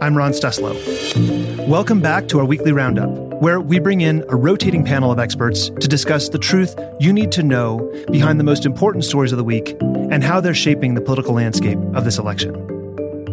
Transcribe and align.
I'm 0.00 0.16
Ron 0.16 0.32
Steslow. 0.32 1.66
Welcome 1.66 2.00
back 2.00 2.28
to 2.28 2.38
our 2.38 2.44
weekly 2.44 2.72
roundup, 2.72 3.08
where 3.40 3.60
we 3.60 3.78
bring 3.78 4.02
in 4.02 4.24
a 4.28 4.36
rotating 4.36 4.84
panel 4.84 5.10
of 5.10 5.18
experts 5.18 5.70
to 5.70 5.88
discuss 5.88 6.28
the 6.28 6.38
truth 6.38 6.78
you 7.00 7.12
need 7.12 7.32
to 7.32 7.42
know 7.42 7.90
behind 8.10 8.38
the 8.38 8.44
most 8.44 8.66
important 8.66 9.04
stories 9.04 9.32
of 9.32 9.38
the 9.38 9.44
week 9.44 9.74
and 9.80 10.22
how 10.22 10.38
they're 10.40 10.54
shaping 10.54 10.94
the 10.94 11.00
political 11.00 11.34
landscape 11.34 11.78
of 11.94 12.04
this 12.04 12.18
election. 12.18 12.62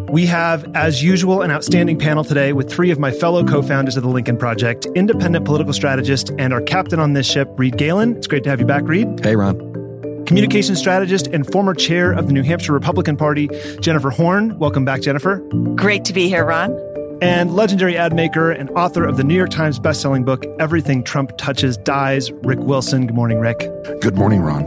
We 0.08 0.26
have, 0.28 0.66
as 0.76 1.04
usual, 1.04 1.42
an 1.42 1.52
outstanding 1.52 2.00
panel 2.00 2.24
today 2.24 2.54
with 2.54 2.72
three 2.72 2.92
of 2.92 3.00
my 3.00 3.12
fellow 3.12 3.44
co 3.44 3.62
founders 3.62 3.98
of 3.98 4.04
the 4.04 4.10
Lincoln 4.10 4.38
Project, 4.38 4.86
independent 4.96 5.44
political 5.44 5.74
strategist, 5.74 6.32
and 6.38 6.54
our 6.54 6.62
captain 6.62 7.00
on 7.00 7.14
this 7.14 7.30
ship, 7.30 7.50
Reed 7.58 7.78
Galen. 7.78 8.16
It's 8.16 8.28
great 8.28 8.44
to 8.46 8.50
have 8.50 8.60
you 8.60 8.66
back, 8.66 8.84
Reed. 8.84 9.20
Hey, 9.22 9.36
Ron. 9.36 9.73
Communication 10.26 10.76
strategist 10.76 11.28
and 11.28 11.46
former 11.52 11.74
chair 11.74 12.12
of 12.12 12.28
the 12.28 12.34
New 12.34 12.44
Hampshire 12.44 12.74
Republican 12.74 13.18
Party, 13.18 13.50
Jennifer 13.82 14.10
Horn. 14.10 14.58
Welcome 14.58 14.86
back, 14.86 15.02
Jennifer. 15.02 15.38
Great 15.76 16.06
to 16.06 16.14
be 16.14 16.28
here, 16.28 16.46
Ron. 16.46 16.72
And 17.22 17.56
legendary 17.56 17.96
ad 17.98 18.14
maker 18.14 18.52
and 18.52 18.70
author 18.72 19.06
of 19.06 19.18
the 19.18 19.24
New 19.24 19.36
York 19.36 19.50
Times 19.50 19.80
bestselling 19.80 20.26
book, 20.26 20.46
Everything 20.60 21.04
Trump 21.04 21.38
Touches 21.38 21.78
Dies, 21.78 22.32
Rick 22.44 22.60
Wilson. 22.60 23.08
Good 23.08 23.16
morning, 23.16 23.40
Rick. 23.40 23.60
Good 24.02 24.16
morning, 24.16 24.42
Ron. 24.42 24.64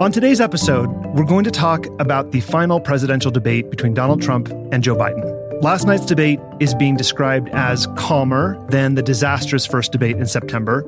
On 0.00 0.10
today's 0.10 0.40
episode, 0.40 0.88
we're 1.14 1.24
going 1.24 1.44
to 1.44 1.52
talk 1.52 1.86
about 2.00 2.32
the 2.32 2.40
final 2.40 2.80
presidential 2.80 3.30
debate 3.30 3.70
between 3.70 3.94
Donald 3.94 4.20
Trump 4.20 4.48
and 4.72 4.82
Joe 4.82 4.96
Biden. 4.96 5.62
Last 5.62 5.86
night's 5.86 6.04
debate 6.04 6.40
is 6.58 6.74
being 6.74 6.96
described 6.96 7.48
as 7.50 7.86
calmer 7.96 8.58
than 8.70 8.96
the 8.96 9.02
disastrous 9.02 9.64
first 9.64 9.92
debate 9.92 10.16
in 10.16 10.26
September. 10.26 10.82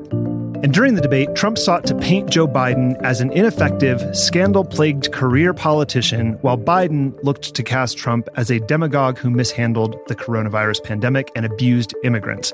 And 0.62 0.72
during 0.72 0.94
the 0.94 1.02
debate, 1.02 1.34
Trump 1.34 1.58
sought 1.58 1.86
to 1.86 1.94
paint 1.94 2.30
Joe 2.30 2.48
Biden 2.48 3.00
as 3.02 3.20
an 3.20 3.30
ineffective, 3.30 4.16
scandal 4.16 4.64
plagued 4.64 5.12
career 5.12 5.52
politician, 5.52 6.32
while 6.40 6.56
Biden 6.56 7.12
looked 7.22 7.54
to 7.54 7.62
cast 7.62 7.98
Trump 7.98 8.28
as 8.36 8.50
a 8.50 8.58
demagogue 8.60 9.18
who 9.18 9.30
mishandled 9.30 9.96
the 10.08 10.16
coronavirus 10.16 10.82
pandemic 10.82 11.30
and 11.36 11.44
abused 11.44 11.94
immigrants. 12.04 12.52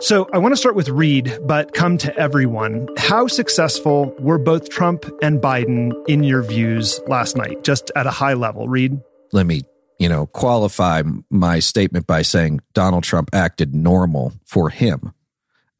So 0.00 0.28
I 0.32 0.38
want 0.38 0.52
to 0.52 0.56
start 0.56 0.74
with 0.74 0.88
Reed, 0.88 1.38
but 1.44 1.74
come 1.74 1.96
to 1.98 2.16
everyone. 2.16 2.88
How 2.98 3.28
successful 3.28 4.14
were 4.18 4.38
both 4.38 4.68
Trump 4.68 5.04
and 5.22 5.40
Biden 5.40 5.92
in 6.08 6.24
your 6.24 6.42
views 6.42 7.00
last 7.06 7.36
night, 7.36 7.64
just 7.64 7.90
at 7.96 8.06
a 8.06 8.10
high 8.10 8.34
level? 8.34 8.68
Reed? 8.68 9.00
Let 9.32 9.46
me, 9.46 9.62
you 9.98 10.08
know, 10.08 10.26
qualify 10.26 11.02
my 11.30 11.60
statement 11.60 12.06
by 12.06 12.22
saying 12.22 12.60
Donald 12.74 13.04
Trump 13.04 13.30
acted 13.32 13.74
normal 13.74 14.32
for 14.44 14.70
him. 14.70 15.12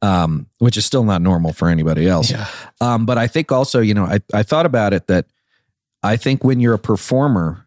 Um, 0.03 0.47
which 0.59 0.75
is 0.75 0.85
still 0.85 1.05
not 1.05 1.21
normal 1.21 1.53
for 1.53 1.69
anybody 1.69 2.07
else. 2.09 2.29
Yeah. 2.29 2.45
Um, 2.81 3.05
but 3.05 3.17
I 3.17 3.27
think 3.27 3.53
also, 3.53 3.79
you 3.79 3.93
know, 3.93 4.03
I, 4.03 4.19
I 4.33 4.43
thought 4.43 4.65
about 4.65 4.91
it 4.91 5.07
that 5.07 5.27
I 6.03 6.17
think 6.17 6.43
when 6.43 6.59
you're 6.59 6.73
a 6.73 6.79
performer, 6.79 7.65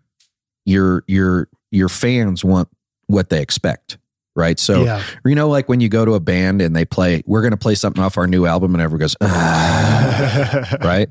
your 0.67 1.03
your 1.07 1.49
your 1.71 1.89
fans 1.89 2.45
want 2.45 2.69
what 3.07 3.31
they 3.31 3.41
expect. 3.41 3.97
Right. 4.35 4.59
So 4.59 4.85
Yeah. 4.85 5.03
you 5.25 5.35
know, 5.35 5.49
like 5.49 5.67
when 5.67 5.81
you 5.81 5.89
go 5.89 6.05
to 6.05 6.13
a 6.13 6.21
band 6.21 6.61
and 6.61 6.77
they 6.77 6.85
play, 6.85 7.23
we're 7.25 7.41
gonna 7.41 7.57
play 7.57 7.75
something 7.75 8.03
off 8.05 8.19
our 8.19 8.27
new 8.27 8.45
album 8.45 8.75
and 8.75 8.83
everyone 8.83 9.01
goes, 9.01 9.17
"Ah." 9.23 10.77
right? 10.83 11.11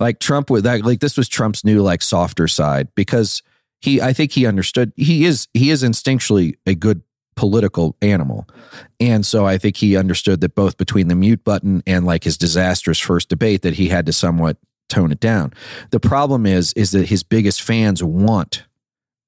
Like 0.00 0.20
Trump 0.20 0.48
with 0.48 0.64
that, 0.64 0.82
like 0.86 1.00
this 1.00 1.18
was 1.18 1.28
Trump's 1.28 1.64
new 1.64 1.82
like 1.82 2.00
softer 2.00 2.48
side 2.48 2.88
because 2.94 3.42
he, 3.82 4.00
I 4.00 4.14
think 4.14 4.32
he 4.32 4.46
understood 4.46 4.92
he 4.96 5.26
is 5.26 5.48
he 5.52 5.68
is 5.68 5.82
instinctually 5.82 6.54
a 6.66 6.74
good 6.74 7.02
political 7.36 7.96
animal, 8.02 8.46
and 9.00 9.24
so 9.24 9.46
I 9.46 9.58
think 9.58 9.76
he 9.76 9.96
understood 9.96 10.40
that 10.42 10.54
both 10.54 10.76
between 10.76 11.08
the 11.08 11.14
mute 11.16 11.44
button 11.44 11.82
and 11.86 12.04
like 12.06 12.24
his 12.24 12.36
disastrous 12.38 12.98
first 12.98 13.28
debate 13.28 13.62
that 13.62 13.74
he 13.74 13.88
had 13.88 14.06
to 14.06 14.12
somewhat 14.12 14.56
tone 14.88 15.10
it 15.12 15.20
down. 15.20 15.52
The 15.90 16.00
problem 16.00 16.44
is 16.46 16.72
is 16.74 16.90
that 16.92 17.08
his 17.08 17.22
biggest 17.22 17.62
fans 17.62 18.02
want 18.02 18.64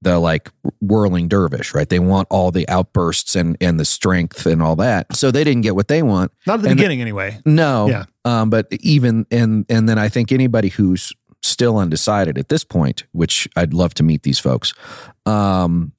the 0.03 0.19
like 0.19 0.50
whirling 0.82 1.28
dervish, 1.28 1.72
right? 1.72 1.88
They 1.88 1.98
want 1.98 2.28
all 2.31 2.50
the 2.50 2.69
outbursts 2.69 3.34
and 3.34 3.56
and 3.62 3.81
the 3.81 3.87
strength 3.87 4.44
and 4.44 4.60
all 4.62 4.76
that. 4.76 5.16
So 5.16 5.31
they 5.31 5.44
didn't 5.44 5.62
get 5.62 5.75
what 5.75 5.88
they 5.88 6.03
want. 6.03 6.31
Not 6.47 6.54
at 6.59 6.62
the 6.62 6.69
And 6.69 6.78
the- 6.78 6.82
beginning, 6.82 7.00
anyway. 7.00 7.41
No. 7.47 7.88
Yeah. 7.88 8.04
Um, 8.26 8.50
but 8.50 8.66
even 8.81 9.25
and 9.31 9.65
and 9.71 9.88
then 9.88 9.98
I 9.98 10.10
think 10.10 10.31
anybody 10.31 10.69
who's 10.69 11.10
still 11.42 11.78
undecided 11.78 12.36
at 12.36 12.50
this 12.50 12.65
point, 12.65 13.04
which 13.12 13.48
I'd 13.56 13.72
love 13.72 13.94
to 13.94 14.03
meet 14.03 14.22
these 14.25 14.38
folks, 14.38 14.75
um, 15.25 15.92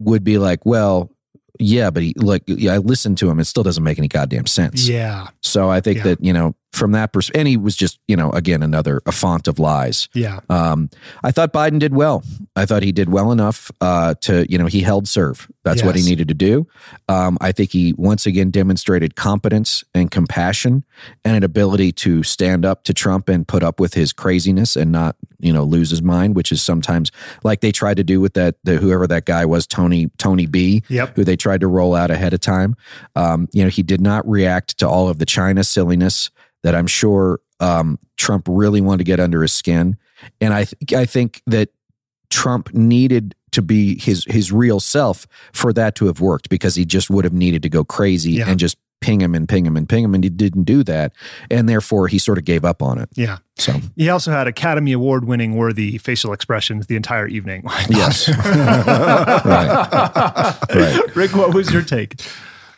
would 0.00 0.24
be 0.24 0.38
like, 0.38 0.64
well, 0.66 1.10
yeah, 1.58 1.90
but 1.90 2.02
he 2.02 2.14
like 2.16 2.42
yeah, 2.46 2.74
I 2.74 2.78
listened 2.78 3.18
to 3.18 3.30
him. 3.30 3.38
It 3.40 3.44
still 3.46 3.62
doesn't 3.62 3.82
make 3.84 3.98
any 3.98 4.08
goddamn 4.08 4.46
sense. 4.46 4.88
Yeah. 4.88 5.28
So 5.42 5.68
I 5.70 5.80
think 5.80 5.98
Yeah. 5.98 6.04
that 6.04 6.24
you 6.24 6.32
know 6.32 6.54
from 6.72 6.92
that 6.92 7.12
perspective, 7.12 7.40
and 7.40 7.48
he 7.48 7.56
was 7.56 7.76
just 7.76 7.98
you 8.08 8.16
know 8.16 8.30
again 8.30 8.62
another 8.62 9.00
a 9.06 9.12
font 9.12 9.48
of 9.48 9.58
lies. 9.58 10.08
Yeah. 10.14 10.40
Um, 10.48 10.90
I 11.24 11.30
thought 11.30 11.52
Biden 11.52 11.78
did 11.78 11.94
well. 11.94 12.22
I 12.56 12.66
thought 12.66 12.82
he 12.82 12.92
did 12.92 13.08
well 13.08 13.30
enough 13.32 13.70
uh, 13.80 14.14
to, 14.22 14.50
you 14.50 14.58
know, 14.58 14.66
he 14.66 14.80
held 14.80 15.06
serve. 15.08 15.48
That's 15.64 15.82
what 15.82 15.96
he 15.96 16.02
needed 16.02 16.28
to 16.28 16.34
do. 16.34 16.66
Um, 17.08 17.36
I 17.40 17.52
think 17.52 17.70
he 17.72 17.92
once 17.92 18.24
again 18.26 18.50
demonstrated 18.50 19.14
competence 19.16 19.84
and 19.94 20.10
compassion 20.10 20.84
and 21.24 21.36
an 21.36 21.44
ability 21.44 21.92
to 21.92 22.22
stand 22.22 22.64
up 22.64 22.84
to 22.84 22.94
Trump 22.94 23.28
and 23.28 23.46
put 23.46 23.62
up 23.62 23.78
with 23.78 23.94
his 23.94 24.12
craziness 24.12 24.76
and 24.76 24.90
not, 24.90 25.14
you 25.38 25.52
know, 25.52 25.62
lose 25.62 25.90
his 25.90 26.02
mind, 26.02 26.34
which 26.36 26.50
is 26.50 26.62
sometimes 26.62 27.12
like 27.44 27.60
they 27.60 27.70
tried 27.70 27.98
to 27.98 28.04
do 28.04 28.18
with 28.20 28.32
that, 28.34 28.56
the, 28.64 28.76
whoever 28.78 29.06
that 29.06 29.24
guy 29.26 29.44
was, 29.44 29.66
Tony, 29.66 30.10
Tony 30.18 30.46
B, 30.46 30.82
Yep. 30.88 31.16
who 31.16 31.22
they 31.24 31.36
tried 31.36 31.60
to 31.60 31.66
roll 31.68 31.94
out 31.94 32.10
ahead 32.10 32.32
of 32.32 32.40
time. 32.40 32.74
Um, 33.14 33.48
you 33.52 33.62
know, 33.62 33.70
he 33.70 33.82
did 33.82 34.00
not 34.00 34.26
react 34.28 34.78
to 34.78 34.88
all 34.88 35.08
of 35.08 35.18
the 35.18 35.26
China 35.26 35.62
silliness 35.64 36.30
that 36.62 36.74
I'm 36.74 36.86
sure 36.86 37.40
um, 37.60 37.98
Trump 38.16 38.46
really 38.48 38.80
wanted 38.80 38.98
to 38.98 39.04
get 39.04 39.20
under 39.20 39.42
his 39.42 39.52
skin. 39.52 39.96
And 40.40 40.52
I, 40.54 40.64
th- 40.64 40.92
I 40.94 41.04
think 41.06 41.42
that 41.46 41.70
Trump 42.30 42.72
needed 42.74 43.34
to 43.52 43.62
be 43.62 43.98
his 43.98 44.24
his 44.28 44.52
real 44.52 44.78
self 44.78 45.26
for 45.52 45.72
that 45.72 45.94
to 45.96 46.06
have 46.06 46.20
worked 46.20 46.48
because 46.50 46.74
he 46.74 46.84
just 46.84 47.08
would 47.08 47.24
have 47.24 47.32
needed 47.32 47.62
to 47.62 47.68
go 47.70 47.82
crazy 47.82 48.32
Yeah. 48.32 48.48
and 48.50 48.58
just 48.60 48.76
ping 49.00 49.20
him 49.20 49.34
and 49.34 49.48
ping 49.48 49.64
him 49.64 49.76
and 49.76 49.88
ping 49.88 50.04
him, 50.04 50.14
and 50.14 50.22
he 50.24 50.28
didn't 50.28 50.64
do 50.64 50.82
that, 50.84 51.12
and 51.50 51.68
therefore 51.68 52.08
he 52.08 52.18
sort 52.18 52.36
of 52.36 52.44
gave 52.44 52.64
up 52.64 52.82
on 52.82 52.98
it. 52.98 53.08
Yeah. 53.14 53.38
So 53.56 53.80
He 53.96 54.08
also 54.10 54.32
had 54.32 54.46
Academy 54.48 54.92
Award 54.92 55.24
winning 55.24 55.54
worthy 55.56 55.98
facial 55.98 56.32
expressions 56.32 56.88
the 56.88 56.96
entire 56.96 57.26
evening. 57.28 57.62
yes, 57.88 58.28
right, 59.48 60.58
right. 60.74 61.16
Rick, 61.16 61.34
what 61.34 61.54
was 61.54 61.72
your 61.72 61.82
take? 61.82 62.20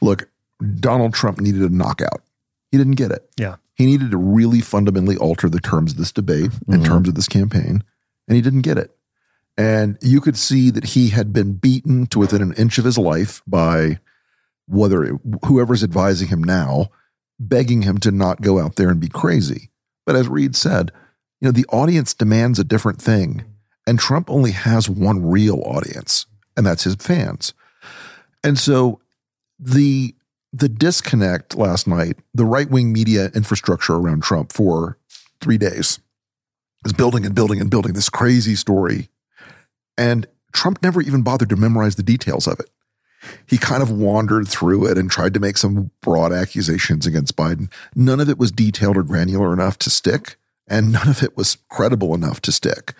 Look, 0.01 0.29
Donald 0.79 1.15
Trump 1.15 1.41
needed 1.41 1.63
a 1.63 1.75
knockout. 1.75 2.23
He 2.71 2.79
didn't 2.79 2.95
get 2.97 3.11
it. 3.11 3.29
Yeah. 3.39 3.57
He 3.81 3.87
needed 3.87 4.11
to 4.11 4.19
really 4.19 4.61
fundamentally 4.61 5.17
alter 5.17 5.49
the 5.49 5.59
terms 5.59 5.93
of 5.93 5.97
this 5.97 6.13
debate 6.13 6.51
in 6.69 6.81
Mhm. 6.81 6.85
terms 6.85 7.09
of 7.09 7.15
this 7.15 7.29
campaign, 7.29 7.83
and 8.29 8.37
he 8.37 8.43
didn't 8.43 8.61
get 8.61 8.77
it. 8.77 8.95
And 9.57 9.97
you 10.03 10.21
could 10.21 10.37
see 10.37 10.69
that 10.69 10.85
he 10.85 11.09
had 11.09 11.33
been 11.33 11.55
beaten 11.55 12.07
to 12.09 12.19
within 12.19 12.43
an 12.43 12.53
inch 12.59 12.77
of 12.77 12.85
his 12.85 12.99
life 12.99 13.41
by 13.47 13.99
whether 14.67 15.03
it, 15.03 15.19
whoever's 15.47 15.83
advising 15.83 16.29
him 16.29 16.45
now, 16.45 16.91
begging 17.39 17.81
him 17.81 17.97
to 18.01 18.11
not 18.11 18.43
go 18.43 18.61
out 18.61 18.77
there 18.77 18.91
and 18.91 19.01
be 19.01 19.09
crazy. 19.09 19.71
But 20.05 20.15
as 20.15 20.29
Reed 20.29 20.55
said, 20.55 20.93
you 21.41 21.49
know, 21.49 21.53
the 21.53 21.65
audience 21.71 22.13
demands 22.13 22.59
a 22.59 22.65
different 22.65 23.01
thing. 23.01 23.45
And 23.87 23.99
Trump 23.99 24.29
only 24.29 24.51
has 24.51 24.91
one 24.91 25.25
real 25.25 25.63
audience, 25.65 26.27
and 26.54 26.66
that's 26.66 26.84
his 26.84 26.97
fans. 26.97 27.54
And 28.45 28.59
so 28.59 29.01
the 29.59 30.15
the 30.53 30.69
disconnect 30.69 31.57
last 31.57 31.87
night, 31.87 32.17
the 32.35 32.45
right 32.45 32.71
wing 32.71 32.93
media 32.93 33.31
infrastructure 33.35 33.95
around 33.95 34.23
Trump 34.23 34.53
for 34.53 34.99
three 35.41 35.59
days 35.59 36.01
is 36.85 36.93
building 36.93 37.25
and 37.25 37.35
building 37.35 37.61
and 37.61 37.71
building 37.71 37.93
this 37.93 38.09
crazy 38.09 38.57
story. 38.57 39.09
And 39.97 40.27
Trump 40.53 40.83
never 40.83 41.01
even 41.01 41.23
bothered 41.23 41.51
to 41.51 41.57
memorize 41.57 41.97
the 41.97 42.03
details 42.03 42.47
of 42.47 42.59
it. 42.59 42.71
He 43.47 43.59
kind 43.59 43.83
of 43.83 43.91
wandered 43.91 44.49
through 44.49 44.87
it 44.87 44.97
and 44.97 45.11
tried 45.11 45.35
to 45.35 45.41
make 45.41 45.59
some 45.59 45.91
broad 46.01 46.33
accusations 46.33 47.07
against 47.07 47.37
Biden. 47.37 47.71
None 47.95 48.19
of 48.19 48.29
it 48.31 48.39
was 48.39 48.51
detailed 48.51 48.97
or 48.97 49.03
granular 49.03 49.53
enough 49.53 49.79
to 49.81 49.91
stick, 49.91 50.37
and 50.67 50.91
none 50.93 51.09
of 51.09 51.23
it 51.23 51.37
was 51.37 51.59
credible 51.69 52.15
enough 52.15 52.41
to 52.43 52.53
stick. 52.53 52.95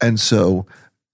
And 0.00 0.20
so 0.20 0.66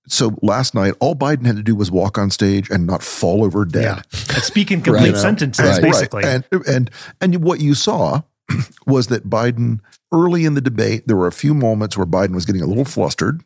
so 0.09 0.37
last 0.43 0.75
night, 0.75 0.95
all 1.01 1.15
Biden 1.15 1.47
had 1.47 1.57
to 1.57 1.63
do 1.63 1.75
was 1.77 1.91
walk 1.91 2.19
on 2.19 2.31
stage 2.31 2.71
and 2.71 2.87
not 2.87 3.03
fall 3.03 3.45
over 3.45 3.65
dead. 3.65 4.03
Yeah. 4.13 4.39
Speak 4.41 4.71
in 4.71 4.81
complete 4.83 5.13
Right. 5.13 5.17
sentences, 5.21 5.65
Right. 5.67 5.83
basically. 5.83 6.25
And 6.25 6.45
and 6.67 6.91
and 7.21 7.37
what 7.43 7.61
you 7.61 7.75
saw 7.75 8.23
was 8.87 9.09
that 9.09 9.29
Biden 9.29 9.81
early 10.13 10.45
in 10.45 10.55
the 10.55 10.61
debate, 10.61 11.07
there 11.07 11.17
were 11.17 11.27
a 11.27 11.33
few 11.33 11.55
moments 11.55 11.97
where 11.97 12.07
Biden 12.07 12.35
was 12.35 12.45
getting 12.47 12.63
a 12.63 12.67
little 12.67 12.85
flustered. 12.85 13.43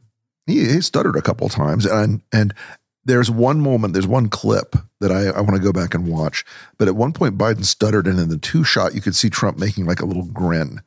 He, 0.47 0.61
he 0.67 0.81
stuttered 0.81 1.17
a 1.17 1.23
couple 1.23 1.47
of 1.47 1.53
times, 1.53 1.87
and 1.87 2.23
and 2.33 2.55
there's 3.05 3.31
one 3.31 3.61
moment, 3.61 3.95
there's 3.95 4.07
one 4.07 4.29
clip 4.29 4.77
that 5.01 5.11
I, 5.11 5.27
I 5.27 5.41
want 5.41 5.57
to 5.57 5.63
go 5.63 5.73
back 5.73 5.93
and 5.95 6.07
watch. 6.07 6.45
But 6.79 6.87
at 6.89 6.95
one 6.95 7.13
point, 7.13 7.37
Biden 7.37 7.65
stuttered, 7.65 8.07
and 8.07 8.19
in 8.19 8.29
the 8.29 8.39
two 8.39 8.63
shot, 8.63 8.95
you 8.95 9.01
could 9.01 9.17
see 9.17 9.29
Trump 9.29 9.59
making 9.59 9.87
like 9.87 10.01
a 10.01 10.07
little 10.07 10.25
grin 10.27 10.81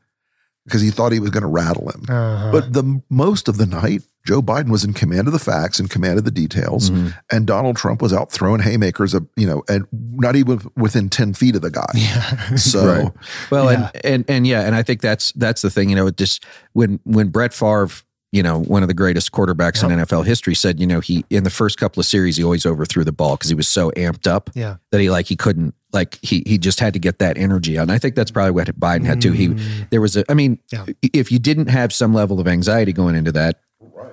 because 0.65 0.81
he 0.81 0.89
thought 0.89 1.11
he 1.11 1.19
was 1.19 1.29
going 1.29 1.43
to 1.43 1.47
rattle 1.47 1.89
him. 1.89 2.03
Uh-huh. 2.09 2.51
But 2.51 2.73
the 2.73 3.01
most 3.09 3.47
of 3.47 3.57
the 3.57 3.65
night, 3.65 4.01
Joe 4.25 4.41
Biden 4.41 4.69
was 4.69 4.83
in 4.83 4.93
command 4.93 5.27
of 5.27 5.33
the 5.33 5.39
facts 5.39 5.79
and 5.79 5.89
command 5.89 6.17
of 6.17 6.25
the 6.25 6.31
details, 6.31 6.89
Mhm. 6.89 7.13
and 7.31 7.45
Donald 7.45 7.75
Trump 7.77 8.01
was 8.01 8.11
out 8.11 8.31
throwing 8.31 8.61
haymakers, 8.61 9.13
uh, 9.13 9.19
you 9.35 9.45
know, 9.45 9.63
and 9.69 9.85
not 9.91 10.35
even 10.35 10.59
within 10.75 11.09
ten 11.09 11.33
feet 11.33 11.55
of 11.55 11.61
the 11.61 11.69
guy. 11.71 11.85
yeah. 11.93 12.55
So 12.55 12.85
Right. 13.03 13.11
Well, 13.51 13.71
Yeah. 13.71 13.89
and 13.93 14.03
and 14.05 14.25
and 14.27 14.47
yeah, 14.47 14.61
and 14.61 14.75
I 14.75 14.81
think 14.83 15.01
that's 15.01 15.31
that's 15.33 15.61
the 15.61 15.69
thing. 15.69 15.89
You 15.89 15.95
know, 15.95 16.07
it 16.07 16.17
just 16.17 16.43
when 16.73 16.99
when 17.03 17.27
Brett 17.29 17.53
Favre, 17.53 17.89
you 18.31 18.41
know, 18.41 18.59
one 18.63 18.81
of 18.81 18.87
the 18.87 18.93
greatest 18.95 19.31
quarterbacks 19.31 19.83
in 19.83 19.91
NFL 19.91 20.23
history, 20.25 20.55
said, 20.55 20.79
you 20.79 20.87
know, 20.87 20.99
he 20.99 21.23
in 21.29 21.43
the 21.43 21.49
first 21.51 21.77
couple 21.77 21.99
of 21.99 22.07
series 22.07 22.37
he 22.37 22.43
always 22.43 22.65
overthrew 22.65 23.03
the 23.03 23.11
ball 23.13 23.35
because 23.37 23.49
he 23.49 23.55
was 23.55 23.67
so 23.67 23.91
amped 23.91 24.25
up 24.25 24.49
Yeah. 24.55 24.77
that 24.91 24.99
he 24.99 25.11
like 25.11 25.27
he 25.27 25.35
couldn't 25.35 25.75
like 25.95 26.19
he 26.21 26.43
he 26.45 26.57
just 26.59 26.79
had 26.79 26.93
to 26.93 26.99
get 26.99 27.17
that 27.19 27.37
energy 27.37 27.79
out. 27.79 27.83
And 27.83 27.91
I 27.91 27.97
think 27.97 28.13
that's 28.15 28.29
probably 28.31 28.51
what 28.51 28.67
Biden 28.79 29.05
had 29.05 29.21
too. 29.21 29.31
He 29.31 29.47
Mm. 29.47 29.89
there 29.89 30.01
was 30.01 30.15
a 30.17 30.23
I 30.29 30.33
mean, 30.35 30.59
Yeah. 30.71 30.85
if 31.01 31.31
you 31.31 31.39
didn't 31.39 31.67
have 31.67 31.91
some 31.93 32.13
level 32.13 32.39
of 32.39 32.47
anxiety 32.47 32.93
going 32.93 33.15
into 33.15 33.31
that, 33.31 33.61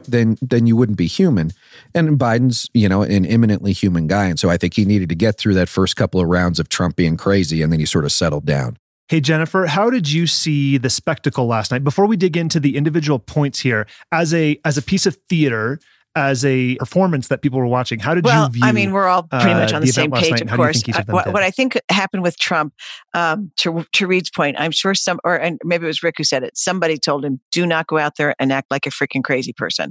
then 0.09 0.37
then 0.41 0.67
you 0.67 0.77
wouldn't 0.77 0.99
be 0.99 1.07
human. 1.07 1.51
And 1.95 2.19
Biden's, 2.19 2.69
you 2.73 2.89
know, 2.89 3.03
an 3.03 3.27
eminently 3.27 3.73
human 3.73 4.07
guy. 4.07 4.27
And 4.27 4.39
so 4.39 4.49
I 4.49 4.57
think 4.57 4.75
he 4.75 4.85
needed 4.85 5.09
to 5.11 5.15
get 5.15 5.37
through 5.39 5.55
that 5.55 5.69
first 5.69 5.97
couple 5.97 6.21
of 6.21 6.29
rounds 6.29 6.59
of 6.59 6.69
Trump 6.69 6.97
being 6.97 7.17
crazy 7.17 7.61
and 7.63 7.71
then 7.73 7.81
he 7.81 7.87
sort 7.87 8.05
of 8.05 8.13
settled 8.13 8.47
down. 8.47 8.79
Hey, 9.09 9.21
Jennifer, 9.21 9.67
how 9.67 9.91
did 9.91 10.11
you 10.11 10.27
see 10.27 10.79
the 10.79 10.89
spectacle 10.89 11.47
last 11.47 11.71
night? 11.71 11.85
Before 11.85 12.07
we 12.07 12.17
dig 12.17 12.37
into 12.37 12.59
the 12.59 12.77
individual 12.77 13.19
points 13.19 13.61
here, 13.61 13.87
as 14.11 14.33
a 14.33 14.59
as 14.65 14.79
a 14.79 14.83
piece 14.83 15.05
of 15.07 15.17
theater, 15.29 15.79
as 16.15 16.45
a 16.45 16.77
performance 16.77 17.29
that 17.29 17.41
people 17.41 17.59
were 17.59 17.67
watching, 17.67 17.99
how 17.99 18.15
did 18.15 18.25
well, 18.25 18.47
you 18.47 18.53
view? 18.53 18.63
I 18.65 18.73
mean, 18.73 18.93
we're 18.93 19.09
all 19.09 19.23
pretty 19.23 19.51
uh, 19.51 19.59
much 19.59 19.73
on 19.73 19.81
the 19.81 19.87
the, 19.87 19.93
same 19.93 20.11
page, 20.11 20.31
night, 20.31 20.33
of 20.33 20.41
and 20.43 20.51
how 20.51 20.57
do 20.57 20.63
you 20.63 20.67
course. 20.67 20.77
think 20.83 20.89
each 20.91 20.99
of 20.99 21.07
them 21.07 21.15
Uh, 21.15 21.17
what, 21.17 21.33
what 21.33 21.43
I 21.43 21.51
think 21.51 21.79
happened 21.91 22.23
with 22.23 22.39
Trump, 22.39 22.75
um, 23.15 23.51
to 23.59 23.87
to 23.93 24.07
Reed's 24.07 24.31
point, 24.31 24.57
I'm 24.59 24.73
sure 24.73 24.95
some, 24.95 25.21
or 25.25 25.37
and 25.37 25.59
maybe 25.65 25.85
it 25.85 25.89
was 25.89 26.03
Rick 26.03 26.17
who 26.19 26.25
said 26.25 26.43
it. 26.43 26.57
Somebody 26.57 26.99
told 26.99 27.25
him, 27.25 27.41
"Do 27.51 27.67
not 27.67 27.87
go 27.87 27.99
out 27.99 28.17
there 28.17 28.35
and 28.39 28.53
act 28.53 28.71
like 28.71 28.87
a 28.87 28.91
freaking 28.91 29.25
crazy 29.25 29.53
person." 29.53 29.91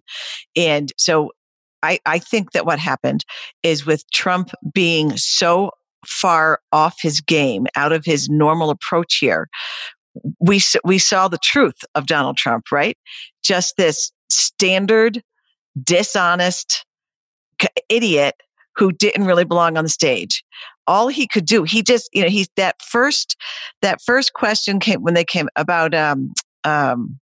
And 0.56 0.92
so, 0.98 1.32
I 1.82 2.00
I 2.06 2.20
think 2.20 2.52
that 2.52 2.66
what 2.66 2.80
happened 2.80 3.26
is 3.64 3.86
with 3.86 4.04
Trump 4.12 4.52
being 4.74 5.18
so 5.18 5.72
far 6.06 6.60
off 6.72 6.98
his 7.02 7.22
game, 7.22 7.68
out 7.76 7.92
of 7.92 8.06
his 8.06 8.30
normal 8.30 8.70
approach 8.70 9.18
here, 9.18 9.50
we 10.40 10.62
we 10.84 10.98
saw 10.98 11.28
the 11.28 11.40
truth 11.42 11.84
of 11.96 12.06
Donald 12.06 12.38
Trump, 12.38 12.72
right? 12.72 12.98
Just 13.44 13.78
this 13.78 14.12
standard, 14.30 15.22
dishonest 15.84 16.86
idiot 17.90 18.36
who 18.76 18.92
didn't 18.92 19.26
really 19.26 19.46
belong 19.46 19.78
on 19.78 19.84
the 19.84 19.90
stage. 19.90 20.44
All 20.88 21.08
he 21.08 21.28
could 21.28 21.46
do, 21.46 21.64
he 21.64 21.84
just, 21.84 22.10
you 22.14 22.24
know, 22.24 22.30
he's 22.30 22.50
that 22.56 22.82
first, 22.82 23.36
that 23.82 24.00
first 24.02 24.34
question 24.34 24.80
came 24.80 25.02
when 25.02 25.14
they 25.14 25.26
came 25.26 25.48
about, 25.56 25.94
um, 25.94 26.34
um, 26.64 27.20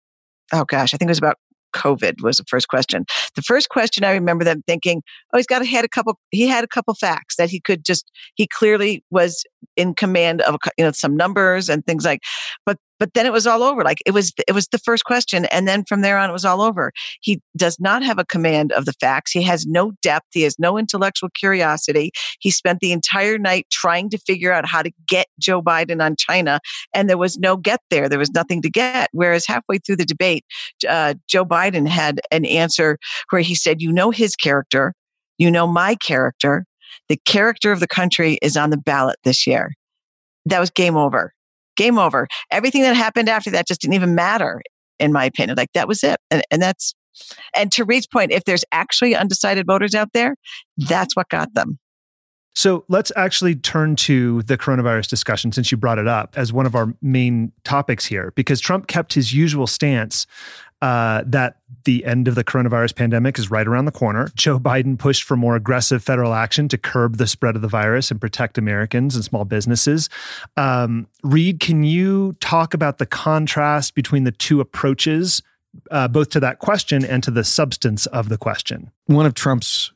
oh 0.53 0.65
gosh, 0.65 0.95
I 0.95 0.97
think 0.97 1.09
it 1.09 1.11
was 1.11 1.19
about 1.19 1.37
COVID 1.75 2.23
was 2.23 2.37
the 2.37 2.45
first 2.49 2.69
question. 2.69 3.05
The 3.35 3.43
first 3.43 3.71
question 3.71 4.05
I 4.05 4.13
remember 4.13 4.45
them 4.45 4.63
thinking, 4.67 5.03
oh, 5.33 5.39
he's 5.39 5.47
got 5.47 5.65
had 5.67 5.85
a 5.85 5.89
couple, 5.89 6.19
he 6.31 6.47
had 6.47 6.65
a 6.65 6.69
couple 6.69 6.95
facts 6.95 7.37
that 7.37 7.51
he 7.51 7.61
could 7.61 7.85
just, 7.85 8.11
he 8.35 8.47
clearly 8.47 9.03
was 9.11 9.45
in 9.77 9.95
command 9.95 10.43
of, 10.43 10.57
you 10.77 10.85
know, 10.85 10.93
some 10.93 11.17
numbers 11.17 11.69
and 11.69 11.85
things 11.87 12.05
like, 12.05 12.21
but, 12.65 12.79
but 13.03 13.15
then 13.15 13.27
it 13.27 13.33
was 13.33 13.49
all 13.49 13.65
over. 13.65 13.83
Like 13.83 13.99
it 14.07 14.13
was, 14.13 14.33
it 14.47 14.53
was 14.53 14.69
the 14.69 14.79
first 14.79 15.05
question. 15.05 15.47
And 15.47 15.67
then 15.67 15.83
from 15.83 16.03
there 16.03 16.19
on, 16.19 16.31
it 16.31 16.33
was 16.33 16.45
all 16.45 16.63
over. 16.63 16.93
He 17.21 17.41
does 17.57 17.81
not 17.81 18.05
have 18.05 18.17
a 18.17 18.25
command 18.25 18.71
of 18.71 18.85
the 18.85 18.93
facts. 18.93 19.33
He 19.33 19.43
has 19.43 19.67
no 19.67 19.91
depth. 20.03 20.29
He 20.31 20.43
has 20.43 20.57
no 20.57 20.79
intellectual 20.79 21.29
curiosity. 21.31 22.13
He 22.39 22.53
spent 22.53 22.79
the 22.79 22.93
entire 22.93 23.39
night 23.39 23.67
trying 23.73 24.09
to 24.11 24.19
figure 24.19 24.53
out 24.53 24.69
how 24.69 24.83
to 24.83 24.93
get 25.09 25.27
Joe 25.41 25.61
Biden 25.61 26.01
on 26.01 26.15
China, 26.15 26.61
and 26.95 27.11
there 27.11 27.19
was 27.19 27.39
no 27.39 27.57
get 27.57 27.81
there. 27.91 28.09
There 28.09 28.21
was 28.21 28.31
nothing 28.31 28.63
to 28.63 28.71
get. 28.71 29.11
Whereas 29.11 29.47
halfway 29.47 29.79
through 29.79 29.97
the 29.97 30.05
debate, 30.05 30.45
uh, 30.89 31.15
Joe 31.27 31.45
Biden 31.45 31.89
had 31.89 32.21
an 32.31 32.45
answer 32.45 32.99
where 33.31 33.43
he 33.43 33.57
said, 33.57 33.83
You 33.83 33.91
know 33.91 34.13
his 34.13 34.37
character, 34.37 34.95
you 35.39 35.51
know 35.51 35.67
my 35.67 35.97
character. 35.97 36.67
The 37.09 37.17
character 37.25 37.73
of 37.73 37.81
the 37.81 37.89
country 37.89 38.39
is 38.43 38.57
on 38.57 38.71
the 38.71 38.77
ballot 38.77 39.17
this 39.25 39.45
year. 39.45 39.73
That 40.47 40.61
was 40.61 40.71
game 40.71 40.97
over. 40.97 41.33
Game 41.77 41.99
over. 41.99 42.27
Everything 42.51 42.83
that 42.83 42.97
happened 42.97 43.29
after 43.29 43.51
that 43.51 43.67
just 43.67 43.81
didn't 43.81 43.95
even 43.95 44.15
matter, 44.15 44.61
in 44.99 45.13
my 45.13 45.25
opinion. 45.25 45.57
Like 45.57 45.73
that 45.75 45.89
was 45.89 46.03
it. 46.05 46.19
And, 46.31 46.43
and 46.51 46.61
that's, 46.61 46.95
and 47.57 47.71
to 47.73 47.85
Reed's 47.85 48.07
point, 48.07 48.33
if 48.33 48.45
there's 48.45 48.65
actually 48.73 49.15
undecided 49.15 49.67
voters 49.67 49.95
out 49.95 50.09
there, 50.13 50.37
that's 50.77 51.15
what 51.17 51.29
got 51.29 51.53
them. 51.55 51.79
So 52.55 52.85
let's 52.89 53.11
actually 53.17 53.55
turn 53.55 53.97
to 53.97 54.43
the 54.43 54.59
coronavirus 54.59 55.09
discussion 55.09 55.53
since 55.53 55.73
you 55.73 55.79
brought 55.79 55.99
it 55.99 56.09
up 56.09 56.37
as 56.37 56.53
one 56.53 56.67
of 56.67 56.75
our 56.75 56.95
main 57.01 57.53
topics 57.65 58.07
here, 58.07 58.33
because 58.35 58.61
Trump 58.61 58.87
kept 58.87 59.15
his 59.15 59.33
usual 59.33 59.67
stance 59.67 60.27
uh, 60.83 61.23
that 61.25 61.59
the 61.85 62.05
end 62.05 62.27
of 62.27 62.35
the 62.35 62.43
coronavirus 62.43 62.97
pandemic 62.97 63.39
is 63.39 63.51
right 63.51 63.67
around 63.67 63.85
the 63.85 63.93
corner. 63.93 64.29
Joe 64.35 64.59
Biden 64.59 64.99
pushed 64.99 65.23
for 65.23 65.37
more 65.37 65.55
aggressive 65.55 66.03
federal 66.03 66.35
action 66.35 66.69
to 66.69 66.79
curb 66.79 67.17
the 67.17 67.27
spread 67.27 67.55
of 67.55 67.63
the 67.63 67.69
virus 67.69 68.11
and 68.11 68.21
protect 68.21 68.59
Americans 68.59 69.15
and 69.15 69.25
small 69.25 69.45
businesses. 69.45 70.09
Um, 70.57 71.07
Reed, 71.23 71.61
can 71.61 71.85
you 71.85 72.37
talk 72.41 72.75
about 72.75 72.99
the 72.99 73.07
contrast 73.07 73.95
between 73.95 74.25
the 74.25 74.33
two 74.33 74.61
approaches, 74.61 75.41
uh, 75.93 76.09
both 76.09 76.31
to 76.31 76.41
that 76.41 76.59
question 76.59 77.05
and 77.05 77.23
to 77.23 77.31
the 77.31 77.45
substance 77.45 78.07
of 78.07 78.29
the 78.29 78.37
question? 78.37 78.91
one 79.07 79.27
of 79.27 79.35
Trump's 79.35 79.93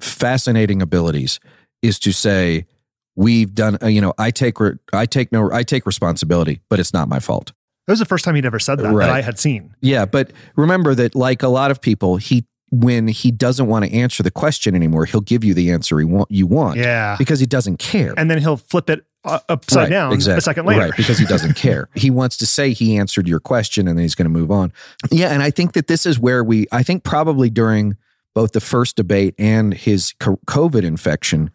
fascinating 0.00 0.82
abilities 0.82 1.40
is 1.82 1.98
to 2.00 2.12
say, 2.12 2.66
"We've 3.14 3.54
done. 3.54 3.78
Uh, 3.82 3.86
you 3.88 4.00
know, 4.00 4.14
I 4.18 4.30
take 4.30 4.58
re- 4.60 4.76
I 4.92 5.06
take 5.06 5.32
no 5.32 5.50
I 5.52 5.62
take 5.62 5.86
responsibility, 5.86 6.60
but 6.68 6.78
it's 6.80 6.92
not 6.92 7.08
my 7.08 7.18
fault." 7.20 7.52
That 7.86 7.92
was 7.92 7.98
the 8.00 8.04
first 8.04 8.24
time 8.24 8.34
he'd 8.34 8.44
ever 8.46 8.58
said 8.58 8.78
that 8.80 8.92
Right. 8.92 9.06
that 9.06 9.14
I 9.14 9.20
had 9.22 9.38
seen. 9.38 9.74
Yeah, 9.80 10.06
but 10.06 10.32
remember 10.56 10.94
that, 10.96 11.14
like 11.14 11.42
a 11.44 11.48
lot 11.48 11.70
of 11.70 11.80
people, 11.80 12.16
he 12.16 12.46
when 12.70 13.06
he 13.06 13.30
doesn't 13.30 13.68
want 13.68 13.84
to 13.84 13.92
answer 13.92 14.24
the 14.24 14.30
question 14.30 14.74
anymore, 14.74 15.04
he'll 15.04 15.20
give 15.20 15.44
you 15.44 15.54
the 15.54 15.70
answer 15.70 16.00
he 16.00 16.04
want 16.04 16.28
you 16.32 16.48
want 16.48 16.78
Yeah. 16.78 17.14
because 17.16 17.38
he 17.38 17.46
doesn't 17.46 17.78
care. 17.78 18.12
And 18.16 18.28
then 18.28 18.38
he'll 18.38 18.56
flip 18.56 18.90
it 18.90 19.04
uh, 19.24 19.38
upside 19.48 19.84
Right, 19.84 19.90
down 19.90 20.12
exactly. 20.12 20.38
a 20.38 20.40
second 20.40 20.66
later. 20.66 20.80
Right, 20.80 20.96
because 20.96 21.16
he 21.18 21.26
doesn't 21.26 21.54
care. 21.56 21.88
He 21.94 22.10
wants 22.10 22.36
to 22.38 22.46
say 22.46 22.72
he 22.72 22.96
answered 22.96 23.28
your 23.28 23.38
question 23.38 23.86
and 23.86 23.96
then 23.96 24.02
he's 24.02 24.16
going 24.16 24.24
to 24.26 24.36
move 24.36 24.50
on. 24.50 24.72
Yeah, 25.12 25.28
and 25.28 25.44
I 25.44 25.50
think 25.52 25.74
that 25.74 25.86
this 25.86 26.06
is 26.06 26.18
where 26.18 26.42
we, 26.42 26.66
I 26.72 26.82
think 26.82 27.04
probably 27.04 27.50
during 27.50 27.96
both 28.34 28.50
the 28.50 28.60
first 28.60 28.96
debate 28.96 29.34
and 29.38 29.72
his 29.72 30.12
COVID 30.20 30.82
infection, 30.82 31.50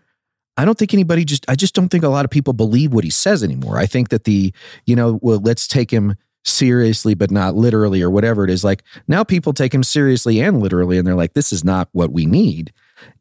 I 0.62 0.66
don't 0.66 0.78
think 0.78 0.94
anybody 0.94 1.26
just, 1.26 1.44
I 1.50 1.56
just 1.56 1.74
don't 1.74 1.90
think 1.90 2.04
a 2.04 2.10
lot 2.10 2.26
of 2.26 2.32
people 2.32 2.54
believe 2.54 2.94
what 2.94 3.04
he 3.04 3.10
says 3.10 3.44
anymore. 3.44 3.78
I 3.78 3.86
think 3.86 4.10
that 4.10 4.26
the, 4.26 4.54
you 4.86 4.96
know, 4.96 5.20
well, 5.22 5.40
let's 5.40 5.68
take 5.68 5.90
him 5.92 6.16
seriously, 6.46 7.14
but 7.16 7.32
not 7.32 7.56
literally 7.56 8.02
or 8.02 8.10
whatever 8.10 8.44
it 8.44 8.50
is. 8.50 8.64
Like 8.64 8.84
now 9.08 9.24
people 9.24 9.54
take 9.54 9.74
him 9.74 9.84
seriously 9.84 10.40
and 10.40 10.62
literally, 10.62 10.98
and 10.98 11.08
they're 11.08 11.16
like, 11.16 11.34
this 11.34 11.52
is 11.52 11.64
not 11.64 11.90
what 11.92 12.12
we 12.12 12.26
need. 12.26 12.72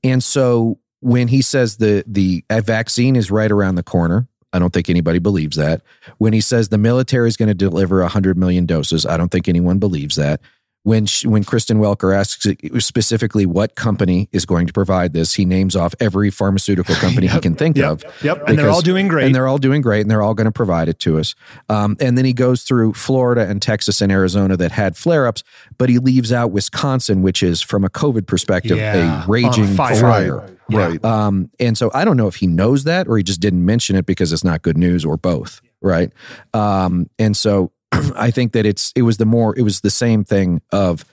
And 0.04 0.22
so 0.22 0.78
when 1.00 1.28
he 1.28 1.40
says 1.40 1.78
the 1.78 2.04
the 2.06 2.44
vaccine 2.50 3.16
is 3.16 3.30
right 3.30 3.50
around 3.50 3.76
the 3.76 3.82
corner, 3.82 4.28
I 4.52 4.58
don't 4.58 4.72
think 4.72 4.90
anybody 4.90 5.18
believes 5.18 5.56
that. 5.56 5.82
When 6.18 6.32
he 6.32 6.40
says 6.40 6.68
the 6.68 6.78
military 6.78 7.28
is 7.28 7.36
going 7.36 7.48
to 7.48 7.54
deliver 7.54 8.00
100 8.00 8.36
million 8.36 8.66
doses, 8.66 9.06
I 9.06 9.16
don't 9.16 9.30
think 9.30 9.48
anyone 9.48 9.78
believes 9.78 10.16
that. 10.16 10.40
When 10.82 11.04
she, 11.04 11.28
when 11.28 11.44
Kristen 11.44 11.76
Welker 11.78 12.16
asks 12.16 12.46
specifically 12.82 13.44
what 13.44 13.74
company 13.74 14.30
is 14.32 14.46
going 14.46 14.66
to 14.66 14.72
provide 14.72 15.12
this, 15.12 15.34
he 15.34 15.44
names 15.44 15.76
off 15.76 15.94
every 16.00 16.30
pharmaceutical 16.30 16.94
company 17.04 17.26
he 17.26 17.38
can 17.40 17.54
think 17.54 17.76
Yep. 17.76 17.90
of. 17.90 18.04
Yep. 18.24 18.44
And 18.48 18.58
they're 18.58 18.70
all 18.70 18.80
doing 18.80 19.06
great. 19.06 19.26
And 19.26 19.34
they're 19.34 19.46
all 19.46 19.58
doing 19.58 19.82
great, 19.82 20.00
and 20.00 20.10
they're 20.10 20.22
all 20.22 20.32
going 20.32 20.46
to 20.46 20.50
provide 20.52 20.88
it 20.88 20.98
to 21.00 21.18
us. 21.18 21.34
Um, 21.68 21.98
and 22.00 22.16
then 22.16 22.24
he 22.24 22.32
goes 22.32 22.62
through 22.62 22.94
Florida 22.94 23.46
and 23.46 23.60
Texas 23.60 24.00
and 24.00 24.10
Arizona 24.10 24.56
that 24.56 24.72
had 24.72 24.96
flare 24.96 25.26
ups, 25.26 25.44
but 25.76 25.90
he 25.90 25.98
leaves 25.98 26.32
out 26.32 26.50
Wisconsin, 26.50 27.20
which 27.20 27.42
is, 27.42 27.60
from 27.60 27.84
a 27.84 27.90
COVID 27.90 28.26
perspective, 28.26 28.78
Yeah, 28.78 29.24
a 29.24 29.26
raging 29.28 29.66
fire. 29.76 30.00
fire. 30.00 30.56
Yeah. 30.70 30.78
Right. 30.86 31.04
Um, 31.04 31.50
and 31.60 31.76
so 31.76 31.90
I 31.92 32.06
don't 32.06 32.16
know 32.16 32.26
if 32.28 32.36
he 32.36 32.46
knows 32.46 32.84
that 32.84 33.06
or 33.06 33.18
he 33.18 33.22
just 33.22 33.40
didn't 33.40 33.66
mention 33.66 33.96
it 33.96 34.06
because 34.06 34.32
it's 34.32 34.44
not 34.44 34.62
good 34.62 34.78
news 34.78 35.04
or 35.04 35.16
both. 35.18 35.60
Right. 35.82 36.10
Um, 36.54 37.10
and 37.18 37.36
so 37.36 37.72
I 38.16 38.30
think 38.30 38.52
that 38.52 38.66
it's, 38.66 38.92
it 38.94 39.02
was 39.02 39.16
the 39.16 39.26
more, 39.26 39.58
it 39.58 39.62
was 39.62 39.80
the 39.80 39.90
same 39.90 40.24
thing 40.24 40.60
of 40.72 41.04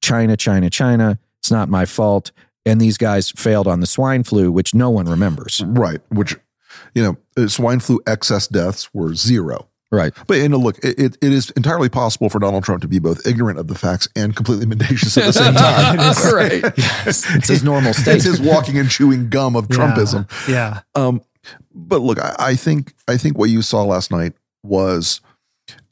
China, 0.00 0.36
China, 0.36 0.70
China. 0.70 1.18
It's 1.40 1.50
not 1.50 1.68
my 1.68 1.84
fault. 1.84 2.32
And 2.64 2.80
these 2.80 2.96
guys 2.96 3.30
failed 3.30 3.66
on 3.66 3.80
the 3.80 3.86
swine 3.86 4.22
flu, 4.22 4.52
which 4.52 4.74
no 4.74 4.90
one 4.90 5.06
remembers. 5.06 5.62
Right. 5.66 6.00
Which, 6.10 6.36
you 6.94 7.02
know, 7.02 7.16
uh, 7.42 7.48
swine 7.48 7.80
flu 7.80 8.00
excess 8.06 8.46
deaths 8.46 8.92
were 8.94 9.14
zero. 9.14 9.68
Right. 9.92 10.14
But 10.26 10.38
you 10.38 10.48
know, 10.48 10.56
look, 10.56 10.78
it, 10.78 10.98
it, 10.98 11.18
it 11.20 11.32
is 11.32 11.50
entirely 11.50 11.90
possible 11.90 12.30
for 12.30 12.38
Donald 12.38 12.64
Trump 12.64 12.80
to 12.80 12.88
be 12.88 12.98
both 12.98 13.26
ignorant 13.26 13.58
of 13.58 13.68
the 13.68 13.74
facts 13.74 14.08
and 14.16 14.34
completely 14.34 14.64
mendacious 14.64 15.18
at 15.18 15.26
the 15.26 15.32
same 15.34 15.52
time. 15.54 15.98
right. 16.34 16.64
It's 17.06 17.48
his 17.48 17.62
normal 17.62 17.92
state. 17.92 18.16
It's 18.16 18.24
his 18.24 18.40
walking 18.40 18.78
and 18.78 18.88
chewing 18.88 19.28
gum 19.28 19.54
of 19.54 19.68
Trumpism. 19.68 20.30
Yeah. 20.48 20.80
Um, 20.94 21.20
but 21.74 22.00
look, 22.00 22.18
I, 22.18 22.34
I 22.38 22.54
think 22.54 22.94
I 23.06 23.18
think 23.18 23.36
what 23.36 23.50
you 23.50 23.60
saw 23.60 23.82
last 23.82 24.10
night 24.10 24.32
was 24.62 25.20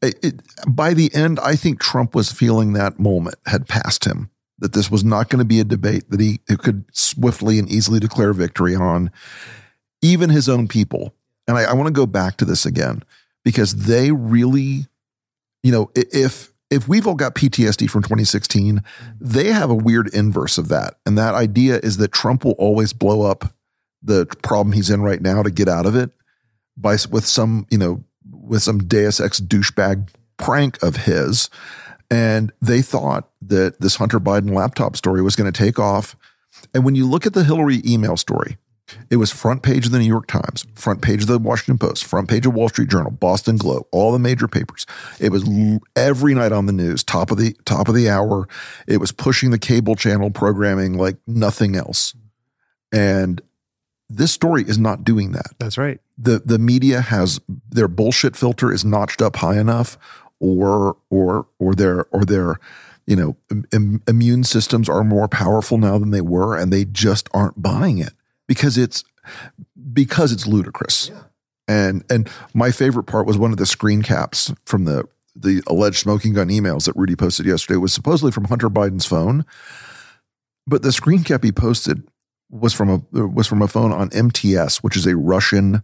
it, 0.03 0.43
by 0.67 0.95
the 0.95 1.15
end. 1.15 1.39
I 1.41 1.57
think 1.57 1.81
Trump 1.81 2.15
was 2.15 2.33
feeling 2.33 2.73
that 2.73 2.99
moment 2.99 3.37
had 3.47 3.69
passed 3.69 4.05
him 4.05 4.31
that 4.61 4.73
this 4.73 4.91
was 4.91 5.03
not 5.03 5.29
going 5.29 5.39
to 5.39 5.45
be 5.45 5.61
a 5.61 5.65
debate 5.65 6.11
that 6.11 6.21
he 6.21 6.39
could 6.59 6.85
swiftly 6.93 7.59
and 7.59 7.69
easily 7.69 7.99
declare 7.99 8.33
victory 8.33 8.75
on, 8.75 9.11
even 10.03 10.31
his 10.31 10.49
own 10.49 10.69
people. 10.69 11.15
And 11.49 11.57
I, 11.57 11.63
I 11.63 11.73
want 11.73 11.87
to 11.89 11.93
go 11.93 12.07
back 12.07 12.37
to 12.37 12.45
this 12.45 12.67
again 12.67 13.03
because 13.43 13.75
they 13.87 14.13
really, 14.13 14.87
you 15.63 15.73
know, 15.73 15.91
if 15.95 16.51
if 16.71 16.87
we've 16.87 17.07
all 17.07 17.17
got 17.17 17.35
PTSD 17.35 17.91
from 17.91 18.03
2016, 18.03 18.83
they 19.21 19.49
have 19.49 19.71
a 19.71 19.75
weird 19.75 20.07
inverse 20.15 20.57
of 20.57 20.69
that. 20.69 20.95
And 21.05 21.19
that 21.19 21.35
idea 21.35 21.81
is 21.83 21.97
that 21.97 22.13
Trump 22.13 22.45
will 22.45 22.53
always 22.53 22.93
blow 22.93 23.23
up 23.23 23.53
the 24.03 24.27
problem 24.43 24.73
he's 24.73 24.89
in 24.89 25.03
right 25.03 25.21
now 25.21 25.43
to 25.43 25.51
get 25.51 25.69
out 25.69 25.85
of 25.85 25.97
it 25.97 26.13
by 26.77 26.97
with 27.11 27.27
some, 27.27 27.67
you 27.71 27.79
know, 27.79 28.05
with 28.51 28.63
some 28.63 28.81
Deus 28.81 29.21
Ex 29.21 29.41
douchebag 29.41 30.09
prank 30.37 30.83
of 30.83 30.97
his. 30.97 31.49
And 32.11 32.53
they 32.61 32.83
thought 32.83 33.31
that 33.41 33.81
this 33.81 33.97
Hunter 33.97 34.19
Biden 34.19 34.53
laptop 34.53 34.97
story 34.97 35.23
was 35.23 35.37
going 35.37 35.51
to 35.51 35.57
take 35.57 35.79
off. 35.79 36.17
And 36.75 36.85
when 36.85 36.97
you 36.97 37.07
look 37.07 37.25
at 37.25 37.33
the 37.33 37.45
Hillary 37.45 37.81
email 37.87 38.17
story, 38.17 38.59
it 39.09 39.17
was 39.17 39.31
front 39.31 39.63
page 39.63 39.87
of 39.87 39.93
the 39.93 40.01
New 40.01 40.05
York 40.05 40.27
Times, 40.27 40.67
front 40.75 41.01
page 41.01 41.23
of 41.23 41.29
the 41.29 41.39
Washington 41.39 41.79
Post, 41.79 42.05
front 42.05 42.29
page 42.29 42.45
of 42.45 42.53
Wall 42.53 42.69
Street 42.69 42.89
Journal, 42.89 43.13
Boston 43.13 43.57
Globe, 43.57 43.87
all 43.93 44.11
the 44.11 44.19
major 44.19 44.49
papers. 44.49 44.85
It 45.21 45.31
was 45.31 45.49
every 45.95 46.35
night 46.35 46.51
on 46.51 46.67
the 46.67 46.73
news, 46.73 47.05
top 47.05 47.31
of 47.31 47.39
the 47.39 47.53
top 47.65 47.87
of 47.87 47.95
the 47.95 48.11
hour. 48.11 48.49
It 48.89 48.97
was 48.97 49.13
pushing 49.13 49.53
the 49.53 49.61
cable 49.61 49.95
channel 49.95 50.31
programming 50.31 50.95
like 50.95 51.19
nothing 51.29 51.77
else. 51.77 52.15
And 52.91 53.41
this 54.09 54.33
story 54.33 54.65
is 54.65 54.77
not 54.77 55.05
doing 55.05 55.31
that. 55.33 55.55
That's 55.61 55.79
right. 55.79 56.01
The 56.23 56.43
the 56.45 56.59
media 56.59 57.01
has 57.01 57.41
their 57.71 57.89
bullshit 57.89 58.37
filter 58.37 58.73
is 58.73 58.85
notched 58.85 59.23
up 59.23 59.37
high 59.37 59.59
enough 59.59 59.97
or 60.39 60.97
or 61.09 61.47
or 61.59 61.75
their 61.75 62.05
or 62.07 62.25
their 62.25 62.59
you 63.07 63.17
know 63.17 63.37
Im- 63.73 64.03
immune 64.07 64.45
systems 64.45 64.89
are 64.89 65.05
more 65.05 65.29
powerful 65.29 65.79
now 65.79 65.99
than 65.99 66.11
they 66.11 66.21
were 66.21 66.57
and 66.57 66.73
they 66.73 66.85
just 66.85 67.29
aren't 67.33 67.63
buying 67.63 67.99
it 67.99 68.13
because 68.47 68.77
it's 68.77 69.05
because 69.93 70.33
it's 70.33 70.47
ludicrous. 70.47 71.09
Yeah. 71.09 71.23
And 71.69 72.05
and 72.11 72.29
my 72.53 72.71
favorite 72.71 73.05
part 73.05 73.27
was 73.27 73.39
one 73.39 73.53
of 73.53 73.59
the 73.59 73.67
screen 73.67 74.03
caps 74.03 74.53
from 74.65 74.85
the 74.85 75.05
the 75.37 75.63
alleged 75.67 75.99
smoking 75.99 76.35
gun 76.35 76.49
emails 76.49 76.87
that 76.87 76.97
Rudy 76.97 77.17
posted 77.17 77.47
yesterday 77.47 77.77
was 77.77 77.93
supposedly 77.93 78.33
from 78.33 78.45
Hunter 78.45 78.69
Biden's 78.69 79.07
phone. 79.07 79.45
But 80.67 80.83
the 80.83 80.93
screen 80.93 81.25
cap 81.25 81.45
he 81.45 81.53
posted 81.53 82.03
was 82.51 82.75
from 82.75 82.91
a 82.91 83.27
was 83.27 83.47
from 83.47 83.63
a 83.63 83.69
phone 83.69 83.93
on 83.93 84.11
MTS, 84.11 84.83
which 84.83 84.97
is 84.97 85.07
a 85.07 85.17
Russian. 85.17 85.83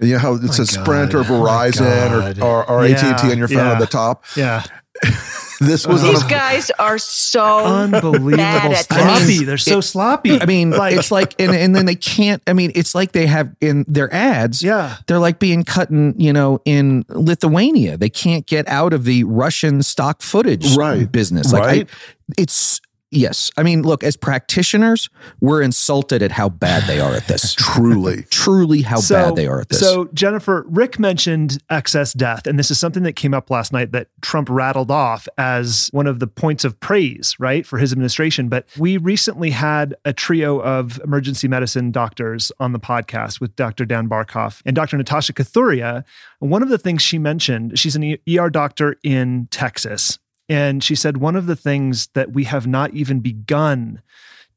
You 0.00 0.14
know 0.14 0.18
how 0.18 0.34
it 0.34 0.52
says 0.52 0.70
Sprint 0.70 1.14
or 1.14 1.20
oh 1.20 1.24
Verizon 1.24 2.38
or, 2.40 2.44
or, 2.44 2.70
or 2.70 2.86
yeah, 2.86 3.14
AT&T 3.14 3.30
on 3.30 3.38
your 3.38 3.48
phone 3.48 3.58
yeah. 3.58 3.72
at 3.72 3.78
the 3.78 3.86
top? 3.86 4.24
Yeah. 4.36 4.62
this 5.60 5.86
was 5.86 6.02
these 6.02 6.22
guys 6.24 6.70
are 6.78 6.98
so 6.98 7.64
unbelievable 7.64 8.74
sloppy. 8.74 9.44
They're 9.44 9.58
so 9.58 9.78
it, 9.78 9.82
sloppy. 9.82 10.40
I 10.40 10.46
mean, 10.46 10.70
like, 10.70 10.96
it's 10.96 11.10
like, 11.10 11.34
and, 11.40 11.54
and 11.54 11.74
then 11.74 11.86
they 11.86 11.94
can't. 11.94 12.42
I 12.46 12.52
mean, 12.52 12.72
it's 12.74 12.94
like 12.94 13.12
they 13.12 13.26
have 13.26 13.54
in 13.60 13.84
their 13.88 14.12
ads. 14.12 14.62
Yeah, 14.62 14.96
they're 15.06 15.18
like 15.18 15.38
being 15.38 15.64
cut 15.64 15.90
in, 15.90 16.14
you 16.18 16.32
know, 16.32 16.60
in 16.64 17.04
Lithuania. 17.08 17.96
They 17.96 18.10
can't 18.10 18.46
get 18.46 18.66
out 18.68 18.92
of 18.92 19.04
the 19.04 19.24
Russian 19.24 19.82
stock 19.82 20.22
footage 20.22 20.76
right. 20.76 21.10
business. 21.10 21.52
Like, 21.52 21.62
right. 21.62 21.88
I, 21.88 22.32
it's 22.38 22.80
Yes. 23.12 23.52
I 23.56 23.62
mean, 23.62 23.82
look, 23.82 24.02
as 24.02 24.16
practitioners, 24.16 25.08
we're 25.40 25.62
insulted 25.62 26.22
at 26.22 26.32
how 26.32 26.48
bad 26.48 26.82
they 26.88 26.98
are 26.98 27.14
at 27.14 27.28
this. 27.28 27.54
Truly. 27.58 28.24
Truly 28.30 28.82
how 28.82 28.96
so, 28.96 29.14
bad 29.14 29.36
they 29.36 29.46
are 29.46 29.60
at 29.60 29.68
this. 29.68 29.78
So, 29.78 30.06
Jennifer, 30.12 30.64
Rick 30.68 30.98
mentioned 30.98 31.62
excess 31.70 32.12
death, 32.12 32.48
and 32.48 32.58
this 32.58 32.70
is 32.70 32.80
something 32.80 33.04
that 33.04 33.12
came 33.12 33.32
up 33.32 33.48
last 33.48 33.72
night 33.72 33.92
that 33.92 34.08
Trump 34.22 34.48
rattled 34.50 34.90
off 34.90 35.28
as 35.38 35.88
one 35.92 36.08
of 36.08 36.18
the 36.18 36.26
points 36.26 36.64
of 36.64 36.78
praise, 36.80 37.36
right, 37.38 37.64
for 37.64 37.78
his 37.78 37.92
administration. 37.92 38.48
But 38.48 38.66
we 38.76 38.96
recently 38.96 39.50
had 39.50 39.94
a 40.04 40.12
trio 40.12 40.60
of 40.60 41.00
emergency 41.04 41.46
medicine 41.46 41.92
doctors 41.92 42.50
on 42.58 42.72
the 42.72 42.80
podcast 42.80 43.40
with 43.40 43.54
Dr. 43.54 43.84
Dan 43.84 44.08
Barkhuff 44.08 44.62
and 44.66 44.74
Dr. 44.74 44.96
Natasha 44.96 45.32
Kathuria. 45.32 46.04
One 46.40 46.62
of 46.62 46.70
the 46.70 46.78
things 46.78 47.02
she 47.02 47.18
mentioned, 47.18 47.78
she's 47.78 47.94
an 47.94 48.16
ER 48.28 48.50
doctor 48.50 48.96
in 49.04 49.46
Texas 49.52 50.18
and 50.48 50.82
she 50.82 50.94
said 50.94 51.16
one 51.18 51.36
of 51.36 51.46
the 51.46 51.56
things 51.56 52.08
that 52.14 52.32
we 52.32 52.44
have 52.44 52.66
not 52.66 52.92
even 52.94 53.20
begun 53.20 54.02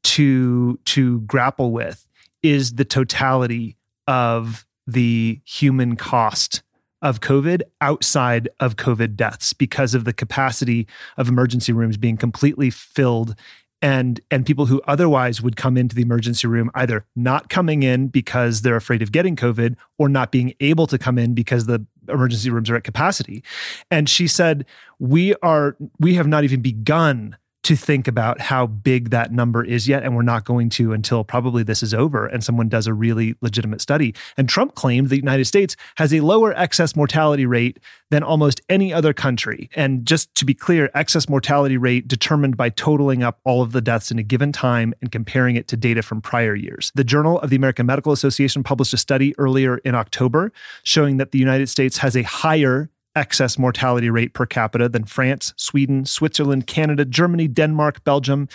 to 0.02 0.78
to 0.84 1.20
grapple 1.22 1.72
with 1.72 2.06
is 2.42 2.74
the 2.74 2.84
totality 2.84 3.76
of 4.06 4.66
the 4.86 5.40
human 5.44 5.96
cost 5.96 6.62
of 7.02 7.20
COVID 7.20 7.62
outside 7.80 8.48
of 8.60 8.76
COVID 8.76 9.16
deaths 9.16 9.52
because 9.52 9.94
of 9.94 10.04
the 10.04 10.12
capacity 10.12 10.86
of 11.16 11.28
emergency 11.28 11.72
rooms 11.72 11.96
being 11.96 12.16
completely 12.16 12.70
filled 12.70 13.34
and 13.82 14.20
and 14.30 14.44
people 14.44 14.66
who 14.66 14.80
otherwise 14.86 15.40
would 15.40 15.56
come 15.56 15.76
into 15.76 15.94
the 15.94 16.02
emergency 16.02 16.46
room 16.46 16.70
either 16.74 17.04
not 17.16 17.48
coming 17.48 17.82
in 17.82 18.08
because 18.08 18.62
they're 18.62 18.76
afraid 18.76 19.02
of 19.02 19.12
getting 19.12 19.36
covid 19.36 19.76
or 19.98 20.08
not 20.08 20.30
being 20.30 20.52
able 20.60 20.86
to 20.86 20.98
come 20.98 21.18
in 21.18 21.34
because 21.34 21.66
the 21.66 21.84
emergency 22.08 22.50
rooms 22.50 22.70
are 22.70 22.76
at 22.76 22.84
capacity. 22.84 23.42
And 23.90 24.08
she 24.08 24.26
said 24.26 24.66
we 24.98 25.34
are 25.36 25.76
we 25.98 26.14
have 26.14 26.26
not 26.26 26.44
even 26.44 26.60
begun 26.60 27.36
to 27.62 27.76
think 27.76 28.08
about 28.08 28.40
how 28.40 28.66
big 28.66 29.10
that 29.10 29.32
number 29.32 29.62
is 29.62 29.86
yet. 29.86 30.02
And 30.02 30.16
we're 30.16 30.22
not 30.22 30.44
going 30.44 30.70
to 30.70 30.92
until 30.92 31.24
probably 31.24 31.62
this 31.62 31.82
is 31.82 31.92
over 31.92 32.26
and 32.26 32.42
someone 32.42 32.68
does 32.68 32.86
a 32.86 32.94
really 32.94 33.34
legitimate 33.40 33.80
study. 33.80 34.14
And 34.36 34.48
Trump 34.48 34.74
claimed 34.74 35.08
the 35.08 35.16
United 35.16 35.44
States 35.44 35.76
has 35.96 36.12
a 36.14 36.20
lower 36.20 36.56
excess 36.56 36.96
mortality 36.96 37.46
rate 37.46 37.78
than 38.10 38.22
almost 38.22 38.60
any 38.68 38.92
other 38.92 39.12
country. 39.12 39.70
And 39.74 40.06
just 40.06 40.34
to 40.36 40.44
be 40.44 40.54
clear, 40.54 40.90
excess 40.94 41.28
mortality 41.28 41.76
rate 41.76 42.08
determined 42.08 42.56
by 42.56 42.70
totaling 42.70 43.22
up 43.22 43.40
all 43.44 43.62
of 43.62 43.72
the 43.72 43.80
deaths 43.80 44.10
in 44.10 44.18
a 44.18 44.22
given 44.22 44.52
time 44.52 44.94
and 45.00 45.12
comparing 45.12 45.56
it 45.56 45.68
to 45.68 45.76
data 45.76 46.02
from 46.02 46.20
prior 46.20 46.54
years. 46.54 46.90
The 46.94 47.04
Journal 47.04 47.40
of 47.40 47.50
the 47.50 47.56
American 47.56 47.86
Medical 47.86 48.12
Association 48.12 48.62
published 48.62 48.94
a 48.94 48.98
study 48.98 49.34
earlier 49.38 49.78
in 49.78 49.94
October 49.94 50.52
showing 50.82 51.18
that 51.18 51.30
the 51.30 51.38
United 51.38 51.68
States 51.68 51.98
has 51.98 52.16
a 52.16 52.22
higher 52.22 52.90
excess 53.20 53.58
mortality 53.58 54.08
rate 54.08 54.32
per 54.32 54.46
capita 54.46 54.88
than 54.88 55.04
France, 55.04 55.52
Sweden, 55.56 56.06
Switzerland, 56.06 56.66
Canada, 56.66 57.04
Germany, 57.04 57.46
Denmark, 57.46 58.02
Belgium, 58.02 58.48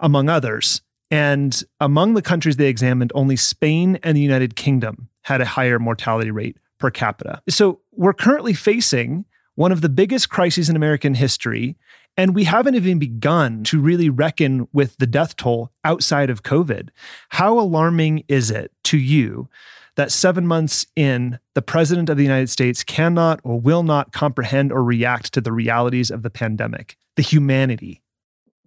among 0.00 0.28
others. 0.28 0.82
And 1.10 1.62
among 1.80 2.14
the 2.14 2.22
countries 2.22 2.56
they 2.56 2.66
examined, 2.66 3.12
only 3.14 3.36
Spain 3.36 3.98
and 4.02 4.16
the 4.16 4.20
United 4.20 4.56
Kingdom 4.56 5.08
had 5.22 5.40
a 5.40 5.44
higher 5.44 5.78
mortality 5.78 6.30
rate 6.30 6.56
per 6.78 6.90
capita. 6.90 7.40
So 7.48 7.80
we're 7.92 8.12
currently 8.12 8.52
facing 8.52 9.24
one 9.54 9.72
of 9.72 9.80
the 9.80 9.88
biggest 9.88 10.28
crises 10.28 10.68
in 10.68 10.76
American 10.76 11.14
history. 11.14 11.76
And 12.16 12.34
we 12.34 12.44
haven't 12.44 12.74
even 12.74 12.98
begun 12.98 13.62
to 13.64 13.80
really 13.80 14.10
reckon 14.10 14.68
with 14.72 14.96
the 14.96 15.06
death 15.06 15.36
toll 15.36 15.70
outside 15.84 16.30
of 16.30 16.42
COVID. 16.42 16.88
How 17.28 17.58
alarming 17.58 18.24
is 18.26 18.50
it 18.50 18.72
to 18.84 18.98
you 18.98 19.48
that 19.96 20.12
seven 20.12 20.46
months 20.46 20.86
in, 20.96 21.38
the 21.54 21.62
president 21.62 22.08
of 22.08 22.16
the 22.16 22.22
United 22.22 22.50
States 22.50 22.84
cannot 22.84 23.40
or 23.44 23.60
will 23.60 23.82
not 23.82 24.12
comprehend 24.12 24.72
or 24.72 24.82
react 24.82 25.32
to 25.34 25.40
the 25.40 25.52
realities 25.52 26.10
of 26.10 26.22
the 26.22 26.30
pandemic, 26.30 26.96
the 27.16 27.22
humanity. 27.22 28.02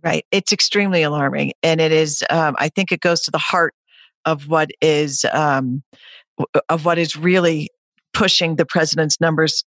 Right. 0.04 0.26
It's 0.32 0.52
extremely 0.52 1.02
alarming. 1.02 1.54
And 1.64 1.80
it 1.80 1.92
is, 1.92 2.24
um, 2.30 2.56
I 2.60 2.70
think 2.70 2.92
it 2.92 3.00
goes 3.00 3.22
to 3.22 3.32
the 3.32 3.38
heart 3.38 3.74
of 4.26 4.48
what 4.48 4.70
is, 4.82 5.26
um, 5.32 5.82
of 6.68 6.86
what 6.86 6.98
is 6.98 7.16
really 7.16 7.70
pushing 8.14 8.58
the 8.58 8.66
president's 8.66 9.20
numbers 9.22 9.64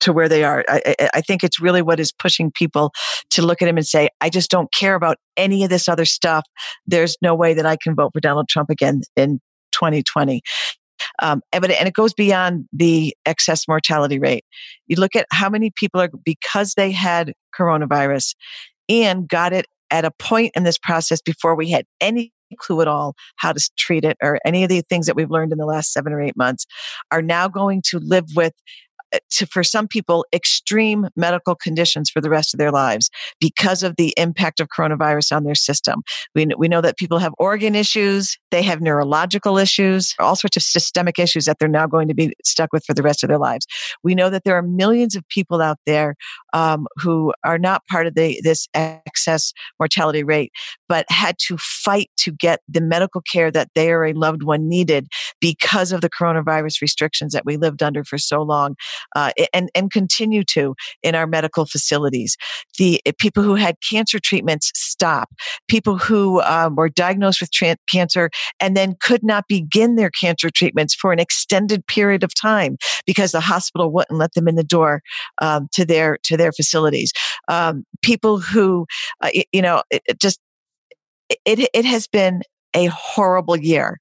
to 0.00 0.12
where 0.12 0.28
they 0.28 0.44
are. 0.44 0.64
I, 0.68 0.94
I, 1.14 1.20
think 1.20 1.42
it's 1.42 1.60
really 1.60 1.80
what 1.80 1.98
is 1.98 2.12
pushing 2.12 2.50
people 2.50 2.92
to 3.30 3.42
look 3.42 3.62
at 3.62 3.68
him 3.68 3.76
and 3.76 3.86
say, 3.86 4.08
I 4.20 4.28
just 4.28 4.50
don't 4.50 4.70
care 4.72 4.94
about 4.94 5.16
any 5.36 5.64
of 5.64 5.70
this 5.70 5.88
other 5.88 6.04
stuff. 6.04 6.44
There's 6.86 7.16
no 7.22 7.34
way 7.34 7.54
that 7.54 7.64
I 7.64 7.76
can 7.82 7.94
vote 7.94 8.10
for 8.12 8.20
Donald 8.20 8.48
Trump 8.48 8.70
again 8.70 9.00
in 9.16 9.40
2020. 9.72 10.42
Um, 11.20 11.42
and, 11.52 11.64
and 11.64 11.88
it 11.88 11.94
goes 11.94 12.12
beyond 12.12 12.66
the 12.72 13.16
excess 13.24 13.68
mortality 13.68 14.18
rate. 14.18 14.44
You 14.86 14.96
look 14.96 15.14
at 15.14 15.26
how 15.30 15.48
many 15.48 15.70
people 15.70 16.00
are, 16.00 16.10
because 16.24 16.74
they 16.74 16.90
had 16.90 17.32
coronavirus 17.58 18.34
and 18.88 19.28
got 19.28 19.52
it 19.52 19.66
at 19.90 20.04
a 20.04 20.10
point 20.10 20.52
in 20.54 20.64
this 20.64 20.78
process 20.78 21.20
before 21.22 21.54
we 21.54 21.70
had 21.70 21.86
any 22.00 22.32
clue 22.58 22.80
at 22.80 22.88
all 22.88 23.14
how 23.36 23.52
to 23.52 23.70
treat 23.76 24.04
it 24.04 24.16
or 24.22 24.38
any 24.44 24.62
of 24.62 24.68
the 24.68 24.80
things 24.82 25.06
that 25.06 25.16
we've 25.16 25.30
learned 25.30 25.50
in 25.50 25.58
the 25.58 25.66
last 25.66 25.92
seven 25.92 26.12
or 26.12 26.20
eight 26.20 26.36
months 26.36 26.66
are 27.10 27.22
now 27.22 27.48
going 27.48 27.82
to 27.82 27.98
live 27.98 28.26
with 28.36 28.52
to 29.30 29.46
for 29.46 29.62
some 29.62 29.88
people 29.88 30.24
extreme 30.32 31.08
medical 31.16 31.54
conditions 31.54 32.10
for 32.10 32.20
the 32.20 32.30
rest 32.30 32.54
of 32.54 32.58
their 32.58 32.70
lives 32.70 33.10
because 33.40 33.82
of 33.82 33.96
the 33.96 34.14
impact 34.16 34.60
of 34.60 34.68
coronavirus 34.68 35.34
on 35.36 35.44
their 35.44 35.54
system. 35.54 36.02
We, 36.34 36.46
we 36.56 36.68
know 36.68 36.80
that 36.80 36.96
people 36.96 37.18
have 37.18 37.34
organ 37.38 37.74
issues, 37.74 38.36
they 38.50 38.62
have 38.62 38.80
neurological 38.80 39.58
issues, 39.58 40.14
all 40.18 40.36
sorts 40.36 40.56
of 40.56 40.62
systemic 40.62 41.18
issues 41.18 41.44
that 41.44 41.58
they're 41.58 41.68
now 41.68 41.86
going 41.86 42.08
to 42.08 42.14
be 42.14 42.32
stuck 42.44 42.72
with 42.72 42.84
for 42.84 42.94
the 42.94 43.02
rest 43.02 43.22
of 43.22 43.28
their 43.28 43.38
lives. 43.38 43.66
We 44.02 44.14
know 44.14 44.30
that 44.30 44.44
there 44.44 44.56
are 44.56 44.62
millions 44.62 45.16
of 45.16 45.26
people 45.28 45.60
out 45.60 45.78
there 45.86 46.14
um, 46.52 46.86
who 46.96 47.32
are 47.44 47.58
not 47.58 47.86
part 47.86 48.06
of 48.06 48.14
the 48.14 48.40
this 48.42 48.68
excess 48.74 49.52
mortality 49.78 50.22
rate, 50.22 50.52
but 50.88 51.06
had 51.08 51.36
to 51.46 51.56
fight 51.58 52.10
to 52.18 52.32
get 52.32 52.60
the 52.68 52.80
medical 52.80 53.22
care 53.32 53.50
that 53.50 53.68
they 53.74 53.90
or 53.90 54.04
a 54.04 54.12
loved 54.12 54.42
one 54.42 54.68
needed 54.68 55.08
because 55.40 55.92
of 55.92 56.00
the 56.00 56.10
coronavirus 56.10 56.80
restrictions 56.80 57.32
that 57.32 57.44
we 57.44 57.56
lived 57.56 57.82
under 57.82 58.04
for 58.04 58.18
so 58.18 58.42
long. 58.42 58.74
Uh, 59.14 59.32
and 59.52 59.70
and 59.74 59.90
continue 59.90 60.44
to 60.44 60.74
in 61.02 61.14
our 61.14 61.26
medical 61.26 61.66
facilities. 61.66 62.36
The 62.78 63.00
uh, 63.06 63.12
people 63.18 63.42
who 63.42 63.54
had 63.54 63.76
cancer 63.88 64.18
treatments 64.18 64.70
stop. 64.74 65.30
People 65.68 65.98
who 65.98 66.40
um, 66.42 66.76
were 66.76 66.88
diagnosed 66.88 67.40
with 67.40 67.50
cancer 67.90 68.30
and 68.60 68.76
then 68.76 68.96
could 69.00 69.22
not 69.22 69.46
begin 69.48 69.96
their 69.96 70.10
cancer 70.10 70.50
treatments 70.50 70.94
for 70.94 71.12
an 71.12 71.18
extended 71.18 71.86
period 71.86 72.22
of 72.22 72.34
time 72.34 72.76
because 73.06 73.32
the 73.32 73.40
hospital 73.40 73.92
wouldn't 73.92 74.18
let 74.18 74.32
them 74.34 74.48
in 74.48 74.54
the 74.54 74.64
door 74.64 75.02
um, 75.40 75.68
to 75.72 75.84
their 75.84 76.18
to 76.24 76.36
their 76.36 76.52
facilities. 76.52 77.12
Um, 77.48 77.84
people 78.02 78.38
who, 78.38 78.86
uh, 79.20 79.30
you 79.52 79.62
know, 79.62 79.82
it, 79.90 80.02
it 80.06 80.20
just 80.20 80.40
it 81.44 81.68
it 81.72 81.84
has 81.84 82.06
been 82.06 82.42
a 82.74 82.86
horrible 82.86 83.56
year. 83.56 83.98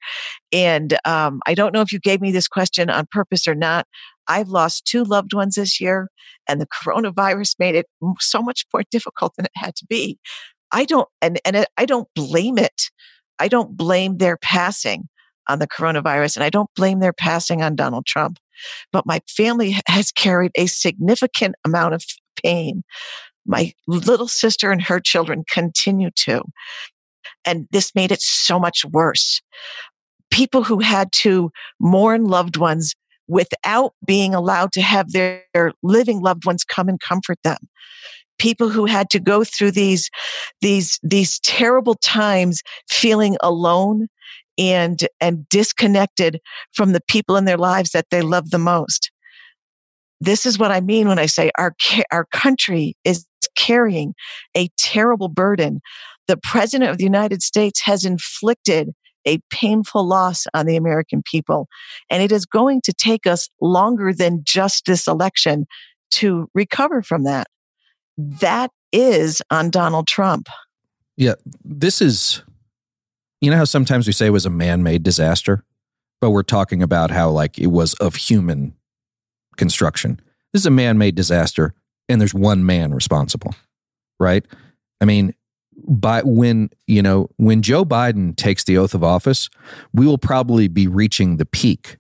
And 0.52 0.98
um, 1.06 1.42
I 1.48 1.54
don't 1.54 1.74
know 1.74 1.82
if 1.82 1.94
you 1.94 2.00
gave 2.00 2.22
me 2.22 2.32
this 2.32 2.48
question 2.48 2.90
on 2.90 3.08
purpose 3.12 3.48
or 3.48 3.56
not. 3.56 3.88
I've 4.28 4.50
lost 4.50 4.86
two 4.86 5.04
loved 5.04 5.34
ones 5.34 5.56
this 5.56 5.80
year, 5.80 6.10
and 6.48 6.62
the 6.62 6.68
coronavirus 6.84 7.56
made 7.60 7.76
it 7.76 7.88
so 8.20 8.42
much 8.42 8.66
more 8.74 8.84
difficult 8.92 9.34
than 9.36 9.46
it 9.46 9.52
had 9.56 9.76
to 9.78 9.86
be. 9.86 10.20
I 10.72 10.86
don't, 10.86 11.08
and, 11.22 11.40
and 11.46 11.66
I 11.78 11.86
don't 11.86 12.08
blame 12.16 12.58
it. 12.58 12.90
I 13.40 13.48
don't 13.48 13.78
blame 13.78 14.18
their 14.18 14.38
passing 14.38 15.08
on 15.48 15.60
the 15.60 15.68
coronavirus, 15.68 16.38
and 16.38 16.44
I 16.44 16.50
don't 16.50 16.70
blame 16.76 17.00
their 17.00 17.14
passing 17.14 17.62
on 17.62 17.76
Donald 17.76 18.06
Trump. 18.06 18.40
But 18.92 19.06
my 19.06 19.22
family 19.28 19.76
has 19.88 20.12
carried 20.12 20.52
a 20.56 20.68
significant 20.68 21.56
amount 21.66 21.94
of 21.94 22.04
pain. 22.42 22.84
My 23.46 23.74
little 23.88 24.28
sister 24.28 24.72
and 24.72 24.82
her 24.82 25.00
children 25.00 25.44
continue 25.50 26.12
to. 26.26 26.44
And 27.46 27.68
this 27.72 27.94
made 27.94 28.12
it 28.12 28.22
so 28.22 28.60
much 28.60 28.86
worse. 28.86 29.42
People 30.32 30.64
who 30.64 30.80
had 30.80 31.12
to 31.12 31.52
mourn 31.80 32.26
loved 32.26 32.58
ones 32.58 32.96
without 33.28 33.94
being 34.06 34.34
allowed 34.34 34.72
to 34.74 34.82
have 34.82 35.12
their, 35.12 35.44
living 35.82 36.22
loved 36.22 36.46
ones 36.46 36.64
come 36.64 36.90
and 36.90 37.00
comfort 37.00 37.38
them. 37.44 37.58
People 38.40 38.70
who 38.70 38.86
had 38.86 39.10
to 39.12 39.20
go 39.20 39.44
through 39.44 39.72
these, 39.72 40.10
these, 40.62 41.00
these 41.04 41.40
terrible 41.40 41.96
times 41.96 42.62
feeling 42.90 43.38
alone 43.42 44.08
and, 44.58 45.08
and 45.22 45.48
disconnected 45.50 46.40
from 46.74 46.92
the 46.92 47.02
people 47.08 47.36
in 47.38 47.46
their 47.46 47.58
lives 47.58 47.92
that 47.92 48.08
they 48.12 48.22
love 48.22 48.50
the 48.50 48.60
most. 48.60 49.12
This 50.20 50.46
is 50.46 50.58
what 50.58 50.72
I 50.72 50.82
mean 50.82 51.08
when 51.08 51.20
I 51.20 51.26
say 51.26 51.52
our, 51.58 51.76
our 52.12 52.26
country 52.26 52.96
is 53.04 53.26
carrying 53.56 54.14
a 54.56 54.70
terrible 54.78 55.28
burden 55.28 55.82
the 56.28 56.38
president 56.38 56.90
of 56.90 56.98
the 56.98 57.04
United 57.04 57.42
States 57.42 57.82
has 57.82 58.06
inflicted 58.06 58.94
a 59.26 59.40
painful 59.50 60.06
loss 60.06 60.46
on 60.54 60.66
the 60.66 60.76
American 60.76 61.22
people. 61.24 61.68
And 62.10 62.22
it 62.22 62.32
is 62.32 62.46
going 62.46 62.82
to 62.82 62.94
take 62.94 63.26
us 63.28 63.50
longer 63.62 64.14
than 64.14 64.42
just 64.44 64.86
this 64.86 65.08
election 65.08 65.66
to 66.12 66.50
recover 66.54 67.02
from 67.02 67.24
that. 67.24 67.48
That 68.18 68.72
is 68.92 69.42
on 69.50 69.70
Donald 69.70 70.08
Trump. 70.08 70.48
Yeah, 71.18 71.34
this 71.64 72.02
is, 72.02 72.44
you 73.42 73.52
know 73.52 73.58
how 73.58 73.66
sometimes 73.66 74.08
we 74.08 74.14
say 74.14 74.28
it 74.28 74.32
was 74.32 74.46
a 74.46 74.52
man 74.52 74.84
made 74.84 75.04
disaster, 75.04 75.64
but 76.22 76.32
we're 76.32 76.44
talking 76.44 76.82
about 76.82 77.12
how 77.12 77.30
like 77.30 77.60
it 77.60 77.68
was 77.68 77.94
of 77.96 78.16
human 78.16 78.74
construction. 79.58 80.20
This 80.52 80.62
is 80.62 80.66
a 80.66 80.72
man 80.72 80.98
made 80.98 81.16
disaster, 81.16 81.74
and 82.08 82.22
there's 82.22 82.34
one 82.34 82.66
man 82.66 82.94
responsible, 82.94 83.56
right? 84.20 84.46
I 85.02 85.06
mean, 85.06 85.34
by 85.88 86.22
when 86.24 86.70
you 86.88 87.02
know 87.02 87.30
when 87.38 87.62
Joe 87.62 87.86
Biden 87.86 88.36
takes 88.36 88.64
the 88.64 88.78
oath 88.78 88.94
of 88.94 89.04
office, 89.04 89.50
we 89.94 90.06
will 90.06 90.18
probably 90.18 90.68
be 90.68 90.88
reaching 90.88 91.38
the 91.38 91.46
peak 91.46 91.98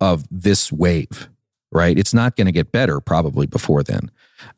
of 0.00 0.24
this 0.30 0.72
wave. 0.72 1.28
Right, 1.72 1.98
it's 1.98 2.14
not 2.14 2.36
going 2.36 2.46
to 2.46 2.52
get 2.52 2.72
better 2.72 3.00
probably 3.00 3.46
before 3.46 3.82
then, 3.82 4.10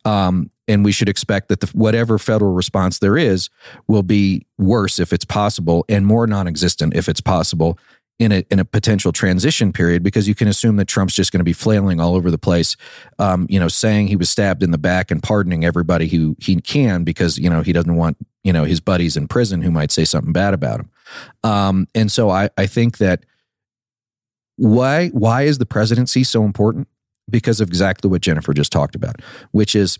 um, 0.05 0.51
and 0.69 0.85
we 0.85 0.93
should 0.93 1.09
expect 1.09 1.49
that 1.49 1.61
the, 1.61 1.67
whatever 1.69 2.19
federal 2.19 2.53
response 2.53 2.99
there 2.99 3.17
is 3.17 3.49
will 3.89 4.03
be 4.03 4.47
worse 4.59 4.99
if 4.99 5.13
it's 5.13 5.25
possible, 5.25 5.85
and 5.89 6.07
more 6.07 6.27
non-existent 6.27 6.95
if 6.95 7.09
it's 7.09 7.23
possible, 7.23 7.79
in 8.19 8.33
a 8.33 8.45
in 8.51 8.59
a 8.59 8.65
potential 8.65 9.13
transition 9.13 9.73
period 9.73 10.03
because 10.03 10.27
you 10.27 10.35
can 10.35 10.49
assume 10.49 10.77
that 10.77 10.87
Trump's 10.87 11.15
just 11.15 11.33
going 11.33 11.39
to 11.39 11.45
be 11.45 11.53
flailing 11.53 12.01
all 12.01 12.15
over 12.15 12.31
the 12.31 12.39
place, 12.39 12.77
um, 13.19 13.47
you 13.49 13.61
know, 13.61 13.69
saying 13.69 14.09
he 14.09 14.17
was 14.17 14.29
stabbed 14.29 14.63
in 14.63 14.71
the 14.71 14.79
back 14.79 15.11
and 15.11 15.23
pardoning 15.23 15.65
everybody 15.65 16.09
who 16.09 16.37
he 16.41 16.61
can 16.61 17.05
because 17.05 17.39
you 17.39 17.49
know 17.49 17.63
he 17.63 17.73
doesn't 17.73 17.97
want 17.97 18.17
you 18.49 18.53
know 18.55 18.65
his 18.65 18.81
buddies 18.81 19.15
in 19.15 19.29
prison 19.29 19.61
who 19.61 19.71
might 19.71 19.91
say 19.91 20.07
something 20.07 20.33
bad 20.33 20.55
about 20.55 20.81
him. 20.81 20.91
Um, 21.45 21.87
and 21.95 22.11
so 22.11 22.31
I 22.31 22.49
I 22.57 22.67
think 22.67 22.97
that 22.97 23.27
why 24.57 25.09
why 25.09 25.43
is 25.43 25.59
the 25.59 25.67
presidency 25.67 26.25
so 26.25 26.45
important? 26.45 26.89
Because 27.29 27.61
of 27.61 27.69
exactly 27.69 28.09
what 28.09 28.23
Jennifer 28.23 28.55
just 28.55 28.73
talked 28.73 28.95
about, 28.95 29.21
which 29.51 29.75
is 29.75 29.99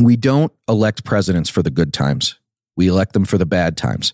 we 0.00 0.16
don't 0.16 0.52
elect 0.68 1.04
presidents 1.04 1.48
for 1.48 1.62
the 1.62 1.70
good 1.70 1.92
times. 1.92 2.36
We 2.76 2.88
elect 2.88 3.12
them 3.12 3.24
for 3.24 3.38
the 3.38 3.46
bad 3.46 3.76
times. 3.76 4.12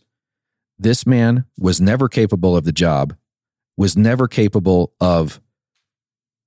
This 0.78 1.06
man 1.06 1.46
was 1.58 1.80
never 1.80 2.10
capable 2.10 2.54
of 2.54 2.64
the 2.64 2.72
job, 2.72 3.16
was 3.78 3.96
never 3.96 4.28
capable 4.28 4.92
of, 5.00 5.40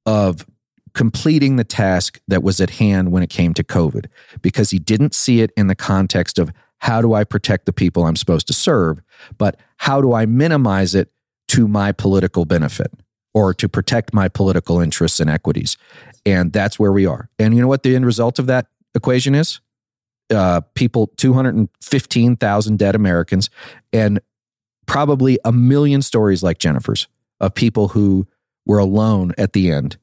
of 0.06 0.45
completing 0.93 1.56
the 1.56 1.63
task 1.63 2.21
that 2.28 2.43
was 2.43 2.62
at 2.62 2.69
hand 2.69 3.12
when 3.12 3.24
it 3.24 3.30
came 3.30 3.56
to 3.56 3.63
COVID 3.63 4.06
because 4.43 4.69
he 4.69 4.78
didn't 4.78 5.15
see 5.15 5.41
it 5.41 5.52
in 5.58 5.65
the 5.65 5.76
context 5.76 6.38
of 6.38 6.52
how 6.80 7.02
do 7.02 7.14
I 7.14 7.24
protect 7.24 7.66
the 7.66 7.74
people 7.74 8.06
I'm 8.06 8.16
supposed 8.16 8.48
to 8.48 8.54
serve, 8.54 9.02
but 9.38 9.60
how 9.78 10.02
do 10.02 10.14
I 10.14 10.26
minimize 10.26 10.96
it 10.96 11.12
to 11.50 11.68
my 11.68 11.92
political 11.92 12.46
benefit 12.46 12.92
or 13.34 13.54
to 13.54 13.68
protect 13.68 14.14
my 14.14 14.28
political 14.28 14.80
interests 14.80 15.20
and 15.20 15.30
equities. 15.30 15.78
And 16.26 16.54
that's 16.54 16.80
where 16.80 16.92
we 16.92 17.06
are. 17.06 17.30
And 17.38 17.54
you 17.54 17.62
know 17.62 17.68
what 17.68 17.84
the 17.84 17.96
end 17.96 18.06
result 18.06 18.40
of 18.40 18.48
that 18.48 18.68
equation 18.96 19.36
is? 19.36 19.60
uh, 20.30 20.62
people, 20.74 21.08
215,000 21.18 22.80
dead 22.80 22.96
Americans, 22.96 23.50
and 23.94 24.20
probably 24.86 25.40
a 25.46 25.52
million 25.52 26.02
stories 26.02 26.44
like 26.44 26.58
Jennifer's 26.58 27.08
of 27.40 27.54
people 27.54 27.90
who 27.90 28.28
were 28.66 28.80
alone 28.80 29.34
at 29.38 29.54
the 29.54 29.72
end, 29.72 29.98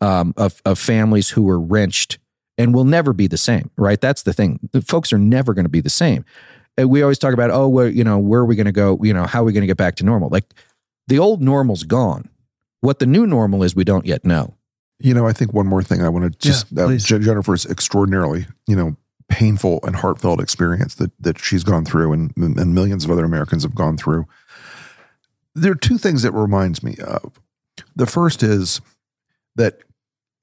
um, 0.00 0.34
of, 0.36 0.60
of 0.64 0.78
families 0.78 1.30
who 1.30 1.42
were 1.42 1.60
wrenched 1.60 2.18
and 2.56 2.74
will 2.74 2.84
never 2.84 3.12
be 3.12 3.26
the 3.26 3.36
same, 3.36 3.70
right? 3.76 4.00
That's 4.00 4.22
the 4.22 4.32
thing. 4.32 4.60
The 4.72 4.82
folks 4.82 5.12
are 5.12 5.18
never 5.18 5.54
going 5.54 5.64
to 5.64 5.70
be 5.70 5.80
the 5.80 5.90
same. 5.90 6.24
And 6.76 6.90
we 6.90 7.02
always 7.02 7.18
talk 7.18 7.34
about, 7.34 7.50
oh, 7.50 7.68
where, 7.68 7.88
you 7.88 8.04
know, 8.04 8.18
where 8.18 8.40
are 8.40 8.44
we 8.44 8.56
going 8.56 8.66
to 8.66 8.72
go? 8.72 8.98
You 9.02 9.14
know, 9.14 9.26
how 9.26 9.42
are 9.42 9.44
we 9.44 9.52
going 9.52 9.62
to 9.62 9.66
get 9.66 9.76
back 9.76 9.96
to 9.96 10.04
normal? 10.04 10.28
Like 10.28 10.44
the 11.06 11.18
old 11.18 11.42
normal's 11.42 11.84
gone. 11.84 12.28
What 12.80 12.98
the 12.98 13.06
new 13.06 13.26
normal 13.26 13.62
is, 13.62 13.74
we 13.74 13.84
don't 13.84 14.06
yet 14.06 14.24
know. 14.24 14.54
You 14.98 15.14
know, 15.14 15.26
I 15.26 15.32
think 15.32 15.52
one 15.52 15.66
more 15.66 15.82
thing 15.82 16.02
I 16.02 16.08
want 16.08 16.32
to 16.32 16.38
just, 16.38 16.66
yeah, 16.70 16.84
uh, 16.84 16.96
Jennifer's 16.96 17.66
extraordinarily, 17.66 18.46
you 18.66 18.76
know, 18.76 18.96
painful 19.28 19.80
and 19.84 19.96
heartfelt 19.96 20.40
experience 20.40 20.94
that 20.96 21.10
that 21.18 21.38
she's 21.38 21.64
gone 21.64 21.84
through 21.84 22.12
and, 22.12 22.32
and 22.36 22.74
millions 22.74 23.04
of 23.04 23.10
other 23.10 23.24
Americans 23.24 23.62
have 23.62 23.74
gone 23.74 23.96
through. 23.96 24.26
There 25.54 25.72
are 25.72 25.76
two 25.76 25.98
things 25.98 26.22
that 26.22 26.32
reminds 26.32 26.82
me 26.82 26.96
of. 27.04 27.40
The 27.96 28.06
first 28.06 28.42
is 28.42 28.80
that 29.56 29.78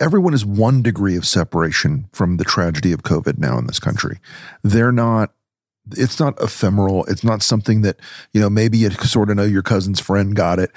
everyone 0.02 0.34
is 0.34 0.46
one 0.46 0.82
degree 0.82 1.16
of 1.16 1.26
separation 1.26 2.10
from 2.12 2.38
the 2.38 2.44
tragedy 2.44 2.92
of 2.92 3.04
COVID 3.04 3.38
now 3.38 3.58
in 3.58 3.68
this 3.68 3.80
country. 3.80 4.20
They're 4.64 4.92
not 4.92 5.32
it's 5.98 6.20
not 6.20 6.40
ephemeral. 6.40 7.06
It's 7.06 7.24
not 7.24 7.42
something 7.42 7.82
that, 7.82 8.00
you 8.34 8.40
know, 8.40 8.52
maybe 8.52 8.78
you 8.78 8.92
sort 8.92 9.32
of 9.32 9.38
know 9.38 9.44
your 9.44 9.64
cousin's 9.64 10.00
friend 10.00 10.36
got 10.36 10.60
it. 10.60 10.72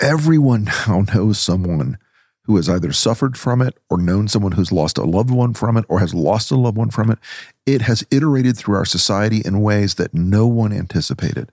Everyone 0.00 0.64
now 0.86 1.02
knows 1.14 1.38
someone 1.38 1.96
who 2.44 2.56
has 2.56 2.68
either 2.68 2.92
suffered 2.92 3.38
from 3.38 3.62
it 3.62 3.78
or 3.88 3.98
known 3.98 4.26
someone 4.26 4.52
who's 4.52 4.72
lost 4.72 4.98
a 4.98 5.04
loved 5.04 5.30
one 5.30 5.54
from 5.54 5.76
it 5.76 5.84
or 5.88 6.00
has 6.00 6.12
lost 6.12 6.50
a 6.50 6.56
loved 6.56 6.76
one 6.76 6.90
from 6.90 7.08
it. 7.08 7.20
It 7.66 7.82
has 7.82 8.04
iterated 8.10 8.56
through 8.56 8.74
our 8.74 8.84
society 8.84 9.42
in 9.44 9.62
ways 9.62 9.94
that 9.94 10.12
no 10.12 10.48
one 10.48 10.72
anticipated. 10.72 11.52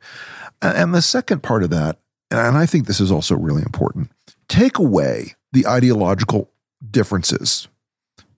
And 0.64 0.94
the 0.94 1.04
second 1.04 1.44
part 1.44 1.64
of 1.64 1.70
that, 1.70 2.00
and 2.32 2.58
I 2.58 2.66
think 2.66 2.88
this 2.88 3.00
is 3.00 3.12
also 3.12 3.36
really 3.36 3.62
important, 3.62 4.12
take 4.48 4.80
away 4.80 5.36
the 5.54 5.68
ideological 5.68 6.50
differences 6.90 7.68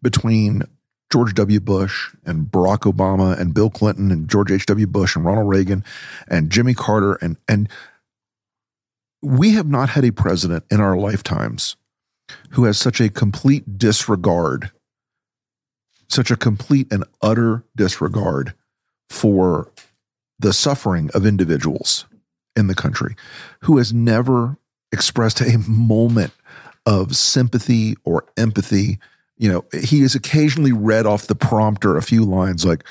between 0.01 0.63
George 1.11 1.33
W. 1.35 1.59
Bush 1.59 2.15
and 2.25 2.47
Barack 2.47 2.91
Obama 2.91 3.37
and 3.37 3.53
Bill 3.53 3.69
Clinton 3.69 4.11
and 4.11 4.29
George 4.29 4.51
H.W. 4.51 4.87
Bush 4.87 5.15
and 5.15 5.25
Ronald 5.25 5.49
Reagan 5.49 5.83
and 6.27 6.49
Jimmy 6.49 6.73
Carter 6.73 7.15
and 7.15 7.37
and 7.47 7.69
we 9.21 9.51
have 9.51 9.67
not 9.67 9.89
had 9.89 10.03
a 10.03 10.11
president 10.11 10.63
in 10.71 10.81
our 10.81 10.97
lifetimes 10.97 11.75
who 12.51 12.63
has 12.63 12.77
such 12.77 12.99
a 12.99 13.09
complete 13.09 13.77
disregard, 13.77 14.71
such 16.07 16.31
a 16.31 16.37
complete 16.37 16.91
and 16.91 17.03
utter 17.21 17.63
disregard 17.75 18.53
for 19.09 19.69
the 20.39 20.53
suffering 20.53 21.11
of 21.13 21.25
individuals 21.25 22.05
in 22.55 22.67
the 22.67 22.73
country, 22.73 23.15
who 23.61 23.77
has 23.77 23.93
never 23.93 24.57
expressed 24.91 25.39
a 25.39 25.57
moment 25.67 26.33
of 26.85 27.15
sympathy 27.15 27.95
or 28.03 28.25
empathy. 28.37 28.99
You 29.37 29.51
know, 29.51 29.65
he 29.81 30.01
has 30.01 30.13
occasionally 30.15 30.71
read 30.71 31.05
off 31.05 31.27
the 31.27 31.35
prompter 31.35 31.97
a 31.97 32.01
few 32.03 32.23
lines 32.25 32.65
like, 32.65 32.83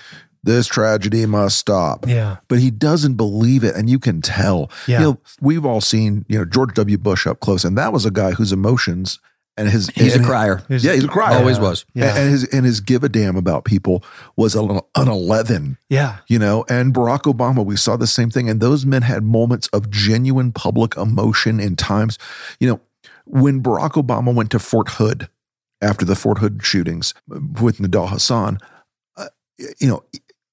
this 0.42 0.66
tragedy 0.66 1.26
must 1.26 1.58
stop. 1.58 2.06
Yeah. 2.08 2.38
But 2.48 2.60
he 2.60 2.70
doesn't 2.70 3.14
believe 3.14 3.62
it. 3.62 3.76
And 3.76 3.90
you 3.90 3.98
can 3.98 4.22
tell. 4.22 4.70
Yeah. 4.88 4.98
You 5.00 5.04
know, 5.04 5.18
we've 5.42 5.66
all 5.66 5.82
seen, 5.82 6.24
you 6.28 6.38
know, 6.38 6.46
George 6.46 6.72
W. 6.74 6.96
Bush 6.96 7.26
up 7.26 7.40
close, 7.40 7.62
and 7.62 7.76
that 7.76 7.92
was 7.92 8.06
a 8.06 8.10
guy 8.10 8.30
whose 8.30 8.50
emotions 8.50 9.20
and 9.58 9.68
his 9.68 9.90
He's 9.90 10.14
and- 10.16 10.24
a 10.24 10.26
crier. 10.26 10.62
He's- 10.68 10.82
Yeah, 10.82 10.94
he's 10.94 11.04
a 11.04 11.08
crier. 11.08 11.36
Always 11.38 11.60
was. 11.60 11.84
Yeah. 11.92 12.16
and 12.16 12.30
his 12.30 12.44
and 12.44 12.64
his 12.64 12.80
give 12.80 13.04
a 13.04 13.10
damn 13.10 13.36
about 13.36 13.64
people 13.66 14.02
was 14.34 14.54
an, 14.54 14.80
an 14.96 15.08
eleven. 15.08 15.76
yeah. 15.90 16.18
you 16.26 16.38
know 16.38 16.64
and 16.70 16.94
barack 16.94 17.22
obama 17.30 17.62
we 17.62 17.76
saw 17.76 17.96
the 17.98 18.06
same 18.06 18.30
thing 18.30 18.48
and 18.48 18.60
those 18.60 18.86
men 18.86 19.02
had 19.02 19.22
moments 19.22 19.66
of 19.74 19.90
genuine 19.90 20.52
public 20.52 20.96
emotion 20.96 21.60
in 21.60 21.76
times 21.76 22.16
you 22.58 22.66
know 22.68 22.80
when 23.24 23.62
barack 23.62 23.92
obama 23.92 24.34
went 24.34 24.50
to 24.50 24.58
fort 24.58 24.88
hood 24.90 25.28
after 25.82 26.04
the 26.04 26.16
fort 26.16 26.38
hood 26.38 26.60
shootings 26.62 27.14
with 27.60 27.78
nidal 27.78 28.08
hasan 28.08 28.58
uh, 29.16 29.26
you 29.80 29.88
know 29.88 30.02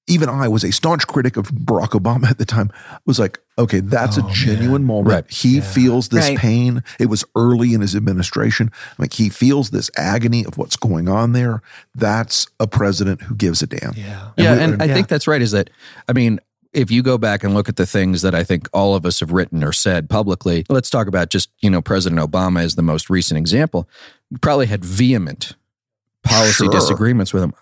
even 0.10 0.30
i 0.30 0.48
was 0.48 0.64
a 0.64 0.72
staunch 0.72 1.06
critic 1.08 1.36
of 1.38 1.50
barack 1.52 1.90
obama 1.90 2.28
at 2.30 2.38
the 2.38 2.46
time 2.46 2.70
I 2.90 2.98
was 3.06 3.20
like 3.20 3.40
okay 3.60 3.80
that's 3.82 4.18
Oh, 4.18 4.26
a 4.28 4.32
genuine 4.32 4.86
moment 4.86 5.14
Right. 5.14 5.30
he 5.32 5.56
Yeah. 5.58 5.62
feels 5.64 6.10
this 6.10 6.30
Right. 6.30 6.38
pain 6.38 6.84
it 7.00 7.08
was 7.08 7.26
early 7.36 7.74
in 7.74 7.82
his 7.82 7.96
administration 7.96 8.72
like 8.98 9.14
he 9.14 9.28
feels 9.30 9.72
this 9.72 9.90
agony 9.98 10.46
of 10.46 10.58
what's 10.58 10.78
going 10.78 11.10
on 11.10 11.34
there 11.34 11.62
that's 11.96 12.48
a 12.60 12.68
president 12.68 13.22
who 13.24 13.36
gives 13.36 13.62
a 13.62 13.68
damn 13.68 13.94
Yeah. 13.96 14.30
Yeah, 14.38 14.56
we- 14.56 14.62
and 14.64 14.82
I 14.82 14.86
yeah. 14.86 14.94
think 14.94 15.08
that's 15.10 15.28
right. 15.28 15.42
Is 15.42 15.52
that 15.52 15.70
I 16.08 16.14
mean, 16.14 16.40
if 16.74 16.92
you 16.92 17.02
go 17.02 17.18
back 17.18 17.44
and 17.44 17.54
look 17.54 17.70
at 17.70 17.76
the 17.76 17.86
things 17.86 18.22
that 18.22 18.36
I 18.36 18.44
think 18.44 18.68
all 18.74 18.96
of 18.96 19.06
us 19.06 19.20
have 19.22 19.32
written 19.32 19.64
or 19.64 19.72
said 19.74 20.10
publicly, 20.10 20.66
let's 20.70 20.90
talk 20.90 21.08
about 21.08 21.30
just 21.30 21.50
you 21.60 21.70
know 21.70 21.82
President 21.82 22.20
Obama 22.22 22.64
as 22.64 22.76
the 22.76 22.82
most 22.82 23.10
recent 23.10 23.38
example. 23.38 23.88
We 24.32 24.38
probably 24.38 24.66
had 24.68 24.84
vehement 24.84 25.56
policy 26.24 26.66
Sure. 26.66 26.70
disagreements 26.72 27.34
with 27.34 27.44
him, 27.44 27.54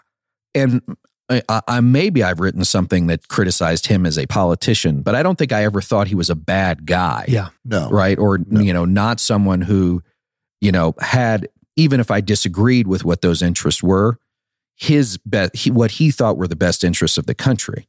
and 0.53 0.81
I, 1.29 1.41
I, 1.49 1.61
I 1.67 1.79
maybe 1.81 2.23
I've 2.23 2.39
written 2.39 2.63
something 2.65 3.07
that 3.07 3.27
criticized 3.27 3.87
him 3.87 4.05
as 4.05 4.17
a 4.17 4.25
politician, 4.27 5.01
but 5.01 5.15
I 5.15 5.23
don't 5.23 5.37
think 5.37 5.51
I 5.51 5.63
ever 5.63 5.81
thought 5.81 6.07
he 6.07 6.15
was 6.15 6.29
a 6.29 6.35
bad 6.35 6.85
guy 6.85 7.25
Yeah. 7.27 7.49
no 7.63 7.89
right? 7.89 8.17
Or 8.17 8.37
No. 8.37 8.61
you 8.61 8.73
know, 8.73 8.85
not 8.85 9.19
someone 9.19 9.61
who, 9.61 10.03
you 10.61 10.71
know, 10.71 10.93
had 10.99 11.47
even 11.75 11.99
if 11.99 12.09
I 12.11 12.21
disagreed 12.21 12.87
with 12.87 13.03
what 13.03 13.21
those 13.21 13.41
interests 13.41 13.81
were, 13.83 14.17
his 14.75 15.17
best, 15.25 15.55
he, 15.55 15.71
what 15.71 15.91
he 15.91 16.11
thought 16.11 16.37
were 16.37 16.47
the 16.47 16.55
best 16.55 16.83
interests 16.83 17.17
of 17.17 17.25
the 17.25 17.35
country. 17.35 17.87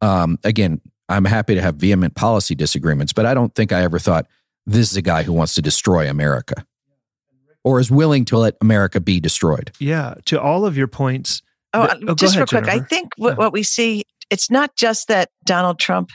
Um, 0.00 0.38
again, 0.44 0.80
I'm 1.08 1.24
happy 1.24 1.54
to 1.54 1.62
have 1.62 1.76
vehement 1.76 2.14
policy 2.14 2.54
disagreements, 2.54 3.12
but 3.12 3.26
I 3.26 3.34
don't 3.34 3.54
think 3.54 3.72
I 3.72 3.82
ever 3.82 3.98
thought 3.98 4.26
this 4.66 4.90
is 4.90 4.96
a 4.96 5.02
guy 5.02 5.22
who 5.22 5.32
wants 5.32 5.54
to 5.54 5.62
destroy 5.62 6.08
America 6.08 6.64
or 7.64 7.80
is 7.80 7.90
willing 7.90 8.24
to 8.26 8.38
let 8.38 8.54
America 8.60 9.00
be 9.00 9.18
destroyed. 9.20 9.72
Yeah. 9.78 10.14
To 10.26 10.40
all 10.40 10.64
of 10.66 10.76
your 10.76 10.86
points. 10.88 11.42
Oh, 11.74 11.82
The- 11.86 11.92
uh, 11.92 11.98
oh, 12.08 12.14
just 12.14 12.34
ahead, 12.36 12.52
real 12.52 12.62
quick. 12.62 12.72
I 12.72 12.80
think 12.80 13.12
what, 13.16 13.30
Yeah. 13.30 13.34
what 13.36 13.52
we 13.52 13.62
see, 13.62 14.04
it's 14.30 14.50
not 14.50 14.76
just 14.76 15.08
that 15.08 15.30
Donald 15.44 15.78
Trump 15.78 16.10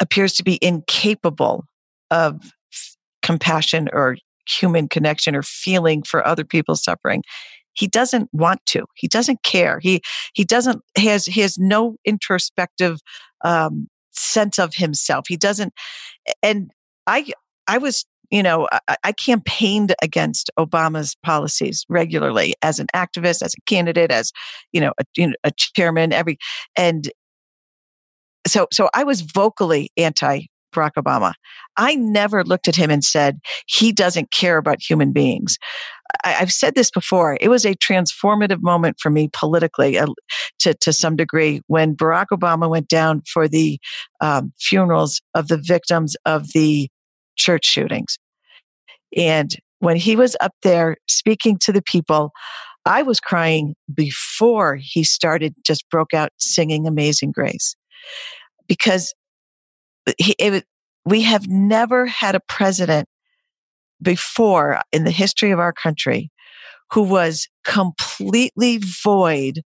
appears 0.00 0.32
to 0.34 0.42
be 0.42 0.58
incapable 0.62 1.64
of 2.10 2.36
f- 2.72 2.96
compassion 3.22 3.88
or 3.92 4.16
human 4.48 4.88
connection 4.88 5.36
or 5.36 5.42
feeling 5.42 6.02
for 6.02 6.26
other 6.26 6.44
people's 6.44 6.82
suffering. 6.82 7.22
He 7.74 7.86
doesn't 7.86 8.28
want 8.32 8.64
to. 8.66 8.84
He 8.94 9.08
doesn't 9.08 9.42
care. 9.42 9.78
He 9.80 10.00
he 10.34 10.44
doesn't 10.44 10.82
he 10.96 11.06
has 11.06 11.26
he 11.26 11.40
has 11.40 11.58
no 11.58 11.96
introspective 12.04 12.98
um, 13.44 13.88
sense 14.10 14.58
of 14.58 14.74
himself. 14.74 15.26
He 15.28 15.36
doesn't. 15.36 15.72
And 16.42 16.70
I 17.06 17.32
I 17.66 17.78
was 17.78 18.04
you 18.30 18.42
know 18.42 18.68
I, 18.88 18.96
I 19.04 19.12
campaigned 19.12 19.94
against 20.02 20.50
Obama's 20.58 21.16
policies 21.24 21.84
regularly 21.88 22.54
as 22.62 22.78
an 22.78 22.86
activist, 22.94 23.42
as 23.42 23.54
a 23.54 23.60
candidate, 23.66 24.10
as 24.10 24.32
you 24.72 24.80
know 24.80 24.92
a, 24.98 25.04
you 25.16 25.28
know, 25.28 25.34
a 25.44 25.52
chairman. 25.56 26.12
Every 26.12 26.38
and 26.76 27.10
so 28.46 28.66
so 28.72 28.90
I 28.94 29.04
was 29.04 29.20
vocally 29.20 29.90
anti 29.96 30.46
Barack 30.70 30.92
Obama. 30.96 31.32
I 31.76 31.94
never 31.94 32.44
looked 32.44 32.68
at 32.68 32.76
him 32.76 32.90
and 32.90 33.04
said 33.04 33.38
he 33.66 33.92
doesn't 33.92 34.30
care 34.30 34.58
about 34.58 34.78
human 34.80 35.12
beings. 35.12 35.56
I, 36.24 36.36
I've 36.40 36.52
said 36.52 36.74
this 36.74 36.90
before. 36.90 37.36
It 37.40 37.48
was 37.48 37.64
a 37.64 37.74
transformative 37.76 38.62
moment 38.62 38.96
for 39.00 39.10
me 39.10 39.30
politically, 39.32 39.98
uh, 39.98 40.06
to 40.60 40.74
to 40.74 40.92
some 40.92 41.16
degree, 41.16 41.60
when 41.66 41.96
Barack 41.96 42.26
Obama 42.32 42.68
went 42.68 42.88
down 42.88 43.22
for 43.32 43.48
the 43.48 43.78
um, 44.20 44.52
funerals 44.58 45.20
of 45.34 45.48
the 45.48 45.58
victims 45.58 46.16
of 46.24 46.52
the 46.52 46.88
church 47.36 47.64
shootings, 47.64 48.18
and 49.16 49.56
when 49.78 49.96
he 49.96 50.16
was 50.16 50.36
up 50.40 50.52
there 50.62 50.96
speaking 51.08 51.58
to 51.58 51.72
the 51.72 51.82
people. 51.82 52.30
I 52.86 53.02
was 53.02 53.20
crying 53.20 53.74
before 53.92 54.78
he 54.80 55.04
started, 55.04 55.54
just 55.66 55.88
broke 55.90 56.14
out 56.14 56.30
singing 56.38 56.86
Amazing 56.86 57.32
Grace 57.32 57.76
because 58.68 59.12
it, 60.06 60.64
we 61.04 61.22
have 61.22 61.48
never 61.48 62.06
had 62.06 62.34
a 62.34 62.40
president 62.40 63.08
before 64.02 64.80
in 64.92 65.04
the 65.04 65.10
history 65.10 65.50
of 65.50 65.58
our 65.58 65.72
country 65.72 66.30
who 66.92 67.02
was 67.02 67.48
completely 67.64 68.78
void 68.78 69.62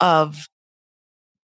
of 0.00 0.46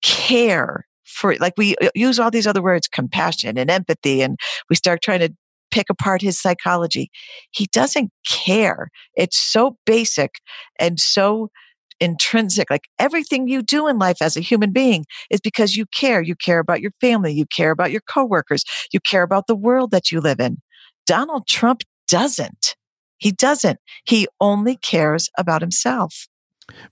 care 0.03 0.87
for 1.05 1.37
like 1.37 1.55
we 1.57 1.77
uh, 1.83 1.89
use 1.95 2.19
all 2.19 2.31
these 2.31 2.47
other 2.47 2.63
words 2.63 2.89
compassion 2.89 3.59
and 3.59 3.71
empathy 3.71 4.23
and 4.23 4.39
we 4.69 4.77
start 4.77 5.03
trying 5.03 5.21
to 5.21 5.31
pick 5.71 5.89
apart 5.89 6.21
his 6.21 6.41
psychology. 6.41 7.11
He 7.53 7.67
doesn't 7.67 8.11
care. 8.27 8.91
It's 9.15 9.39
so 9.39 9.77
basic 9.87 10.41
and 10.79 10.99
so 10.99 11.51
intrinsic 12.01 12.71
like 12.71 12.89
everything 12.99 13.49
you 13.49 13.63
do 13.63 13.87
in 13.87 13.99
life 13.99 14.17
as 14.21 14.37
a 14.37 14.41
human 14.41 14.73
being 14.73 15.05
is 15.31 15.41
because 15.41 15.77
you 15.77 15.87
care. 15.87 16.23
You 16.23 16.35
care 16.35 16.59
about 16.59 16.81
your 16.81 16.93
family. 17.01 17.33
You 17.33 17.47
care 17.47 17.71
about 17.71 17.91
your 17.91 18.01
coworkers. 18.01 18.65
You 18.93 19.01
care 19.01 19.23
about 19.23 19.47
the 19.47 19.55
world 19.55 19.91
that 19.91 20.11
you 20.11 20.21
live 20.21 20.41
in. 20.41 20.59
Donald 21.07 21.47
trump 21.47 21.83
doesn't. 22.09 22.77
He 23.19 23.33
doesn't. 23.33 23.79
He 24.05 24.27
only 24.41 24.77
cares 24.77 25.29
about 25.39 25.61
himself. 25.61 26.27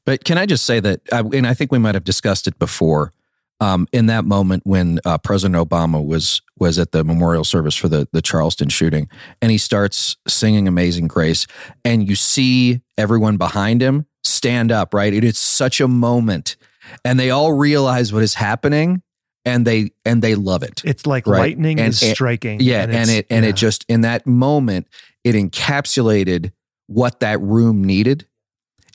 But 0.05 0.25
can 0.25 0.39
I 0.39 0.47
just 0.47 0.65
say 0.65 0.81
that, 0.81 1.01
uh, 1.13 1.25
and 1.33 1.47
I 1.47 1.55
think 1.55 1.73
we 1.73 1.79
might 1.79 1.95
have 1.95 2.05
discussed 2.05 2.47
it 2.47 2.59
before, 2.59 3.13
um, 3.61 3.89
in 3.93 4.07
that 4.07 4.25
moment 4.25 4.63
when 4.67 5.01
uh, 5.05 5.19
President 5.19 5.57
Obama 5.57 6.05
was 6.05 6.43
was 6.59 6.79
at 6.79 6.93
the 6.93 7.05
memorial 7.05 7.45
service 7.45 7.75
for 7.75 7.89
the 7.89 8.09
the 8.13 8.23
Charleston 8.23 8.69
shooting, 8.69 9.09
and 9.41 9.51
he 9.51 9.59
starts 9.59 10.17
singing 10.27 10.69
"Amazing 10.69 11.09
Grace," 11.09 11.47
and 11.85 12.09
you 12.09 12.15
see 12.15 12.81
everyone 12.97 13.37
behind 13.37 13.81
him 13.81 14.07
stand 14.39 14.73
up. 14.73 14.95
Right, 14.95 15.13
it 15.13 15.25
is 15.25 15.37
such 15.39 15.81
a 15.81 15.89
moment, 15.89 16.57
and 17.05 17.19
they 17.21 17.31
all 17.31 17.53
realize 17.53 18.13
what 18.13 18.23
is 18.23 18.35
happening, 18.35 19.03
and 19.45 19.67
they 19.67 19.91
and 20.05 20.23
they 20.23 20.35
love 20.35 20.63
it. 20.63 20.81
It's 20.85 21.07
like 21.07 21.27
Right. 21.27 21.41
lightning 21.41 21.79
And- 21.81 21.91
is 21.91 22.03
and- 22.03 22.15
striking. 22.15 22.61
Yeah, 22.61 22.83
and, 22.85 22.93
it's- 22.93 23.09
it 23.11 23.27
and 23.31 23.45
yeah. 23.45 23.51
it 23.51 23.57
just 23.57 23.85
in 23.89 24.01
that 24.03 24.27
moment 24.27 24.87
it 25.25 25.35
encapsulated 25.35 26.53
what 26.87 27.21
that 27.21 27.41
room 27.41 27.85
needed, 27.85 28.27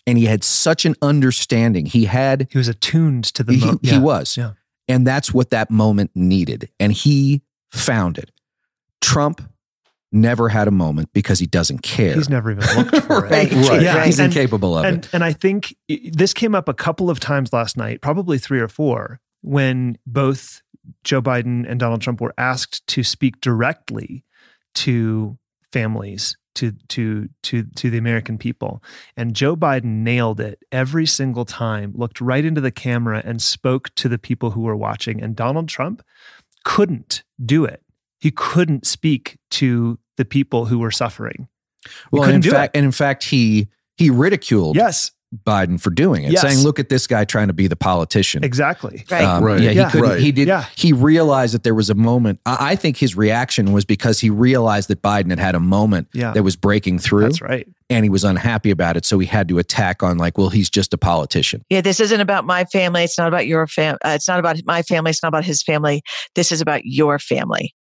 and 0.08 0.18
he 0.18 0.26
had 0.26 0.44
such 0.44 0.86
an 0.86 0.96
understanding. 1.02 1.86
He 1.86 2.06
had 2.06 2.48
he 2.52 2.58
was 2.58 2.68
attuned 2.68 3.26
to 3.36 3.44
the 3.44 3.54
he, 3.54 3.66
mo- 3.66 3.80
he 3.84 3.98
was, 4.00 4.36
Yeah. 4.38 4.52
and 4.88 5.06
that's 5.06 5.34
what 5.34 5.50
that 5.52 5.70
moment 5.70 6.12
needed, 6.16 6.70
and 6.80 6.92
he 6.94 7.42
found 7.72 8.18
it. 8.18 8.32
Trump 9.02 9.42
never 10.14 10.48
had 10.50 10.68
a 10.68 10.72
moment 10.72 11.10
because 11.14 11.40
he 11.40 11.46
doesn't 11.48 11.80
care. 11.80 12.14
He's 12.16 12.30
never 12.30 12.52
even 12.52 12.64
looked 12.78 12.98
for 13.08 13.22
right, 13.22 13.52
it. 13.52 13.70
Right. 13.70 13.82
Yeah, 13.82 14.06
He's 14.06 14.20
and- 14.20 14.32
incapable 14.34 14.78
of 14.78 14.86
and 14.86 15.04
it. 15.06 15.14
and 15.14 15.24
I 15.24 15.34
think 15.34 15.76
this 16.12 16.34
came 16.34 16.56
up 16.56 16.70
a 16.70 16.74
couple 16.74 17.10
of 17.10 17.20
times 17.20 17.52
last 17.52 17.76
night, 17.78 18.02
probably 18.02 18.38
three 18.38 18.60
or 18.60 18.68
four, 18.68 19.20
when 19.42 19.98
both 20.06 20.62
Joe 21.04 21.22
Biden 21.22 21.70
and 21.70 21.80
Donald 21.80 22.02
Trump 22.02 22.22
were 22.22 22.34
asked 22.38 22.86
to 22.88 23.04
speak 23.04 23.42
directly 23.42 24.24
to 24.76 25.38
families, 25.72 26.38
to 26.56 26.74
to 26.90 27.30
to 27.44 27.64
to 27.64 27.90
the 27.90 27.98
American 27.98 28.38
people, 28.38 28.84
and 29.18 29.34
Joe 29.34 29.56
Biden 29.56 30.04
nailed 30.04 30.40
it 30.40 30.60
every 30.72 31.06
single 31.08 31.46
time. 31.46 31.94
Looked 31.96 32.22
right 32.22 32.46
into 32.46 32.62
the 32.62 32.72
camera 32.72 33.22
and 33.26 33.42
spoke 33.42 33.94
to 33.96 34.08
the 34.08 34.18
people 34.20 34.52
who 34.52 34.62
were 34.62 34.76
watching, 34.76 35.22
and 35.22 35.36
Donald 35.36 35.68
Trump 35.68 36.04
couldn't 36.64 37.24
do 37.44 37.66
it. 37.66 37.82
He 38.20 38.32
couldn't 38.32 38.86
speak 38.86 39.38
to 39.52 40.00
the 40.18 40.26
people 40.26 40.66
who 40.66 40.80
were 40.80 40.92
suffering. 40.92 41.48
Well, 42.12 42.24
couldn't 42.24 42.36
in 42.36 42.42
do 42.42 42.52
fact, 42.52 42.76
and 42.76 42.86
in 42.86 42.92
fact, 42.92 43.24
he 43.26 43.68
he 43.98 44.10
ridiculed 44.10 44.76
Yes, 44.76 45.12
Biden 45.46 45.80
for 45.82 45.90
doing 45.90 46.24
it, 46.24 46.32
Yes. 46.32 46.42
saying, 46.42 46.60
"Look 46.60 46.80
at 46.80 46.90
this 46.90 47.08
guy 47.08 47.26
trying 47.26 47.48
to 47.48 47.54
be 47.54 47.68
the 47.68 47.76
politician." 47.76 48.44
exactly. 48.44 49.04
right 49.12 49.24
Um, 49.26 49.44
Right. 49.44 49.60
Yeah, 49.62 49.70
he 49.72 49.76
Yeah. 49.78 49.90
couldn't. 49.92 50.10
Right. 50.10 50.20
He 50.20 50.32
did. 50.32 50.48
Yeah. 50.48 50.66
He 50.78 50.94
realized 50.94 51.54
that 51.54 51.64
there 51.64 51.76
was 51.76 51.90
a 51.90 51.94
moment. 51.96 52.40
I, 52.46 52.58
I 52.72 52.76
think 52.76 52.98
his 52.98 53.16
reaction 53.18 53.72
was 53.74 53.84
because 53.86 54.20
he 54.22 54.30
realized 54.30 54.88
that 54.90 55.02
Biden 55.02 55.30
had 55.30 55.40
had 55.40 55.56
a 55.56 55.60
moment 55.60 56.08
Yeah. 56.14 56.32
that 56.32 56.44
was 56.44 56.56
breaking 56.56 57.00
through, 57.00 57.24
That's 57.24 57.42
right. 57.42 57.68
and 57.90 58.06
he 58.06 58.10
was 58.10 58.24
unhappy 58.24 58.72
about 58.72 58.96
it. 58.96 59.06
So 59.06 59.20
he 59.20 59.28
had 59.28 59.48
to 59.50 59.60
attack 59.60 60.02
on 60.04 60.18
like, 60.18 60.38
well, 60.38 60.50
he's 60.50 60.70
just 60.70 60.94
a 60.94 60.98
politician. 60.98 61.64
Yeah, 61.70 61.82
this 61.82 62.00
isn't 62.00 62.22
about 62.22 62.46
my 62.46 62.64
family. 62.66 63.04
It's 63.04 63.18
not 63.18 63.28
about 63.28 63.46
your 63.46 63.68
fam. 63.68 63.98
Uh, 64.06 64.10
it's 64.16 64.28
not 64.28 64.40
about 64.40 64.56
my 64.66 64.84
family. 64.84 65.10
It's 65.12 65.22
not 65.22 65.30
about 65.30 65.44
his 65.46 65.62
family. 65.62 66.02
This 66.36 66.52
is 66.52 66.62
about 66.62 66.82
your 66.86 67.20
family, 67.20 67.74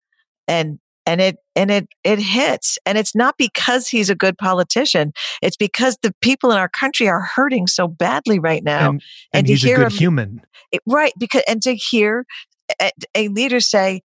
and 0.48 0.78
and 1.06 1.20
it 1.20 1.36
and 1.60 1.70
it 1.70 1.88
it 2.04 2.18
hits. 2.18 2.78
And 2.86 2.96
it's 2.98 3.14
not 3.14 3.36
because 3.38 3.88
he's 3.88 4.10
a 4.10 4.14
good 4.14 4.36
politician. 4.38 5.12
It's 5.42 5.56
because 5.56 5.98
the 6.02 6.14
people 6.20 6.50
in 6.50 6.58
our 6.58 6.68
country 6.68 7.08
are 7.08 7.20
hurting 7.20 7.66
so 7.66 7.86
badly 7.88 8.38
right 8.38 8.64
now. 8.64 8.90
and, 8.90 9.02
and 9.32 9.38
and 9.38 9.46
to 9.46 9.52
he's 9.52 9.64
a 9.64 9.66
hear 9.66 9.76
good 9.78 9.92
him- 9.92 9.98
human. 9.98 10.40
It- 10.72 10.82
right? 10.86 11.12
Because 11.18 11.42
and 11.48 11.60
to 11.62 11.74
hear 11.74 12.24
a, 12.80 12.90
a 13.14 13.28
leader 13.28 13.60
say, 13.60 14.02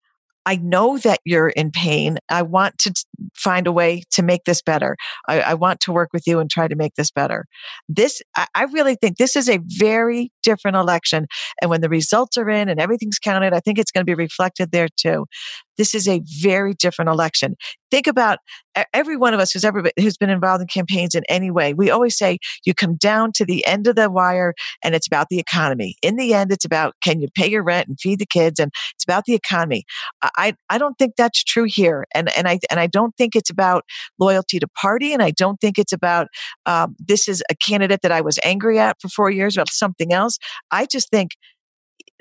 "I 0.47 0.57
know 0.57 0.99
that 0.99 1.21
you're 1.25 1.51
in 1.51 1.71
pain. 1.71 2.19
I 2.29 2.43
want 2.43 2.79
to 2.79 2.93
find 3.35 3.67
a 3.67 3.73
way 3.73 4.03
to 4.13 4.23
make 4.23 4.45
this 4.45 4.63
better. 4.63 4.97
I, 5.29 5.41
I 5.41 5.55
want 5.55 5.81
to 5.81 5.93
work 5.93 6.11
with 6.13 6.27
you 6.27 6.39
and 6.41 6.51
try 6.51 6.69
to 6.69 6.77
make 6.77 6.95
this 6.97 7.11
better. 7.11 7.45
This, 7.89 8.23
I, 8.37 8.47
I 8.55 8.63
really 8.65 8.95
think 8.95 9.17
this 9.19 9.37
is 9.37 9.49
a 9.49 9.59
very 9.67 10.31
different 10.45 10.77
election. 10.77 11.27
And 11.61 11.71
when 11.71 11.81
the 11.81 11.89
results 11.89 12.37
are 12.37 12.49
in 12.49 12.69
and 12.69 12.81
everything's 12.81 13.19
counted, 13.19 13.53
I 13.53 13.61
think 13.61 13.79
it's 13.79 13.91
going 13.91 14.03
to 14.03 14.11
be 14.11 14.15
reflected 14.15 14.71
there 14.71 14.89
too. 14.97 15.27
This 15.77 15.95
is 15.95 16.07
a 16.07 16.23
very 16.41 16.75
different 16.75 17.09
election. 17.09 17.57
Think 17.91 18.07
about 18.07 18.39
every 18.93 19.17
one 19.17 19.35
of 19.35 19.41
us 19.41 19.51
who's 19.51 19.65
ever 19.65 19.83
been, 19.83 19.93
who's 19.99 20.17
been 20.17 20.31
involved 20.31 20.63
in 20.63 20.69
campaigns 20.69 21.15
in 21.15 21.23
any 21.29 21.51
way. 21.51 21.75
We 21.75 21.91
always 21.91 22.17
say 22.17 22.39
you 22.65 22.75
come 22.75 22.95
down 22.95 23.33
to 23.37 23.45
the 23.45 23.65
end 23.67 23.89
of 23.89 23.97
the 23.97 24.09
wire 24.11 24.55
and 24.83 24.95
it's 24.95 25.07
about 25.07 25.29
the 25.31 25.39
economy. 25.39 25.97
In 26.03 26.17
the 26.17 26.33
end, 26.33 26.53
it's 26.53 26.65
about 26.65 26.95
can 27.03 27.21
you 27.21 27.29
pay 27.35 27.49
your 27.49 27.65
rent 27.65 27.89
and 27.89 27.99
feed 27.99 28.21
the 28.21 28.27
kids 28.27 28.61
and 28.61 28.71
it's 28.95 29.05
about 29.05 29.25
the 29.25 29.35
economy. 29.35 29.85
I, 30.23 30.55
I 30.71 30.79
don't 30.79 30.97
think 30.97 31.15
that's 31.17 31.43
true 31.43 31.65
here. 31.65 32.07
And, 32.15 32.31
and 32.37 32.47
I, 32.47 32.61
and 32.71 32.79
I 32.79 32.87
don't 32.87 33.17
think 33.17 33.35
it's 33.35 33.51
about 33.51 33.85
loyalty 34.19 34.61
to 34.61 34.69
party. 34.81 35.13
And 35.13 35.23
I 35.23 35.33
don't 35.33 35.61
think 35.61 35.79
it's 35.79 35.93
about, 35.93 36.29
um, 36.67 36.95
this 36.99 37.29
is 37.29 37.43
a 37.51 37.55
candidate 37.57 38.03
that 38.03 38.13
I 38.13 38.21
was 38.21 38.39
angry 38.45 38.79
at 38.79 39.01
for 39.01 39.09
four 39.09 39.31
years 39.31 39.57
about 39.57 39.71
something 39.71 40.13
else. 40.13 40.34
I 40.71 40.87
just 40.87 41.11
think 41.11 41.33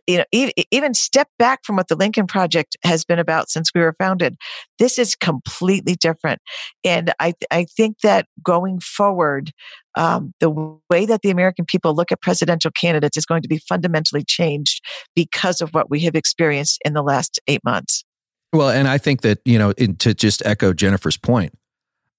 you 0.08 0.18
know, 0.18 0.52
even 0.72 0.94
step 0.94 1.30
back 1.40 1.62
from 1.64 1.78
what 1.78 1.88
the 1.88 1.96
Lincoln 1.96 2.28
Project 2.28 2.76
has 2.84 3.06
been 3.06 3.20
about 3.20 3.50
since 3.50 3.72
we 3.74 3.82
were 3.82 3.96
founded. 3.98 4.36
This 4.78 4.98
is 4.98 5.16
completely 5.16 5.96
different, 5.96 6.42
and 6.84 7.14
I 7.20 7.34
I 7.52 7.66
think 7.66 8.00
that 8.02 8.28
going 8.44 8.80
forward, 8.80 9.52
um, 9.96 10.34
the 10.40 10.50
way 10.90 11.06
that 11.06 11.22
the 11.22 11.30
American 11.30 11.66
people 11.66 11.96
look 11.96 12.12
at 12.12 12.22
presidential 12.22 12.72
candidates 12.72 13.18
is 13.18 13.26
going 13.26 13.44
to 13.44 13.48
be 13.48 13.60
fundamentally 13.60 14.24
changed 14.26 14.84
because 15.16 15.62
of 15.62 15.70
what 15.70 15.90
we 15.90 16.02
have 16.02 16.16
experienced 16.16 16.82
in 16.84 16.94
the 16.94 17.04
last 17.04 17.40
eight 17.48 17.64
months. 17.64 18.04
Well, 18.52 18.70
and 18.70 18.88
I 18.88 18.98
think 18.98 19.22
that 19.22 19.40
you 19.46 19.58
know, 19.58 19.72
in, 19.72 19.96
to 19.98 20.14
just 20.14 20.46
echo 20.46 20.74
Jennifer's 20.74 21.18
point, 21.18 21.54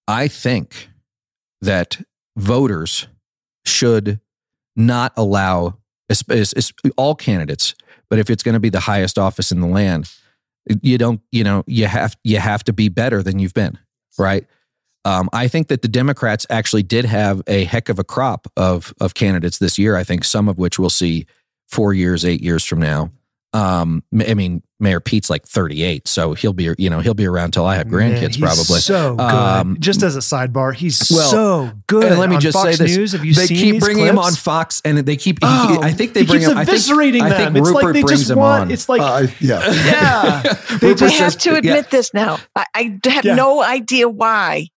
I 0.09 0.29
think 0.29 0.89
that 1.61 2.01
voters 2.37 3.09
should 3.67 4.21
not 4.75 5.13
allow 5.17 5.79
it's, 6.09 6.73
all 6.97 7.15
candidates, 7.15 7.75
but 8.11 8.19
if 8.19 8.31
it's 8.31 8.43
going 8.43 8.55
to 8.55 8.61
be 8.61 8.71
the 8.71 8.81
highest 8.81 9.19
office 9.19 9.51
in 9.51 9.61
the 9.61 9.67
land, 9.67 10.11
you 10.83 10.99
don't, 10.99 11.21
you 11.31 11.45
know, 11.45 11.65
you 11.67 11.87
have 11.87 12.17
you 12.25 12.39
have 12.39 12.65
to 12.65 12.73
be 12.73 12.89
better 12.89 13.23
than 13.23 13.39
you've 13.39 13.55
been, 13.55 13.79
right? 14.19 14.47
Um, 15.05 15.29
I 15.33 15.49
think 15.49 15.69
that 15.69 15.83
the 15.83 15.89
Democrats 15.89 16.47
actually 16.49 16.83
did 16.83 17.05
have 17.05 17.43
a 17.47 17.65
heck 17.65 17.91
of 17.91 17.99
a 17.99 18.05
crop 18.05 18.47
of 18.57 18.95
of 19.01 19.15
candidates 19.15 19.59
this 19.59 19.79
year. 19.79 19.97
I 19.97 20.05
think 20.05 20.25
some 20.25 20.49
of 20.49 20.59
which 20.59 20.79
we'll 20.79 20.91
see 20.91 21.27
four 21.69 21.93
years, 21.93 22.25
eight 22.25 22.43
years 22.43 22.65
from 22.65 22.81
now. 22.81 23.11
Um, 23.53 24.03
I 24.27 24.35
mean, 24.35 24.63
Mayor 24.85 25.01
Pete's 25.01 25.29
like 25.29 25.45
38, 25.45 26.07
so 26.07 26.35
he'll 26.35 26.53
be, 26.53 26.73
you 26.79 26.89
know, 26.89 27.01
he'll 27.01 27.15
be 27.15 27.27
around 27.27 27.51
till 27.53 27.67
I 27.67 27.75
have 27.75 27.89
grandkids, 27.89 28.39
Man, 28.39 28.49
probably. 28.49 28.79
So 28.79 29.17
good. 29.17 29.23
Um, 29.25 29.77
Just 29.81 30.05
as 30.05 30.15
a 30.15 30.21
sidebar, 30.21 30.73
he's 30.73 31.11
well, 31.13 31.31
so 31.31 31.73
good. 31.89 32.05
And 32.05 32.21
let 32.21 32.31
me 32.31 32.39
just 32.39 32.57
Fox 32.57 32.77
say 32.77 32.85
this: 32.85 32.97
News. 32.97 33.13
Have 33.13 33.25
you 33.25 33.35
they 33.35 33.47
seen 33.47 33.57
keep 33.57 33.81
bringing 33.81 34.05
clips? 34.05 34.11
him 34.13 34.19
on 34.21 34.33
Fox, 34.35 34.81
and 34.85 34.99
they 34.99 35.17
keep. 35.17 35.39
Oh, 35.43 35.79
he, 35.81 35.89
I 35.89 35.91
think 35.93 36.13
they 36.15 36.25
bring 36.25 36.41
keeps 36.41 36.53
him. 36.53 36.59
eviscerating 36.59 37.23
I 37.23 37.31
think, 37.31 37.31
them. 37.31 37.33
I 37.33 37.37
think 37.39 37.57
it's 37.57 37.69
Rupert 37.69 37.85
like 37.85 37.95
they 37.95 38.03
brings 38.03 38.21
just 38.21 38.31
him 38.31 38.39
want. 38.39 38.63
on. 38.63 38.71
It's 38.71 38.89
like, 38.89 39.01
uh, 39.01 39.27
yeah, 39.41 39.61
yeah. 39.73 40.43
they 40.81 40.89
Rupert 40.89 41.11
have 41.13 41.39
to 41.39 41.57
admit 41.57 41.75
yeah. 41.87 41.91
this 41.91 42.15
now. 42.15 42.39
I, 42.55 42.67
I 42.75 43.01
have 43.09 43.25
Yeah. 43.25 43.35
no 43.35 43.63
idea 43.63 44.09
why. 44.09 44.69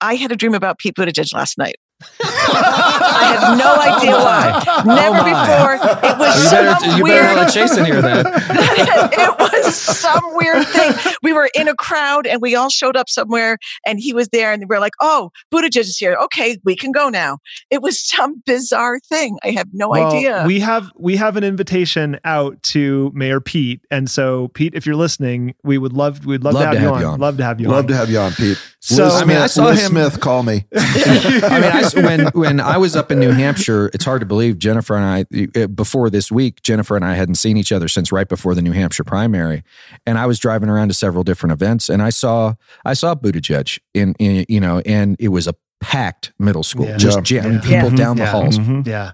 I 0.00 0.14
had 0.14 0.32
a 0.32 0.36
dream 0.36 0.54
about 0.54 0.78
Pete 0.78 0.94
Buttigieg 0.94 1.32
last 1.34 1.58
night. 1.58 1.76
I 2.20 3.36
have 3.38 3.58
no 3.58 3.74
oh 3.76 3.96
idea 3.96 4.12
why. 4.12 4.62
Never 4.94 5.18
Oh, 5.18 5.24
before. 5.24 6.10
It 6.10 6.18
was 6.18 6.42
You 6.42 6.48
some 6.48 6.64
better, 6.64 6.96
you 6.96 7.02
weird. 7.04 7.22
better 7.22 7.40
let 7.40 7.52
Chase 7.52 7.76
in 7.76 7.84
here 7.86 8.00
then. 8.02 8.24
it 8.28 9.38
was 9.38 9.74
some 9.76 10.22
weird 10.34 10.66
thing. 10.68 10.92
We 11.22 11.32
were 11.32 11.50
in 11.54 11.66
a 11.68 11.74
crowd 11.74 12.26
and 12.26 12.40
we 12.40 12.54
all 12.54 12.70
showed 12.70 12.96
up 12.96 13.08
somewhere 13.08 13.58
and 13.84 13.98
he 13.98 14.12
was 14.14 14.28
there 14.28 14.52
and 14.52 14.60
we 14.60 14.66
were 14.66 14.78
like, 14.80 14.92
oh, 15.00 15.30
Buttigieg 15.52 15.78
is 15.78 15.96
here. 15.96 16.14
Okay, 16.22 16.58
we 16.64 16.76
can 16.76 16.92
go 16.92 17.08
now. 17.08 17.38
It 17.70 17.82
was 17.82 18.00
some 18.00 18.42
bizarre 18.46 19.00
thing. 19.00 19.38
I 19.42 19.50
have 19.50 19.68
no 19.72 19.88
Well, 19.88 20.14
idea. 20.14 20.44
We 20.46 20.60
have 20.60 20.90
we 20.96 21.16
have 21.16 21.36
an 21.36 21.44
invitation 21.44 22.18
out 22.24 22.62
to 22.64 23.10
Mayor 23.14 23.40
Pete, 23.40 23.80
and 23.90 24.08
so 24.08 24.48
Pete, 24.48 24.74
if 24.74 24.86
you're 24.86 24.94
listening, 24.96 25.54
we 25.64 25.78
would 25.78 25.92
love 25.92 26.24
we'd 26.26 26.44
love, 26.44 26.54
to, 26.54 26.60
have 26.60 26.80
you, 26.80 26.88
on. 27.06 27.18
Love 27.18 27.36
to 27.38 27.44
have 27.44 27.60
you 27.60 27.68
love 27.68 27.84
on. 27.84 27.88
to 27.88 27.96
have 27.96 28.10
you 28.10 28.18
on, 28.18 28.32
Pete. 28.32 28.58
So- 28.80 29.04
Liz 29.04 29.12
I 29.14 29.16
Smith, 29.24 29.28
mean, 29.28 29.36
I 29.38 29.46
saw 29.48 29.64
Liz 29.66 29.80
him- 29.82 29.90
Smith, 29.90 30.20
call 30.20 30.42
me. 30.44 30.64
I 30.76 31.60
mean, 31.60 31.72
I, 31.72 31.90
when 31.94 32.26
when 32.28 32.60
I 32.60 32.78
was 32.78 32.94
up 32.94 33.10
in 33.10 33.18
New 33.18 33.32
Hampshire, 33.32 33.90
it's 33.92 34.04
hard 34.04 34.20
to 34.20 34.26
believe 34.26 34.58
Jennifer 34.58 34.96
and 34.96 35.04
I 35.04 35.60
uh, 35.60 35.66
before 35.66 36.10
this 36.10 36.30
week, 36.30 36.62
Jennifer 36.62 36.94
and 36.94 37.04
I 37.04 37.14
hadn't 37.14 37.34
seen 37.34 37.56
each 37.56 37.72
other 37.72 37.88
since 37.88 38.12
right 38.12 38.28
before 38.28 38.54
the 38.54 38.62
New 38.62 38.72
Hampshire 38.72 39.04
primary, 39.04 39.64
and 40.06 40.16
I 40.16 40.26
was 40.26 40.38
driving 40.38 40.68
around 40.68 40.88
to 40.88 40.94
several 40.94 41.24
different 41.24 41.52
events, 41.52 41.88
and 41.88 42.00
I 42.02 42.10
saw 42.10 42.54
I 42.84 42.94
saw 42.94 43.14
Buttigieg 43.16 43.78
in, 43.94 44.14
in 44.20 44.46
you 44.48 44.60
know, 44.60 44.80
and 44.86 45.16
it 45.18 45.28
was 45.28 45.48
a 45.48 45.54
packed 45.80 46.32
middle 46.38 46.62
school, 46.62 46.86
Yeah. 46.86 46.96
just 46.98 47.30
Yeah. 47.30 47.46
Yeah. 47.46 47.60
people 47.60 47.90
Mhm. 47.90 47.96
down 47.96 48.16
the 48.16 48.22
Yeah. 48.24 48.30
halls, 48.30 48.58
Mhm. 48.58 48.86
Yeah, 48.86 49.12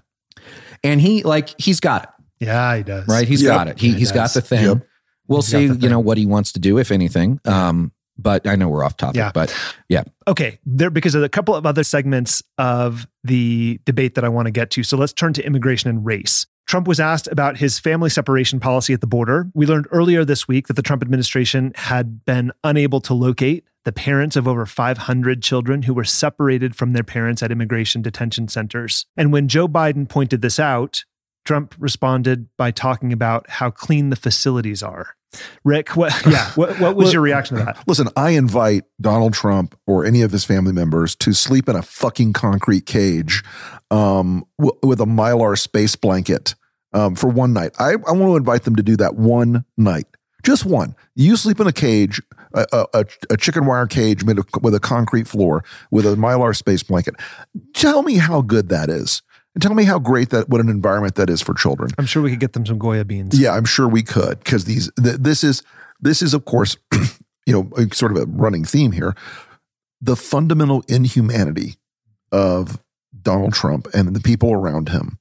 and 0.83 1.01
he 1.01 1.23
like 1.23 1.59
he's 1.59 1.79
got 1.79 2.03
it 2.03 2.09
yeah, 2.45 2.77
he 2.77 2.83
does. 2.83 3.07
right, 3.07 3.27
He's 3.27 3.41
Yep. 3.41 3.51
got 3.51 3.67
it. 3.67 3.79
He 3.79 3.87
Yeah, 3.87 3.93
he 3.93 3.99
he's 3.99 4.11
got 4.11 4.31
the 4.33 4.41
thing. 4.41 4.63
Yep. 4.65 4.87
We'll 5.27 5.41
He's 5.41 5.47
see, 5.49 5.65
you 5.65 5.89
know, 5.89 5.99
what 5.99 6.19
he 6.19 6.27
wants 6.27 6.51
to 6.51 6.59
do, 6.59 6.77
if 6.77 6.91
anything. 6.91 7.39
Um, 7.45 7.91
but 8.17 8.47
I 8.47 8.55
know 8.55 8.67
we're 8.69 8.83
off 8.83 8.97
topic, 8.97 9.17
Yeah. 9.17 9.31
but 9.33 9.55
yeah. 9.89 10.03
Okay, 10.27 10.59
there 10.65 10.89
because 10.89 11.15
of 11.15 11.23
a 11.23 11.29
couple 11.29 11.55
of 11.55 11.65
other 11.65 11.83
segments 11.83 12.41
of 12.57 13.07
the 13.23 13.79
debate 13.85 14.15
that 14.15 14.23
I 14.23 14.29
want 14.29 14.45
to 14.47 14.51
get 14.51 14.69
to. 14.71 14.83
So 14.83 14.97
let's 14.97 15.13
turn 15.13 15.33
to 15.33 15.45
immigration 15.45 15.89
and 15.89 16.05
race. 16.05 16.45
Trump 16.67 16.87
was 16.87 16.99
asked 16.99 17.27
about 17.27 17.57
his 17.57 17.77
family 17.79 18.09
separation 18.09 18.59
policy 18.59 18.93
at 18.93 19.01
the 19.01 19.07
border. 19.07 19.49
We 19.53 19.67
learned 19.67 19.87
earlier 19.91 20.25
this 20.25 20.47
week 20.47 20.67
that 20.67 20.73
the 20.73 20.81
Trump 20.81 21.03
administration 21.03 21.73
had 21.75 22.25
been 22.25 22.51
unable 22.63 23.01
to 23.01 23.13
locate 23.13 23.65
the 23.83 23.91
parents 23.91 24.35
of 24.35 24.47
over 24.47 24.65
500 24.65 25.43
children 25.43 25.83
who 25.83 25.93
were 25.93 26.03
separated 26.03 26.75
from 26.75 26.93
their 26.93 27.03
parents 27.03 27.43
at 27.43 27.51
immigration 27.51 28.01
detention 28.01 28.47
centers. 28.47 29.05
And 29.15 29.31
when 29.31 29.47
Joe 29.47 29.67
Biden 29.67 30.09
pointed 30.09 30.41
this 30.41 30.59
out, 30.59 31.05
Trump 31.45 31.75
responded 31.77 32.49
by 32.57 32.71
talking 32.71 33.13
about 33.13 33.49
how 33.49 33.69
clean 33.69 34.09
the 34.09 34.15
facilities 34.15 34.83
are. 34.83 35.15
Rick, 35.63 35.95
what, 35.95 36.13
yeah, 36.29 36.51
what, 36.51 36.79
what 36.79 36.95
was 36.95 37.13
your 37.13 37.21
reaction 37.21 37.57
to 37.57 37.65
that? 37.65 37.83
Listen, 37.87 38.07
I 38.15 38.31
invite 38.31 38.83
Donald 38.99 39.33
Trump 39.33 39.77
or 39.85 40.05
any 40.05 40.21
of 40.21 40.31
his 40.31 40.43
family 40.43 40.73
members 40.73 41.15
to 41.17 41.33
sleep 41.33 41.69
in 41.69 41.75
a 41.75 41.81
fucking 41.81 42.33
concrete 42.33 42.85
cage 42.85 43.43
um, 43.91 44.45
w- 44.57 44.77
with 44.81 44.99
a 45.01 45.05
mylar 45.05 45.57
space 45.57 45.95
blanket 45.95 46.55
um, 46.93 47.15
for 47.15 47.27
one 47.27 47.53
night. 47.53 47.71
I, 47.79 47.91
I 47.91 48.11
want 48.11 48.31
to 48.31 48.37
invite 48.37 48.63
them 48.63 48.75
to 48.77 48.83
do 48.83 48.95
that 48.97 49.15
one 49.15 49.65
night, 49.77 50.05
just 50.43 50.65
one. 50.65 50.95
You 51.15 51.35
sleep 51.35 51.59
in 51.59 51.67
a 51.67 51.73
cage, 51.73 52.21
a, 52.53 52.87
a, 52.93 53.05
a- 53.29 53.37
chicken 53.37 53.65
wire 53.65 53.87
cage 53.87 54.23
made 54.23 54.39
of, 54.39 54.45
with 54.61 54.73
a 54.73 54.79
concrete 54.79 55.27
floor 55.27 55.63
with 55.91 56.05
a 56.05 56.15
mylar 56.15 56.55
space 56.55 56.83
blanket. 56.83 57.15
Tell 57.73 58.03
me 58.03 58.15
how 58.15 58.41
good 58.41 58.69
that 58.69 58.89
is. 58.89 59.21
And 59.55 59.61
tell 59.61 59.73
me 59.73 59.85
how 59.85 59.99
great 59.99 60.29
that, 60.31 60.49
what 60.49 60.59
an 60.59 60.67
environment 60.67 61.15
that 61.15 61.29
is 61.29 61.41
for 61.41 61.53
children. 61.53 61.91
I'm 61.97 62.05
sure 62.05 62.21
we 62.21 62.29
could 62.29 62.41
get 62.41 62.53
them 62.53 62.65
some 62.65 62.77
Goya 62.77 63.05
beans. 63.05 63.39
Yeah, 63.39 63.53
I'm 63.53 63.65
sure 63.65 63.87
we 63.87 64.03
could 64.03 64.39
because 64.39 64.65
these 64.65 64.91
th- 65.01 65.17
this 65.17 65.43
is 65.43 65.63
this 66.01 66.21
is 66.21 66.33
of 66.33 66.43
course 66.43 66.77
you 67.45 67.53
know 67.53 67.87
sort 67.93 68.11
of 68.11 68.17
a 68.17 68.25
running 68.25 68.65
theme 68.65 68.91
here. 68.91 69.15
The 70.01 70.17
fundamental 70.17 70.83
inhumanity 70.89 71.75
of 72.33 72.81
Donald 73.19 73.53
Trump 73.53 73.87
and 73.93 74.13
the 74.13 74.19
people 74.19 74.51
around 74.51 74.89
him 74.89 75.19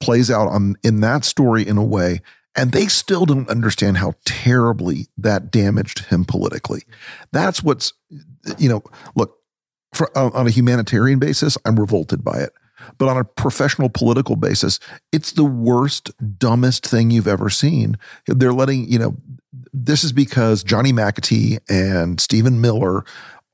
plays 0.00 0.30
out 0.30 0.48
on 0.48 0.76
in 0.84 1.00
that 1.00 1.24
story 1.24 1.66
in 1.66 1.76
a 1.76 1.84
way, 1.84 2.20
and 2.54 2.70
they 2.70 2.86
still 2.86 3.26
don't 3.26 3.48
understand 3.48 3.98
how 3.98 4.14
terribly 4.24 5.08
that 5.18 5.50
damaged 5.50 6.06
him 6.06 6.24
politically. 6.24 6.84
That's 7.32 7.60
what's 7.60 7.92
you 8.56 8.68
know 8.68 8.84
look 9.16 9.40
for, 9.92 10.16
on 10.16 10.32
on 10.32 10.46
a 10.46 10.50
humanitarian 10.50 11.18
basis, 11.18 11.58
I'm 11.64 11.80
revolted 11.80 12.22
by 12.22 12.38
it. 12.38 12.52
But 12.98 13.08
on 13.08 13.16
a 13.16 13.24
professional 13.24 13.88
political 13.88 14.36
basis, 14.36 14.80
it's 15.12 15.32
the 15.32 15.44
worst, 15.44 16.10
dumbest 16.38 16.86
thing 16.86 17.10
you've 17.10 17.28
ever 17.28 17.50
seen. 17.50 17.96
They're 18.26 18.52
letting, 18.52 18.90
you 18.90 18.98
know, 18.98 19.16
this 19.72 20.04
is 20.04 20.12
because 20.12 20.62
Johnny 20.62 20.92
McEntee 20.92 21.58
and 21.68 22.20
Stephen 22.20 22.60
Miller 22.60 23.04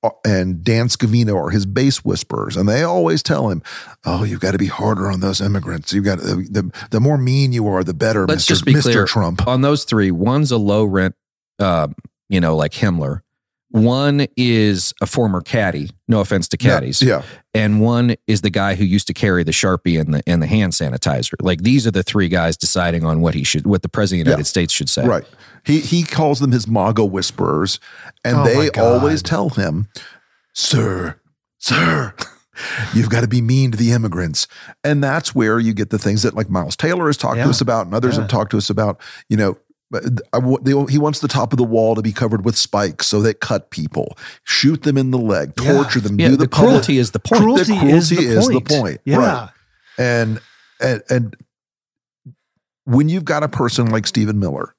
uh, 0.03 0.11
and 0.25 0.64
Dan 0.64 0.88
Scavino 0.88 1.37
are 1.37 1.51
his 1.51 1.66
base 1.66 2.05
whisperers, 2.05 2.57
and 2.57 2.69
they 2.69 2.83
always 2.83 3.23
tell 3.23 3.51
him, 3.51 3.62
"Oh, 4.07 4.25
you've 4.25 4.40
got 4.40 4.53
to 4.53 4.59
be 4.59 4.66
harder 4.66 5.11
on 5.11 5.21
those 5.21 5.43
immigrants. 5.43 5.93
You've 5.93 6.07
got 6.07 6.21
to, 6.21 6.37
the 6.37 6.71
the 6.90 7.01
more 7.01 7.19
mean 7.19 7.53
you 7.53 7.66
are, 7.69 7.85
the 7.85 7.93
better." 7.93 8.27
let's 8.27 8.45
Mr. 8.45 8.49
just 8.49 8.64
be 8.64 8.73
Mr. 8.73 8.83
clear 8.83 9.05
Trump. 9.05 9.47
on 9.47 9.61
those 9.61 9.85
three. 9.85 10.11
One's 10.11 10.51
a 10.53 10.57
low 10.57 10.85
rent, 10.85 11.14
uh, 11.59 11.88
you 12.31 12.40
know, 12.40 12.57
like 12.57 12.73
Himmler. 12.73 13.21
One 13.72 14.26
is 14.37 14.92
a 15.00 15.06
former 15.06 15.40
caddy. 15.40 15.90
No 16.09 16.20
offense 16.20 16.48
to 16.48 16.56
caddies. 16.56 17.00
Yeah, 17.00 17.22
And 17.54 17.80
one 17.80 18.16
is 18.26 18.40
the 18.40 18.50
guy 18.50 18.74
who 18.74 18.85
used 18.85 19.06
to 19.06 19.12
carry 19.14 19.44
the 19.44 19.52
sharpie 19.52 20.00
and 20.00 20.12
the 20.14 20.22
and 20.26 20.42
the 20.42 20.48
hand 20.48 20.72
sanitizer. 20.72 21.35
Like 21.40 21.62
these 21.62 21.87
are 21.87 21.92
the 21.92 22.02
three 22.02 22.28
guys 22.28 22.56
deciding 22.56 23.04
on 23.04 23.20
what 23.20 23.35
he 23.35 23.44
should, 23.44 23.66
what 23.66 23.83
the 23.83 23.88
president 23.88 24.22
of 24.22 24.24
the 24.24 24.30
Yeah. 24.30 24.35
United 24.38 24.48
States 24.48 24.72
should 24.72 24.88
say. 24.88 25.06
Right. 25.06 25.24
He 25.64 25.78
he 25.80 26.02
calls 26.02 26.40
them 26.40 26.50
his 26.50 26.66
MAGA 26.66 27.04
whisperers, 27.04 27.78
and 28.24 28.38
Oh 28.38 28.44
they 28.44 28.70
always 28.70 29.22
tell 29.22 29.50
him, 29.50 29.87
"Sir, 30.52 31.20
sir, 31.59 32.14
you've 32.94 33.11
got 33.11 33.20
to 33.20 33.28
be 33.28 33.40
mean 33.40 33.70
to 33.70 33.78
the 33.78 33.92
immigrants." 33.92 34.46
And 34.83 35.02
that's 35.04 35.35
where 35.35 35.59
you 35.61 35.74
get 35.74 35.90
the 35.90 35.98
things 35.98 36.22
that 36.22 36.35
like 36.35 36.50
Miles 36.50 36.76
Taylor 36.76 37.06
has 37.06 37.16
talked 37.16 37.37
Yeah. 37.37 37.44
to 37.44 37.50
us 37.50 37.61
about, 37.61 37.87
and 37.87 37.94
others 37.94 38.14
Yeah. 38.16 38.22
have 38.22 38.30
talked 38.30 38.50
to 38.50 38.59
us 38.59 38.68
about. 38.70 39.00
You 39.28 39.37
know, 39.37 39.59
he 40.88 40.98
wants 40.98 41.18
the 41.20 41.29
top 41.29 41.53
of 41.53 41.57
the 41.57 41.64
wall 41.64 41.94
to 41.94 42.03
be 42.03 42.12
covered 42.12 42.44
with 42.44 42.57
spikes 42.57 43.07
so 43.07 43.20
they 43.20 43.35
cut 43.35 43.70
people, 43.70 44.16
shoot 44.44 44.83
them 44.83 44.96
in 44.96 45.11
the 45.11 45.18
leg, 45.18 45.57
torture 45.57 45.98
yeah. 45.98 46.03
them. 46.03 46.20
Yeah, 46.20 46.29
do 46.29 46.37
the, 46.37 46.44
the 46.44 46.48
cruelty 46.48 46.98
is 46.98 47.11
the 47.11 47.18
point. 47.18 47.42
Cruelty, 47.42 47.72
the 47.72 47.79
cruelty 47.79 47.96
is, 47.96 48.11
the, 48.11 48.16
is 48.18 48.46
point. 48.46 48.68
the 48.68 48.79
point. 48.79 49.00
Yeah. 49.05 49.16
Right. 49.16 49.50
And, 49.98 50.40
and 50.81 51.03
and 51.11 51.37
when 52.85 53.09
you've 53.09 53.24
got 53.24 53.42
a 53.42 53.48
person 53.48 53.87
like 53.87 54.07
Stephen 54.07 54.38
Miller 54.38 54.74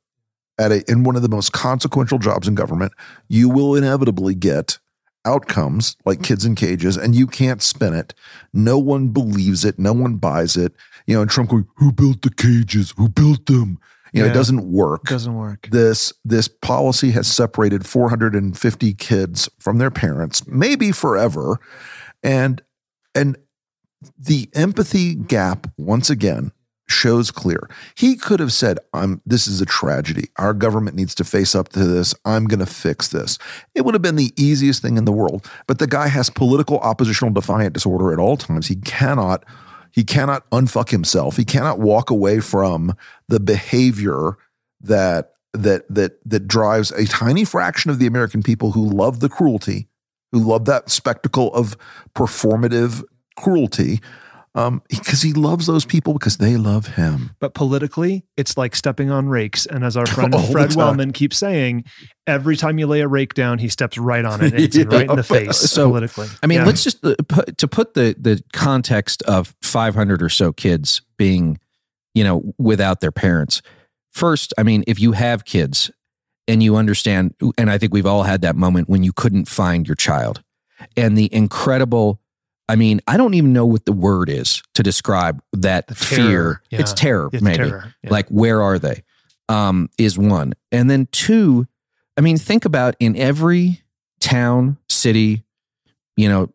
at 0.57 0.71
a 0.71 0.89
in 0.89 1.03
one 1.03 1.15
of 1.15 1.21
the 1.21 1.29
most 1.29 1.51
consequential 1.51 2.17
jobs 2.17 2.47
in 2.47 2.55
government, 2.55 2.93
you 3.27 3.49
will 3.49 3.75
inevitably 3.75 4.35
get 4.35 4.79
outcomes 5.25 5.97
like 6.05 6.23
kids 6.23 6.45
in 6.45 6.55
cages 6.55 6.97
and 6.97 7.15
you 7.15 7.27
can't 7.27 7.61
spin 7.61 7.93
it. 7.93 8.13
No 8.53 8.79
one 8.79 9.09
believes 9.09 9.63
it. 9.65 9.77
No 9.77 9.93
one 9.93 10.15
buys 10.15 10.55
it. 10.57 10.73
You 11.05 11.15
know, 11.15 11.21
and 11.21 11.29
Trump 11.29 11.49
going, 11.49 11.67
who 11.75 11.91
built 11.91 12.21
the 12.21 12.31
cages? 12.31 12.93
Who 12.97 13.09
built 13.09 13.45
them? 13.45 13.79
You 14.11 14.21
know, 14.21 14.25
Yeah. 14.25 14.31
it 14.31 14.35
doesn't 14.35 14.71
work. 14.71 15.05
Doesn't 15.05 15.35
work. 15.35 15.69
This 15.71 16.11
this 16.25 16.47
policy 16.47 17.11
has 17.11 17.27
separated 17.27 17.85
450 17.85 18.93
kids 18.93 19.49
from 19.59 19.77
their 19.77 19.91
parents, 19.91 20.45
maybe 20.47 20.91
forever. 20.91 21.59
And 22.23 22.61
and 23.15 23.37
the 24.17 24.49
empathy 24.53 25.15
gap 25.15 25.67
once 25.77 26.09
again 26.09 26.51
shows 26.89 27.31
clear. 27.31 27.69
He 27.95 28.15
could 28.17 28.41
have 28.41 28.51
said, 28.51 28.77
"I'm 28.93 29.21
this 29.25 29.47
is 29.47 29.61
a 29.61 29.65
tragedy. 29.65 30.29
Our 30.37 30.53
government 30.53 30.97
needs 30.97 31.15
to 31.15 31.23
face 31.23 31.55
up 31.55 31.69
to 31.69 31.85
this. 31.85 32.13
I'm 32.25 32.45
going 32.45 32.59
to 32.59 32.65
fix 32.65 33.07
this." 33.07 33.37
It 33.75 33.85
would 33.85 33.93
have 33.95 34.01
been 34.01 34.17
the 34.17 34.33
easiest 34.35 34.81
thing 34.81 34.97
in 34.97 35.05
the 35.05 35.11
world, 35.13 35.49
but 35.67 35.79
the 35.79 35.87
guy 35.87 36.07
has 36.07 36.29
political 36.29 36.79
oppositional 36.79 37.33
defiant 37.33 37.73
disorder 37.73 38.11
at 38.11 38.19
all 38.19 38.35
times. 38.35 38.67
He 38.67 38.75
cannot 38.75 39.45
he 39.91 40.03
cannot 40.03 40.49
unfuck 40.51 40.89
himself. 40.89 41.37
He 41.37 41.45
cannot 41.45 41.79
walk 41.79 42.09
away 42.09 42.39
from 42.39 42.95
the 43.27 43.39
behavior 43.39 44.37
that 44.81 45.33
that 45.53 45.87
that 45.89 46.17
that 46.25 46.47
drives 46.47 46.91
a 46.91 47.05
tiny 47.05 47.43
fraction 47.43 47.91
of 47.91 47.99
the 47.99 48.07
American 48.07 48.41
people 48.41 48.71
who 48.71 48.87
love 48.87 49.19
the 49.19 49.29
cruelty, 49.29 49.87
who 50.31 50.39
love 50.39 50.65
that 50.65 50.89
spectacle 50.89 51.53
of 51.53 51.77
performative 52.15 53.03
cruelty, 53.35 53.99
um, 54.53 54.81
because 54.89 55.21
he 55.21 55.31
loves 55.33 55.65
those 55.65 55.85
people 55.85 56.13
because 56.13 56.37
they 56.37 56.57
love 56.57 56.87
him. 56.87 57.31
But 57.39 57.53
politically, 57.53 58.25
it's 58.35 58.57
like 58.57 58.75
stepping 58.75 59.09
on 59.09 59.29
rakes. 59.29 59.65
And 59.65 59.83
as 59.83 59.95
our 59.95 60.05
friend 60.15 60.33
All 60.35 60.51
Fred. 60.51 60.75
Wellman 60.75 61.13
keeps 61.13 61.37
saying, 61.37 61.85
every 62.27 62.57
time 62.57 62.77
you 62.77 62.85
lay 62.87 63.01
a 63.01 63.07
rake 63.07 63.33
down, 63.33 63.59
he 63.59 63.69
steps 63.69 63.97
right 63.97 64.25
on 64.25 64.41
it. 64.41 64.53
And 64.53 64.61
it's 64.63 64.77
right 64.85 65.09
in 65.09 65.15
the 65.15 65.15
Yeah. 65.17 65.21
face 65.21 65.57
So, 65.57 65.87
politically. 65.89 66.27
I 66.43 66.47
mean, 66.47 66.59
Yeah. 66.59 66.65
let's 66.65 66.83
just 66.83 67.03
uh, 67.05 67.15
put, 67.27 67.57
to 67.57 67.67
put 67.67 67.93
the 67.93 68.15
the 68.19 68.43
context 68.53 69.21
of 69.23 69.55
500 69.61 70.21
or 70.21 70.29
so 70.29 70.51
kids 70.51 71.01
being, 71.17 71.57
you 72.13 72.23
know, 72.23 72.53
without 72.57 72.99
their 73.01 73.11
parents. 73.11 73.61
First, 74.11 74.53
I 74.57 74.63
mean, 74.63 74.83
if 74.87 74.99
you 74.99 75.13
have 75.13 75.45
kids 75.45 75.89
and 76.47 76.61
you 76.61 76.75
understand, 76.75 77.33
and 77.57 77.69
I 77.69 77.77
think 77.77 77.93
we've 77.93 78.05
all 78.05 78.23
had 78.23 78.41
that 78.41 78.57
moment 78.57 78.89
when 78.89 79.03
you 79.03 79.13
couldn't 79.13 79.47
find 79.47 79.87
your 79.87 79.95
child, 79.95 80.43
and 80.97 81.17
the 81.17 81.33
incredible. 81.33 82.19
I 82.69 82.75
mean, 82.75 83.01
I 83.07 83.17
don't 83.17 83.33
even 83.33 83.51
know 83.53 83.65
what 83.65 83.85
the 83.85 83.91
word 83.91 84.29
is 84.29 84.63
to 84.75 84.83
describe 84.83 85.41
that 85.53 85.87
The 85.87 85.95
fear. 85.95 86.17
terror. 86.17 86.61
It's 86.71 86.93
terror, 86.93 87.29
It's 87.33 87.43
maybe. 87.43 87.57
terror. 87.57 87.93
Yeah. 88.03 88.09
Like, 88.11 88.27
where 88.29 88.61
are 88.61 88.79
they? 88.79 89.03
Um, 89.49 89.89
is 89.97 90.17
one. 90.17 90.53
And 90.71 90.89
then 90.89 91.07
two, 91.11 91.67
I 92.17 92.21
mean, 92.21 92.37
think 92.37 92.63
about 92.63 92.95
in 92.99 93.17
every 93.17 93.81
town, 94.21 94.77
city, 94.87 95.43
you 96.15 96.29
know, 96.29 96.53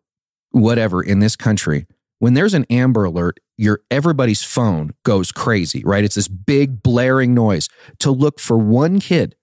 whatever 0.51 1.03
in 1.03 1.19
this 1.19 1.35
country, 1.35 1.85
when 2.19 2.33
there's 2.33 2.55
an 2.55 2.65
Amber 2.71 3.03
Alert, 3.03 3.39
your 3.57 3.81
everybody's 3.91 4.43
phone 4.43 4.91
goes 5.03 5.31
crazy, 5.31 5.83
right? 5.85 6.03
It's 6.03 6.15
this 6.15 6.27
big 6.27 6.81
blaring 6.81 7.35
noise 7.35 7.69
to 7.99 8.09
look 8.09 8.39
for 8.39 8.57
one 8.57 8.99
kid, 8.99 9.35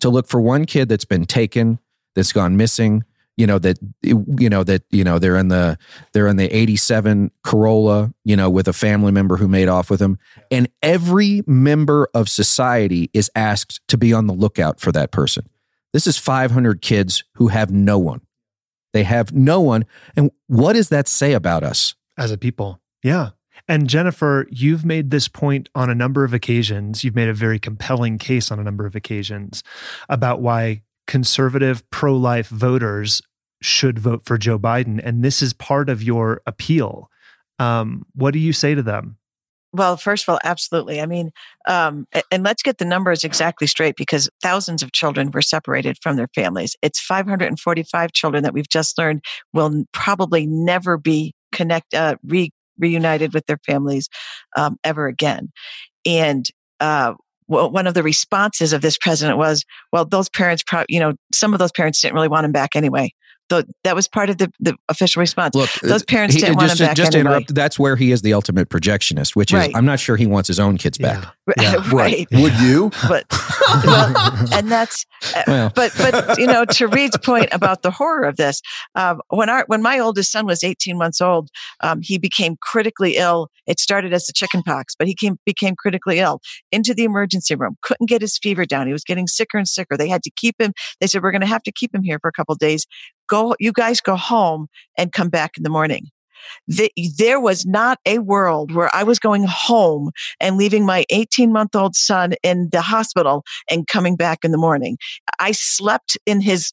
to 0.00 0.08
look 0.08 0.26
for 0.28 0.40
one 0.40 0.64
kid 0.64 0.88
that's 0.88 1.04
been 1.04 1.26
taken, 1.26 1.78
that's 2.14 2.32
gone 2.32 2.56
missing. 2.56 3.04
You 3.38 3.46
know 3.46 3.58
that 3.58 3.78
you 4.02 4.50
know 4.50 4.62
that 4.64 4.82
you 4.90 5.04
know 5.04 5.18
they're 5.18 5.38
in 5.38 5.48
the 5.48 5.78
they're 6.12 6.26
in 6.26 6.36
the 6.36 6.54
'87 6.54 7.30
Corolla, 7.42 8.12
you 8.24 8.36
know, 8.36 8.50
with 8.50 8.68
a 8.68 8.74
family 8.74 9.12
member 9.12 9.38
who 9.38 9.48
made 9.48 9.68
off 9.68 9.88
with 9.88 10.00
them 10.00 10.18
and 10.50 10.68
every 10.82 11.42
member 11.46 12.08
of 12.12 12.28
society 12.28 13.08
is 13.14 13.30
asked 13.34 13.80
to 13.88 13.96
be 13.96 14.12
on 14.12 14.26
the 14.26 14.34
lookout 14.34 14.80
for 14.80 14.92
that 14.92 15.12
person. 15.12 15.48
This 15.94 16.06
is 16.06 16.18
500 16.18 16.82
kids 16.82 17.24
who 17.34 17.48
have 17.48 17.70
no 17.70 17.98
one. 17.98 18.20
They 18.92 19.04
have 19.04 19.32
no 19.32 19.60
one. 19.60 19.86
And 20.16 20.30
what 20.48 20.74
does 20.74 20.90
that 20.90 21.08
say 21.08 21.32
about 21.32 21.62
us? 21.62 21.94
as 22.18 22.32
a 22.32 22.36
people. 22.36 22.80
Yeah. 23.02 23.30
And 23.66 23.88
Jennifer, 23.88 24.46
you've 24.50 24.84
made 24.84 25.10
this 25.10 25.28
point 25.28 25.68
on 25.74 25.88
a 25.88 25.94
number 25.94 26.24
of 26.24 26.34
occasions. 26.34 27.04
You've 27.04 27.14
made 27.14 27.28
a 27.28 27.34
very 27.34 27.58
compelling 27.58 28.18
case 28.18 28.50
on 28.50 28.58
a 28.58 28.64
number 28.64 28.84
of 28.86 28.94
occasions 28.94 29.62
about 30.08 30.40
why 30.40 30.82
conservative 31.08 31.82
pro 31.90 32.14
life 32.16 32.48
voters 32.48 33.20
should 33.60 33.98
vote 33.98 34.22
for 34.24 34.38
Joe 34.38 34.58
Biden. 34.58 35.00
And 35.02 35.24
this 35.24 35.42
is 35.42 35.52
part 35.52 35.88
of 35.88 36.00
your 36.02 36.42
appeal. 36.46 37.10
Um, 37.58 38.06
what 38.14 38.32
do 38.32 38.38
you 38.38 38.52
say 38.52 38.76
to 38.76 38.82
them? 38.82 39.16
Well, 39.72 39.96
first 39.96 40.24
of 40.24 40.32
all, 40.32 40.38
absolutely. 40.44 41.00
I 41.00 41.06
mean, 41.06 41.30
um, 41.66 42.06
and 42.30 42.42
let's 42.42 42.62
get 42.62 42.78
the 42.78 42.86
numbers 42.86 43.22
exactly 43.22 43.66
straight 43.66 43.96
because 43.96 44.30
thousands 44.42 44.82
of 44.82 44.92
children 44.92 45.30
were 45.30 45.42
separated 45.42 45.98
from 46.00 46.16
their 46.16 46.28
families. 46.34 46.74
It's 46.80 47.00
545 47.00 48.12
children 48.12 48.44
that 48.44 48.54
we've 48.54 48.68
just 48.68 48.96
learned 48.96 49.22
will 49.52 49.84
probably 49.92 50.46
never 50.46 50.96
be 50.96 51.34
connect 51.52 51.92
uh, 51.92 52.16
re- 52.24 52.52
reunited 52.78 53.34
with 53.34 53.44
their 53.46 53.58
families 53.66 54.08
um, 54.56 54.78
ever 54.84 55.06
again. 55.06 55.50
And 56.06 56.48
uh, 56.80 57.14
well, 57.48 57.70
one 57.70 57.86
of 57.86 57.94
the 57.94 58.02
responses 58.02 58.72
of 58.72 58.80
this 58.82 58.96
president 58.98 59.38
was, 59.38 59.64
"Well, 59.92 60.04
those 60.04 60.28
parents, 60.28 60.62
pro- 60.66 60.84
you 60.88 61.00
know, 61.00 61.14
some 61.32 61.52
of 61.52 61.58
those 61.58 61.72
parents 61.72 62.00
didn't 62.00 62.14
really 62.14 62.28
want 62.28 62.44
him 62.44 62.52
back 62.52 62.76
anyway." 62.76 63.12
Though 63.50 63.62
that 63.82 63.96
was 63.96 64.06
part 64.08 64.28
of 64.28 64.36
the, 64.36 64.52
the 64.60 64.76
official 64.90 65.20
response. 65.20 65.54
Look, 65.54 65.70
uh, 65.82 65.88
Those 65.88 66.02
parents 66.04 66.34
he- 66.34 66.42
didn't 66.42 66.56
uh, 66.56 66.58
want 66.58 66.68
just, 66.68 66.80
him 66.82 66.86
back 66.88 66.96
just 66.96 67.12
to 67.12 67.18
anyway. 67.18 67.30
interrupt, 67.36 67.54
that's 67.54 67.78
where 67.78 67.96
he 67.96 68.12
is 68.12 68.20
the 68.20 68.34
ultimate 68.34 68.68
projectionist, 68.68 69.34
which 69.34 69.54
Right. 69.54 69.70
is 69.70 69.74
I'm 69.74 69.86
not 69.86 69.98
sure 70.00 70.16
he 70.16 70.26
wants 70.26 70.48
his 70.48 70.60
own 70.60 70.76
kids 70.76 70.98
back. 70.98 71.24
Yeah. 71.56 71.82
right. 71.92 72.26
Would 72.32 72.54
you? 72.60 72.90
But 73.08 73.24
well, 73.84 74.14
and 74.52 74.70
that's 74.70 75.06
uh, 75.34 75.42
Well, 75.46 75.72
but 75.74 75.92
but 75.98 76.38
you 76.38 76.46
know 76.46 76.64
to 76.64 76.88
Reed's 76.88 77.16
point 77.18 77.48
about 77.52 77.82
the 77.82 77.90
horror 77.90 78.24
of 78.24 78.36
this 78.36 78.60
um, 78.94 79.20
when 79.28 79.48
our 79.48 79.64
when 79.66 79.82
my 79.82 79.98
oldest 79.98 80.32
son 80.32 80.46
was 80.46 80.62
18 80.62 80.96
months 80.98 81.20
old 81.20 81.48
um, 81.82 82.00
he 82.02 82.18
became 82.18 82.56
critically 82.60 83.16
ill. 83.16 83.48
It 83.66 83.80
started 83.80 84.12
as 84.12 84.26
the 84.26 84.32
chicken 84.32 84.62
pox 84.62 84.94
but 84.98 85.08
he 85.08 85.14
came 85.14 85.38
became 85.44 85.74
critically 85.76 86.18
ill 86.18 86.40
into 86.72 86.94
the 86.94 87.04
emergency 87.04 87.54
room. 87.54 87.76
Couldn't 87.82 88.08
get 88.08 88.20
his 88.20 88.38
fever 88.38 88.64
down. 88.64 88.86
He 88.86 88.92
was 88.92 89.04
getting 89.04 89.26
sicker 89.26 89.58
and 89.58 89.68
sicker. 89.68 89.96
They 89.96 90.08
had 90.08 90.22
to 90.24 90.30
keep 90.30 90.60
him 90.60 90.72
they 91.00 91.06
said 91.06 91.22
we're 91.22 91.32
going 91.32 91.40
to 91.40 91.46
have 91.46 91.62
to 91.64 91.72
keep 91.72 91.94
him 91.94 92.02
here 92.02 92.18
for 92.20 92.28
a 92.28 92.32
couple 92.32 92.52
of 92.52 92.58
days. 92.58 92.86
Go 93.28 93.54
you 93.58 93.72
guys 93.72 94.00
go 94.00 94.16
home 94.16 94.68
and 94.96 95.12
come 95.12 95.28
back 95.28 95.52
in 95.56 95.62
the 95.62 95.70
morning 95.70 96.10
the, 96.66 96.90
there 97.16 97.40
was 97.40 97.66
not 97.66 97.98
a 98.06 98.18
world 98.18 98.74
where 98.74 98.94
I 98.94 99.02
was 99.02 99.18
going 99.18 99.44
home 99.44 100.10
and 100.40 100.56
leaving 100.56 100.84
my 100.84 101.04
18 101.10 101.52
month 101.52 101.74
old 101.74 101.96
son 101.96 102.34
in 102.42 102.68
the 102.72 102.80
hospital 102.80 103.44
and 103.70 103.86
coming 103.86 104.16
back 104.16 104.40
in 104.44 104.50
the 104.50 104.58
morning. 104.58 104.98
I 105.38 105.52
slept 105.52 106.16
in 106.26 106.40
his 106.40 106.72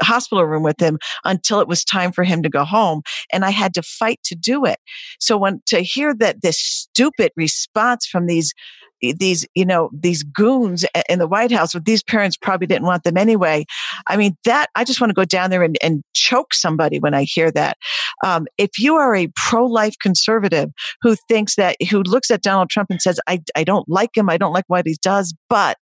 hospital 0.00 0.44
room 0.44 0.62
with 0.62 0.80
him 0.80 0.98
until 1.24 1.60
it 1.60 1.68
was 1.68 1.84
time 1.84 2.12
for 2.12 2.24
him 2.24 2.42
to 2.42 2.48
go 2.48 2.64
home 2.64 3.02
and 3.32 3.44
I 3.44 3.50
had 3.50 3.74
to 3.74 3.82
fight 3.82 4.20
to 4.24 4.34
do 4.34 4.64
it. 4.64 4.78
So 5.18 5.36
when 5.36 5.60
to 5.66 5.80
hear 5.80 6.14
that 6.16 6.42
this 6.42 6.58
stupid 6.58 7.32
response 7.36 8.06
from 8.06 8.26
these 8.26 8.52
these 9.00 9.46
you 9.54 9.64
know 9.64 9.90
these 9.92 10.22
goons 10.22 10.84
in 11.08 11.18
the 11.18 11.26
White 11.26 11.50
House 11.50 11.74
with 11.74 11.84
these 11.84 12.02
parents 12.02 12.36
probably 12.36 12.66
didn't 12.66 12.86
want 12.86 13.04
them 13.04 13.16
anyway. 13.16 13.64
I 14.08 14.16
mean 14.16 14.36
that 14.44 14.70
I 14.74 14.84
just 14.84 15.00
want 15.00 15.10
to 15.10 15.14
go 15.14 15.24
down 15.24 15.50
there 15.50 15.62
and, 15.62 15.76
and 15.82 16.02
choke 16.14 16.54
somebody 16.54 16.98
when 16.98 17.14
I 17.14 17.24
hear 17.24 17.50
that. 17.52 17.76
Um, 18.24 18.46
if 18.58 18.78
you 18.78 18.96
are 18.96 19.14
a 19.14 19.28
pro-life 19.36 19.94
conservative 20.00 20.70
who 21.02 21.16
thinks 21.28 21.56
that 21.56 21.76
who 21.90 22.02
looks 22.02 22.30
at 22.30 22.42
Donald 22.42 22.70
Trump 22.70 22.90
and 22.90 23.00
says 23.00 23.20
I 23.26 23.40
I 23.56 23.64
don't 23.64 23.88
like 23.88 24.16
him, 24.16 24.28
I 24.28 24.36
don't 24.36 24.52
like 24.52 24.66
what 24.68 24.86
he 24.86 24.96
does, 25.02 25.34
but 25.48 25.76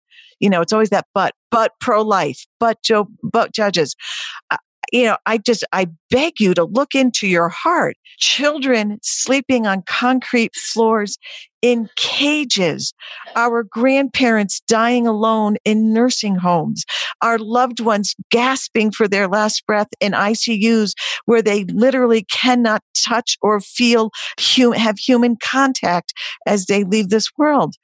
you 0.41 0.51
know 0.51 0.61
it's 0.61 0.73
always 0.73 0.91
that 0.91 1.07
but 1.15 1.35
but 1.51 1.73
pro-life, 1.81 2.45
but 2.59 2.79
Joe 2.83 3.09
but 3.23 3.53
judges. 3.53 3.95
You 4.95 5.07
know, 5.07 5.17
I 5.27 5.39
just, 5.39 5.65
I 5.73 5.89
beg 6.09 6.39
you 6.39 6.55
to 6.55 6.63
look 6.63 6.95
into 6.95 7.27
your 7.27 7.49
heart. 7.49 7.97
Children 8.19 9.01
sleeping 9.03 9.67
on 9.67 9.83
concrete 9.89 10.55
floors 10.55 11.19
in 11.63 11.89
cages, 11.97 12.95
our 13.35 13.65
grandparents 13.65 14.61
dying 14.69 15.09
alone 15.09 15.57
in 15.65 15.93
nursing 15.93 16.37
homes, 16.37 16.85
our 17.23 17.39
loved 17.39 17.81
ones 17.81 18.15
gasping 18.31 18.93
for 18.93 19.09
their 19.09 19.27
last 19.27 19.67
breath 19.67 19.89
in 19.99 20.13
ICUs 20.13 20.93
where 21.25 21.43
they 21.43 21.65
literally 21.65 22.23
cannot 22.31 22.81
touch 23.05 23.37
or 23.43 23.59
feel, 23.59 24.13
have 24.77 24.97
human 24.97 25.37
contact 25.43 26.13
as 26.47 26.67
they 26.67 26.85
leave 26.85 27.09
this 27.09 27.31
world. 27.37 27.75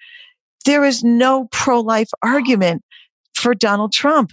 There 0.64 0.84
is 0.84 1.02
no 1.02 1.48
pro 1.50 1.80
life 1.80 2.10
argument 2.22 2.84
for 3.34 3.52
Donald 3.52 3.92
Trump. 3.92 4.32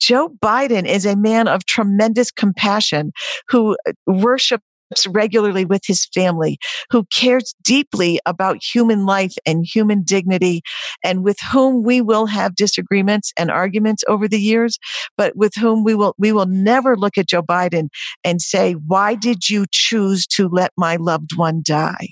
Joe 0.00 0.30
Biden 0.42 0.86
is 0.86 1.04
a 1.04 1.16
man 1.16 1.48
of 1.48 1.66
tremendous 1.66 2.30
compassion 2.30 3.12
who 3.48 3.76
uh, 3.86 3.92
worships 4.06 4.62
regularly 5.08 5.64
with 5.64 5.82
his 5.86 6.06
family, 6.14 6.58
who 6.90 7.04
cares 7.12 7.54
deeply 7.62 8.20
about 8.26 8.62
human 8.62 9.04
life 9.06 9.34
and 9.44 9.66
human 9.66 10.02
dignity, 10.02 10.62
and 11.04 11.22
with 11.22 11.38
whom 11.52 11.82
we 11.82 12.00
will 12.00 12.26
have 12.26 12.54
disagreements 12.54 13.32
and 13.38 13.50
arguments 13.50 14.02
over 14.08 14.28
the 14.28 14.40
years, 14.40 14.78
but 15.16 15.36
with 15.36 15.54
whom 15.54 15.84
we 15.84 15.94
will 15.94 16.14
we 16.18 16.32
will 16.32 16.46
never 16.46 16.96
look 16.96 17.18
at 17.18 17.28
Joe 17.28 17.42
Biden 17.42 17.88
and 18.24 18.40
say, 18.40 18.72
"Why 18.72 19.14
did 19.14 19.48
you 19.48 19.66
choose 19.70 20.26
to 20.28 20.48
let 20.48 20.72
my 20.76 20.96
loved 20.96 21.36
one 21.36 21.60
die?" 21.64 22.08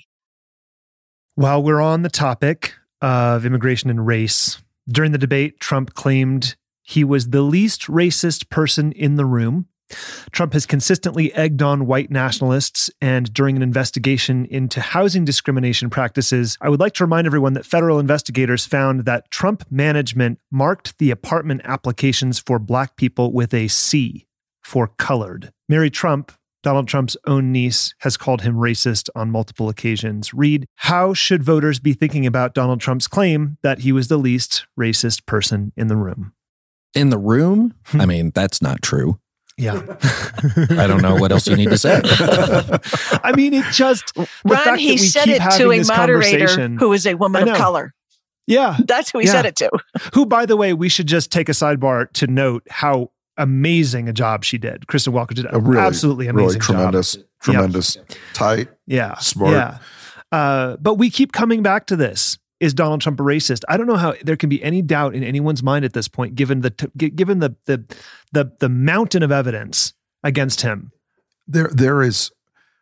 While 1.35 1.63
we're 1.63 1.81
on 1.81 2.01
the 2.01 2.09
topic 2.09 2.73
of 3.01 3.45
immigration 3.45 3.89
and 3.89 4.05
race, 4.05 4.57
during 4.89 5.11
the 5.11 5.17
debate, 5.17 5.59
Trump 5.59 5.93
claimed 5.93 6.55
he 6.87 7.03
was 7.03 7.29
the 7.29 7.41
least 7.41 7.87
racist 7.87 8.49
person 8.49 8.93
in 8.93 9.17
the 9.17 9.25
room. 9.25 9.67
Trump 10.31 10.53
has 10.53 10.65
consistently 10.65 11.33
egged 11.33 11.61
on 11.61 11.85
white 11.85 12.09
nationalists, 12.09 12.89
and 13.01 13.33
during 13.33 13.55
an 13.57 13.61
investigation 13.61 14.45
into 14.45 14.79
housing 14.81 15.25
discrimination 15.25 15.89
practices, 15.89 16.57
I 16.61 16.69
would 16.69 16.79
like 16.79 16.93
to 16.93 17.03
remind 17.03 17.27
everyone 17.27 17.53
that 17.53 17.65
federal 17.65 17.99
investigators 17.99 18.65
found 18.65 19.05
that 19.05 19.29
Trump 19.31 19.63
management 19.69 20.39
marked 20.49 20.97
the 20.97 21.11
apartment 21.11 21.61
applications 21.65 22.39
for 22.39 22.57
black 22.57 22.95
people 22.95 23.33
with 23.33 23.53
a 23.53 23.67
C 23.67 24.25
for 24.63 24.87
colored. 24.87 25.51
Mary 25.69 25.89
Trump, 25.89 26.31
Donald 26.63 26.87
Trump's 26.87 27.17
own 27.25 27.51
niece 27.51 27.93
has 27.99 28.17
called 28.17 28.41
him 28.41 28.55
racist 28.55 29.09
on 29.15 29.31
multiple 29.31 29.69
occasions. 29.69 30.33
Reed 30.33 30.65
How 30.75 31.13
should 31.13 31.43
voters 31.43 31.79
be 31.79 31.93
thinking 31.93 32.25
about 32.25 32.53
Donald 32.53 32.81
Trump's 32.81 33.07
claim 33.07 33.57
that 33.61 33.79
he 33.79 33.91
was 33.91 34.07
the 34.07 34.17
least 34.17 34.65
racist 34.77 35.25
person 35.25 35.71
in 35.77 35.87
the 35.87 35.95
room? 35.95 36.33
In 36.93 37.09
the 37.09 37.17
room? 37.17 37.73
I 37.93 38.05
mean, 38.05 38.31
that's 38.33 38.61
not 38.61 38.81
true. 38.81 39.19
Yeah. 39.57 39.81
I 40.69 40.85
don't 40.87 41.01
know 41.01 41.15
what 41.15 41.31
else 41.31 41.47
you 41.47 41.55
need 41.55 41.69
to 41.69 41.77
say. 41.77 42.01
I 43.23 43.33
mean, 43.35 43.53
it 43.53 43.65
just. 43.71 44.13
Ron, 44.45 44.77
he 44.77 44.97
said 44.97 45.27
it 45.27 45.41
to 45.57 45.71
a 45.71 45.83
moderator 45.83 46.67
who 46.69 46.93
is 46.93 47.07
a 47.07 47.15
woman 47.15 47.47
of 47.47 47.57
color. 47.57 47.93
Yeah. 48.45 48.77
That's 48.85 49.11
who 49.11 49.19
he 49.19 49.25
yeah. 49.25 49.31
said 49.31 49.45
it 49.45 49.55
to. 49.57 49.69
Who, 50.13 50.25
by 50.25 50.45
the 50.45 50.55
way, 50.55 50.73
we 50.73 50.89
should 50.89 51.07
just 51.07 51.31
take 51.31 51.49
a 51.49 51.53
sidebar 51.53 52.11
to 52.13 52.27
note 52.27 52.63
how 52.69 53.11
amazing 53.37 54.09
a 54.09 54.13
job 54.13 54.43
she 54.43 54.57
did. 54.57 54.87
Kristen 54.87 55.13
Welker 55.13 55.33
did 55.33 55.47
a 55.51 55.59
really, 55.59 55.81
absolutely 55.81 56.27
amazing 56.27 56.47
really 56.47 56.59
tremendous, 56.59 57.13
job. 57.13 57.25
tremendous, 57.41 57.95
yep. 57.95 58.11
tight, 58.33 58.67
yeah, 58.85 59.17
smart. 59.17 59.53
Yeah. 59.53 59.77
Uh, 60.31 60.77
but 60.77 60.95
we 60.95 61.09
keep 61.09 61.31
coming 61.31 61.61
back 61.61 61.87
to 61.87 61.95
this. 61.95 62.37
Is 62.59 62.73
Donald 62.73 63.01
Trump 63.01 63.19
a 63.19 63.23
racist? 63.23 63.63
I 63.69 63.77
don't 63.77 63.85
know 63.85 63.97
how 63.97 64.15
there 64.23 64.35
can 64.35 64.49
be 64.49 64.63
any 64.63 64.81
doubt 64.81 65.13
in 65.13 65.23
anyone's 65.23 65.61
mind 65.61 65.85
at 65.85 65.93
this 65.93 66.07
point, 66.07 66.35
given 66.35 66.61
the 66.61 66.71
t- 66.71 67.09
given 67.09 67.39
the 67.39 67.55
the 67.65 67.83
the 68.31 68.51
the 68.59 68.69
mountain 68.69 69.21
of 69.21 69.31
evidence 69.31 69.93
against 70.23 70.61
him. 70.61 70.91
There, 71.47 71.69
there 71.71 72.01
is 72.01 72.31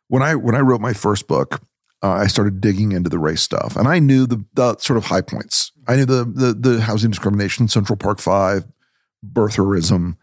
when 0.08 0.24
I 0.24 0.36
when 0.36 0.56
I 0.56 0.60
wrote 0.60 0.82
my 0.82 0.94
first 0.94 1.28
book, 1.28 1.62
uh, 2.02 2.12
I 2.12 2.28
started 2.28 2.62
digging 2.62 2.94
into 2.94 3.10
the 3.10 3.20
race 3.20 3.42
stuff, 3.42 3.76
and 3.76 3.88
I 3.88 4.00
knew 4.00 4.26
the, 4.26 4.46
the 4.54 4.78
sort 4.78 4.98
of 4.98 5.06
high 5.06 5.22
points. 5.22 5.72
I 5.88 5.98
knew 5.98 6.06
the 6.06 6.24
the, 6.24 6.54
the 6.54 6.82
housing 6.82 7.12
discrimination, 7.12 7.68
Central 7.68 7.98
Park 7.98 8.20
Five, 8.20 8.66
birtherism, 9.26 10.16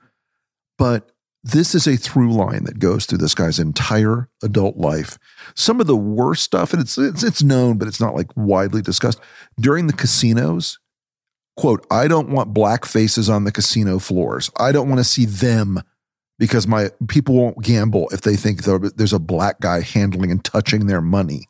but 0.78 1.11
this 1.44 1.74
is 1.74 1.86
a 1.86 1.96
through 1.96 2.32
line 2.32 2.64
that 2.64 2.78
goes 2.78 3.04
through 3.04 3.18
this 3.18 3.34
guy's 3.34 3.58
entire 3.58 4.28
adult 4.42 4.76
life. 4.76 5.18
Some 5.54 5.80
of 5.80 5.86
the 5.86 5.96
worst 5.96 6.44
stuff, 6.44 6.72
and 6.72 6.80
it's 6.80 6.96
it's, 6.96 7.22
it's 7.22 7.42
known, 7.42 7.78
but 7.78 7.88
it's 7.88 8.00
not 8.00 8.14
like 8.14 8.28
widely 8.36 8.82
discussed 8.82 9.20
during 9.60 9.86
the 9.86 9.92
casinos. 9.92 10.78
Quote: 11.56 11.84
I 11.90 12.08
don't 12.08 12.30
want 12.30 12.54
black 12.54 12.84
faces 12.84 13.28
on 13.28 13.44
the 13.44 13.52
casino 13.52 13.98
floors. 13.98 14.50
I 14.58 14.72
don't 14.72 14.88
want 14.88 15.00
to 15.00 15.04
see 15.04 15.26
them 15.26 15.82
because 16.38 16.66
my 16.66 16.90
people 17.08 17.34
won't 17.34 17.62
gamble 17.62 18.08
if 18.10 18.22
they 18.22 18.36
think 18.36 18.62
there's 18.62 19.12
a 19.12 19.18
black 19.18 19.60
guy 19.60 19.80
handling 19.80 20.30
and 20.30 20.44
touching 20.44 20.86
their 20.86 21.02
money. 21.02 21.48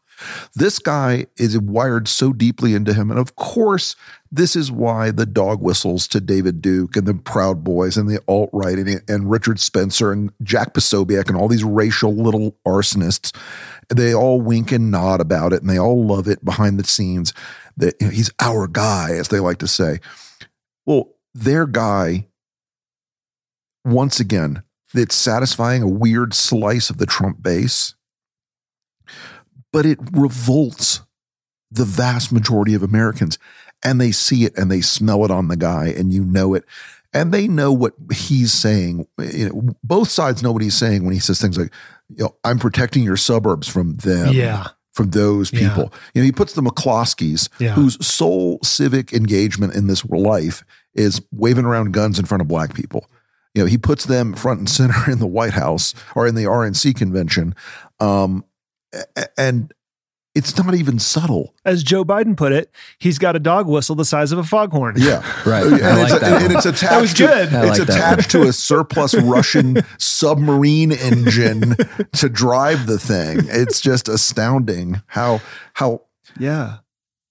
This 0.54 0.78
guy 0.78 1.26
is 1.36 1.58
wired 1.58 2.08
so 2.08 2.32
deeply 2.32 2.74
into 2.74 2.94
him. 2.94 3.10
And 3.10 3.18
of 3.18 3.36
course, 3.36 3.96
this 4.30 4.56
is 4.56 4.72
why 4.72 5.10
the 5.10 5.26
dog 5.26 5.60
whistles 5.60 6.08
to 6.08 6.20
David 6.20 6.62
Duke 6.62 6.96
and 6.96 7.06
the 7.06 7.14
Proud 7.14 7.62
Boys 7.62 7.96
and 7.96 8.08
the 8.08 8.22
alt 8.26 8.50
right 8.52 8.78
and, 8.78 9.02
and, 9.08 9.30
Richard 9.30 9.60
Spencer 9.60 10.10
and 10.10 10.32
Jack 10.42 10.74
Posobiec 10.74 11.28
and 11.28 11.36
all 11.36 11.48
these 11.48 11.64
racial 11.64 12.14
little 12.14 12.56
arsonists. 12.66 13.36
They 13.88 14.14
all 14.14 14.40
wink 14.40 14.72
and 14.72 14.90
nod 14.90 15.20
about 15.20 15.52
it 15.52 15.60
and 15.60 15.70
they 15.70 15.78
all 15.78 16.04
love 16.04 16.28
it 16.28 16.44
behind 16.44 16.78
the 16.78 16.84
scenes. 16.84 17.34
That 17.76 17.94
you 18.00 18.06
know, 18.06 18.12
he's 18.12 18.30
our 18.40 18.66
guy, 18.68 19.12
as 19.12 19.28
they 19.28 19.40
like 19.40 19.58
to 19.58 19.68
say. 19.68 20.00
Well, 20.86 21.14
their 21.34 21.66
guy, 21.66 22.26
once 23.84 24.20
again, 24.20 24.62
it's 24.94 25.14
satisfying 25.14 25.82
a 25.82 25.88
weird 25.88 26.34
slice 26.34 26.90
of 26.90 26.98
the 26.98 27.06
Trump 27.06 27.42
base 27.42 27.94
but 29.72 29.86
it 29.86 29.98
revolts 30.12 31.00
the 31.70 31.84
vast 31.84 32.32
majority 32.32 32.74
of 32.74 32.82
Americans. 32.82 33.38
And 33.84 34.00
they 34.00 34.12
see 34.12 34.44
it 34.44 34.56
and 34.56 34.70
they 34.70 34.80
smell 34.80 35.24
it 35.24 35.30
on 35.30 35.48
the 35.48 35.56
guy, 35.56 35.86
and 35.86 36.12
you 36.12 36.24
know 36.24 36.54
it. 36.54 36.64
And 37.12 37.32
they 37.32 37.48
know 37.48 37.72
what 37.72 37.94
he's 38.14 38.52
saying. 38.52 39.06
You 39.18 39.48
know, 39.48 39.74
both 39.82 40.08
sides 40.08 40.42
know 40.42 40.52
what 40.52 40.62
he's 40.62 40.76
saying 40.76 41.04
when 41.04 41.12
he 41.12 41.20
says 41.20 41.40
things 41.40 41.58
like, 41.58 41.72
you 42.08 42.24
know, 42.24 42.36
I'm 42.44 42.58
protecting 42.58 43.02
your 43.02 43.16
suburbs 43.16 43.68
from 43.68 43.96
them. 43.96 44.32
Yeah. 44.34 44.68
From 44.92 45.10
those 45.10 45.50
people. 45.50 45.90
Yeah. 45.90 45.98
You 46.14 46.20
know, 46.20 46.26
he 46.26 46.32
puts 46.32 46.52
the 46.52 46.60
McCloskeys, 46.60 47.48
yeah. 47.58 47.72
whose 47.72 48.04
sole 48.06 48.58
civic 48.62 49.14
engagement 49.14 49.74
in 49.74 49.86
this 49.86 50.04
life 50.04 50.64
is 50.94 51.22
waving 51.32 51.64
around 51.64 51.92
guns 51.92 52.18
in 52.18 52.26
front 52.26 52.42
of 52.42 52.48
black 52.48 52.74
people. 52.74 53.08
You 53.54 53.62
know, 53.62 53.66
he 53.66 53.78
puts 53.78 54.04
them 54.04 54.34
front 54.34 54.58
and 54.58 54.68
center 54.68 54.94
in 55.10 55.18
the 55.18 55.26
White 55.26 55.54
House 55.54 55.94
or 56.14 56.26
in 56.26 56.34
the 56.34 56.44
RNC 56.44 56.94
convention. 56.94 57.54
Um, 58.00 58.44
and 59.36 59.72
it's 60.34 60.56
not 60.56 60.74
even 60.74 60.98
subtle. 60.98 61.54
As 61.64 61.82
Joe 61.82 62.04
Biden 62.04 62.36
put 62.36 62.52
it, 62.52 62.70
he's 62.98 63.18
got 63.18 63.36
a 63.36 63.38
dog 63.38 63.68
whistle 63.68 63.94
the 63.94 64.04
size 64.04 64.32
of 64.32 64.38
a 64.38 64.44
foghorn. 64.44 64.94
Yeah, 64.96 65.20
right. 65.46 65.64
And, 65.64 65.74
it's, 65.74 66.10
like 66.10 66.20
that 66.20 66.42
and 66.42 66.52
it's 66.52 66.66
attached. 66.66 66.90
That 66.90 67.00
was 67.00 67.14
good. 67.14 67.50
To, 67.50 67.68
it's 67.68 67.78
like 67.78 67.88
attached 67.88 68.30
to 68.30 68.42
a 68.42 68.52
surplus 68.52 69.14
Russian 69.22 69.78
submarine 69.98 70.92
engine 70.92 71.76
to 72.12 72.28
drive 72.28 72.86
the 72.86 72.98
thing. 72.98 73.40
It's 73.48 73.80
just 73.80 74.08
astounding 74.08 75.02
how 75.06 75.40
how. 75.74 76.02
Yeah. 76.38 76.78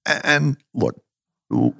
And 0.05 0.57
look, 0.73 1.01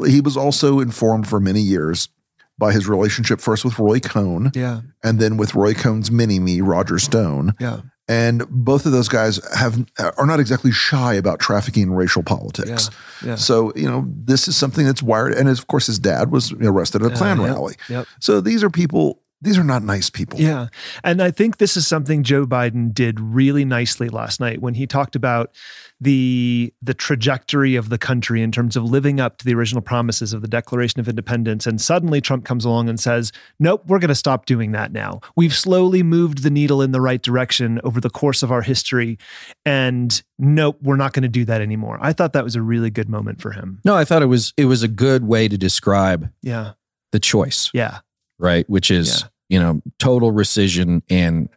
he 0.06 0.22
was 0.22 0.38
also 0.38 0.80
informed 0.80 1.28
for 1.28 1.40
many 1.40 1.62
years 1.62 2.10
by 2.58 2.72
his 2.72 2.88
relationship 2.88 3.42
first 3.42 3.66
with 3.66 3.80
Roy 3.80 4.00
Cohn, 4.00 4.52
yeah, 4.54 4.82
and 5.04 5.20
then 5.20 5.38
with 5.38 5.56
Roy 5.56 5.74
Cohn's 5.74 6.12
mini 6.12 6.40
me, 6.40 6.62
Roger 6.62 7.00
Stone, 7.00 7.54
yeah 7.60 7.82
and 8.12 8.46
both 8.50 8.86
of 8.86 8.92
those 8.92 9.08
guys 9.08 9.40
have 9.56 9.86
are 10.18 10.26
not 10.26 10.42
exactly 10.42 10.70
shy 10.70 11.14
about 11.14 11.40
trafficking 11.40 11.84
in 11.84 11.94
racial 11.94 12.24
politics. 12.24 12.90
Yeah, 13.24 13.30
yeah. 13.30 13.36
So 13.36 13.72
you 13.74 13.90
know 13.90 14.06
this 14.06 14.50
is 14.50 14.58
something 14.58 14.86
that's 14.86 15.02
wired, 15.02 15.34
and 15.34 15.48
of 15.48 15.68
course 15.68 15.88
his 15.88 15.98
dad 15.98 16.30
was 16.30 16.52
arrested 16.52 17.04
at 17.04 17.14
a 17.14 17.16
Klan 17.16 17.40
uh, 17.40 17.44
yep, 17.44 17.54
rally. 17.54 17.76
Yep. 17.88 18.08
So 18.20 18.42
these 18.42 18.66
are 18.66 18.70
people. 18.70 19.20
These 19.44 19.58
are 19.58 19.64
not 19.64 19.84
nice 19.84 20.10
people. 20.10 20.40
Yeah, 20.40 20.68
and 21.04 21.22
I 21.22 21.32
think 21.32 21.58
this 21.58 21.76
is 21.76 21.88
something 21.88 22.22
Joe 22.24 22.46
Biden 22.46 22.94
did 22.94 23.20
really 23.20 23.66
nicely 23.66 24.08
last 24.08 24.40
night 24.40 24.62
when 24.62 24.76
he 24.76 24.86
talked 24.86 25.16
about 25.16 25.52
the 26.00 26.74
the 26.82 26.94
trajectory 26.94 27.76
of 27.76 27.90
the 27.90 27.98
country 27.98 28.42
in 28.42 28.52
terms 28.52 28.76
of 28.76 28.84
living 28.84 29.20
up 29.20 29.38
to 29.38 29.46
the 29.46 29.54
original 29.56 29.82
promises 29.82 30.34
of 30.34 30.42
the 30.42 30.48
Declaration 30.48 31.00
of 31.00 31.08
Independence 31.08 31.66
and 31.68 31.80
suddenly 31.82 32.22
Trump 32.22 32.46
comes 32.46 32.66
along 32.66 32.88
and 32.90 33.00
says, 33.00 33.32
"Nope, 33.60 33.84
we're 33.88 34.00
going 34.00 34.10
to 34.10 34.16
stop 34.16 34.46
doing 34.46 34.72
that 34.74 34.92
now. 34.92 35.22
We've 35.36 35.54
slowly 35.56 36.04
moved 36.04 36.44
the 36.44 36.50
needle 36.52 36.82
in 36.82 36.92
the 36.92 37.02
right 37.02 37.22
direction 37.22 37.80
over 37.84 38.00
the 38.02 38.10
course 38.10 38.44
of 38.44 38.52
our 38.52 38.62
history 38.62 39.18
and 39.66 40.22
nope, 40.40 40.78
we're 40.82 40.96
not 40.98 41.14
going 41.14 41.24
to 41.24 41.30
do 41.30 41.46
that 41.46 41.62
anymore." 41.62 41.98
I 42.02 42.14
thought 42.14 42.34
that 42.34 42.44
was 42.44 42.56
a 42.56 42.62
really 42.62 42.90
good 42.92 43.10
moment 43.10 43.42
for 43.42 43.52
him. 43.52 43.80
No, 43.86 43.96
I 43.96 44.06
thought 44.06 44.22
it 44.22 44.28
was 44.28 44.54
it 44.58 44.66
was 44.66 44.84
a 44.84 44.88
good 44.88 45.24
way 45.24 45.48
to 45.48 45.58
describe 45.58 46.30
Yeah. 46.44 46.74
the 47.12 47.20
choice, 47.20 47.70
Yeah. 47.74 48.00
right? 48.40 48.68
Which 48.70 48.90
is, 48.90 49.22
Yeah. 49.22 49.28
You 49.52 49.60
know, 49.60 49.82
total 50.00 50.32
rescission 50.32 51.02
and 51.10 51.50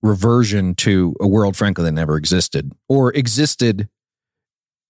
reversion 0.00 0.76
to 0.76 1.16
a 1.20 1.26
world, 1.26 1.56
frankly, 1.56 1.82
that 1.84 1.92
never 1.92 2.16
existed 2.16 2.72
or 2.88 3.12
existed 3.14 3.88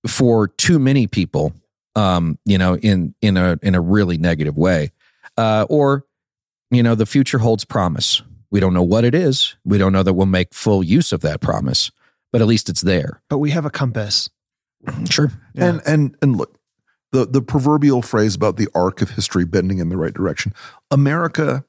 for 0.07 0.49
too 0.49 0.79
many 0.79 1.07
people, 1.07 1.55
um, 1.97 2.39
you 2.45 2.59
know, 2.59 2.77
in 2.77 3.15
in 3.23 3.39
a 3.39 3.59
in 3.63 3.75
a 3.75 3.81
really 3.81 4.19
negative 4.19 4.59
way, 4.59 4.93
uh, 5.39 5.65
or 5.71 6.05
you 6.71 6.83
know, 6.83 6.95
the 6.95 7.07
future 7.07 7.39
holds 7.39 7.65
promise. 7.65 8.21
We 8.51 8.61
don't 8.61 8.75
know 8.75 8.83
what 8.83 9.05
it 9.05 9.15
is. 9.15 9.57
We 9.65 9.79
don't 9.79 9.95
know 9.95 10.03
that 10.03 10.13
we'll 10.13 10.27
make 10.27 10.53
full 10.53 10.83
use 10.83 11.11
of 11.11 11.23
that 11.23 11.41
promise, 11.41 11.91
but 12.33 12.43
at 12.43 12.47
least 12.47 12.69
it's 12.69 12.83
there. 12.83 13.23
But 13.31 13.39
we 13.39 13.51
have 13.51 13.65
a 13.65 13.71
compass. 13.71 14.29
Sure. 15.09 15.33
Yeah. 15.55 15.69
And 15.69 15.83
and 15.87 16.17
and 16.21 16.37
look, 16.37 16.59
the 17.13 17.25
the 17.25 17.41
proverbial 17.41 18.03
phrase 18.03 18.35
about 18.35 18.59
the 18.59 18.69
arc 18.75 19.01
of 19.01 19.11
history 19.11 19.47
bending 19.47 19.79
in 19.79 19.89
the 19.89 19.97
right 19.97 20.13
direction. 20.13 20.53
America, 20.91 21.65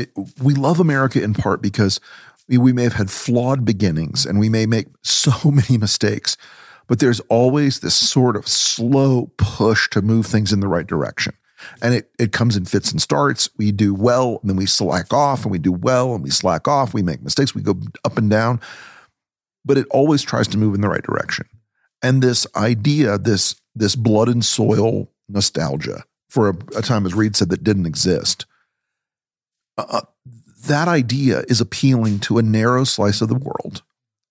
it, 0.00 0.10
we 0.42 0.54
love 0.54 0.80
America 0.80 1.22
in 1.22 1.34
part 1.34 1.62
because 1.62 2.00
we, 2.48 2.58
we 2.58 2.72
may 2.72 2.84
have 2.84 2.94
had 2.94 3.10
flawed 3.10 3.64
beginnings 3.64 4.26
and 4.26 4.38
we 4.38 4.48
may 4.48 4.66
make 4.66 4.88
so 5.02 5.50
many 5.50 5.78
mistakes, 5.78 6.36
but 6.88 6.98
there's 6.98 7.20
always 7.28 7.80
this 7.80 7.94
sort 7.94 8.36
of 8.36 8.48
slow 8.48 9.30
push 9.36 9.88
to 9.90 10.02
move 10.02 10.26
things 10.26 10.52
in 10.52 10.60
the 10.60 10.68
right 10.68 10.86
direction. 10.86 11.34
And 11.82 11.94
it, 11.94 12.10
it 12.18 12.32
comes 12.32 12.56
in 12.56 12.64
fits 12.64 12.90
and 12.90 13.02
starts. 13.02 13.50
We 13.58 13.70
do 13.70 13.94
well, 13.94 14.38
and 14.40 14.48
then 14.48 14.56
we 14.56 14.64
slack 14.64 15.12
off, 15.12 15.42
and 15.42 15.52
we 15.52 15.58
do 15.58 15.72
well, 15.72 16.14
and 16.14 16.24
we 16.24 16.30
slack 16.30 16.66
off. 16.66 16.94
We 16.94 17.02
make 17.02 17.22
mistakes. 17.22 17.54
We 17.54 17.60
go 17.60 17.78
up 18.02 18.16
and 18.16 18.30
down. 18.30 18.60
but 19.64 19.76
it 19.76 19.86
always 19.90 20.22
tries 20.22 20.48
to 20.48 20.58
move 20.58 20.74
in 20.74 20.80
the 20.80 20.88
right 20.88 21.02
direction. 21.02 21.46
And 22.02 22.22
this 22.22 22.46
idea, 22.56 23.18
this 23.18 23.56
this 23.74 23.94
blood 23.94 24.28
and 24.28 24.42
soil 24.42 25.10
nostalgia 25.28 26.04
for 26.30 26.48
a, 26.48 26.54
a 26.78 26.82
time, 26.82 27.04
as 27.04 27.14
Reed 27.14 27.36
said, 27.36 27.50
that 27.50 27.62
didn't 27.62 27.86
exist. 27.86 28.46
Uh, 29.80 29.98
uh, 29.98 30.00
that 30.66 30.88
idea 30.88 31.42
is 31.48 31.60
appealing 31.60 32.18
to 32.20 32.38
a 32.38 32.42
narrow 32.42 32.84
slice 32.84 33.22
of 33.22 33.28
the 33.28 33.34
world. 33.34 33.82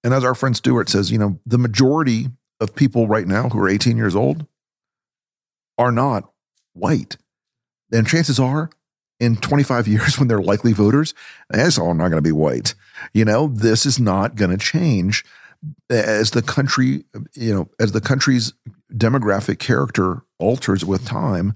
And 0.03 0.13
as 0.13 0.23
our 0.23 0.35
friend 0.35 0.55
Stuart 0.55 0.89
says, 0.89 1.11
you 1.11 1.17
know, 1.17 1.39
the 1.45 1.57
majority 1.57 2.27
of 2.59 2.75
people 2.75 3.07
right 3.07 3.27
now 3.27 3.49
who 3.49 3.59
are 3.59 3.69
18 3.69 3.97
years 3.97 4.15
old 4.15 4.45
are 5.77 5.91
not 5.91 6.31
white. 6.73 7.17
And 7.91 8.07
chances 8.07 8.39
are 8.39 8.69
in 9.19 9.37
25 9.37 9.87
years 9.87 10.19
when 10.19 10.27
they're 10.27 10.41
likely 10.41 10.73
voters, 10.73 11.13
that's 11.49 11.79
all 11.79 11.93
not 11.93 12.09
going 12.09 12.21
to 12.23 12.27
be 12.27 12.31
white. 12.31 12.75
You 13.13 13.25
know, 13.25 13.47
this 13.47 13.85
is 13.85 13.99
not 13.99 14.35
going 14.35 14.51
to 14.51 14.57
change 14.57 15.25
as 15.89 16.31
the 16.31 16.41
country, 16.41 17.03
you 17.33 17.53
know, 17.53 17.69
as 17.79 17.91
the 17.91 18.01
country's 18.01 18.53
demographic 18.93 19.59
character 19.59 20.21
alters 20.37 20.85
with 20.85 21.05
time. 21.05 21.53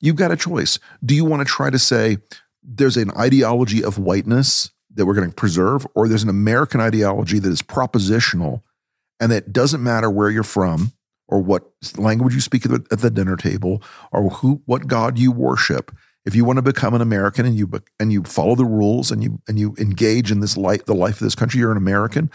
You've 0.00 0.16
got 0.16 0.30
a 0.30 0.36
choice. 0.36 0.78
Do 1.04 1.14
you 1.14 1.24
want 1.24 1.40
to 1.40 1.52
try 1.52 1.70
to 1.70 1.78
say 1.78 2.18
there's 2.62 2.96
an 2.96 3.10
ideology 3.12 3.82
of 3.82 3.98
whiteness 3.98 4.70
that 4.94 5.06
we're 5.06 5.14
going 5.14 5.28
to 5.28 5.34
preserve, 5.34 5.86
or 5.94 6.08
there's 6.08 6.22
an 6.22 6.28
American 6.28 6.80
ideology 6.80 7.38
that 7.38 7.50
is 7.50 7.62
propositional 7.62 8.62
and 9.20 9.30
that 9.30 9.52
doesn't 9.52 9.82
matter 9.82 10.10
where 10.10 10.30
you're 10.30 10.42
from 10.42 10.92
or 11.28 11.40
what 11.40 11.70
language 11.96 12.34
you 12.34 12.40
speak 12.40 12.66
at 12.66 12.88
the, 12.88 13.10
dinner 13.10 13.36
table 13.36 13.82
or 14.12 14.28
who 14.30 14.62
what 14.66 14.86
God 14.86 15.18
you 15.18 15.30
worship 15.30 15.92
if 16.24 16.34
you 16.34 16.44
want 16.44 16.58
to 16.58 16.62
become 16.62 16.94
an 16.94 17.00
American 17.00 17.46
and 17.46 17.56
you 17.56 17.70
and 17.98 18.12
you 18.12 18.22
follow 18.24 18.54
the 18.54 18.64
rules 18.64 19.10
and 19.10 19.22
you 19.22 19.40
and 19.48 19.58
you 19.58 19.74
engage 19.78 20.30
in 20.30 20.40
this 20.40 20.56
life, 20.56 20.84
the 20.84 20.94
life 20.94 21.14
of 21.14 21.20
this 21.20 21.34
country, 21.34 21.60
you're 21.60 21.70
an 21.70 21.78
American. 21.78 22.30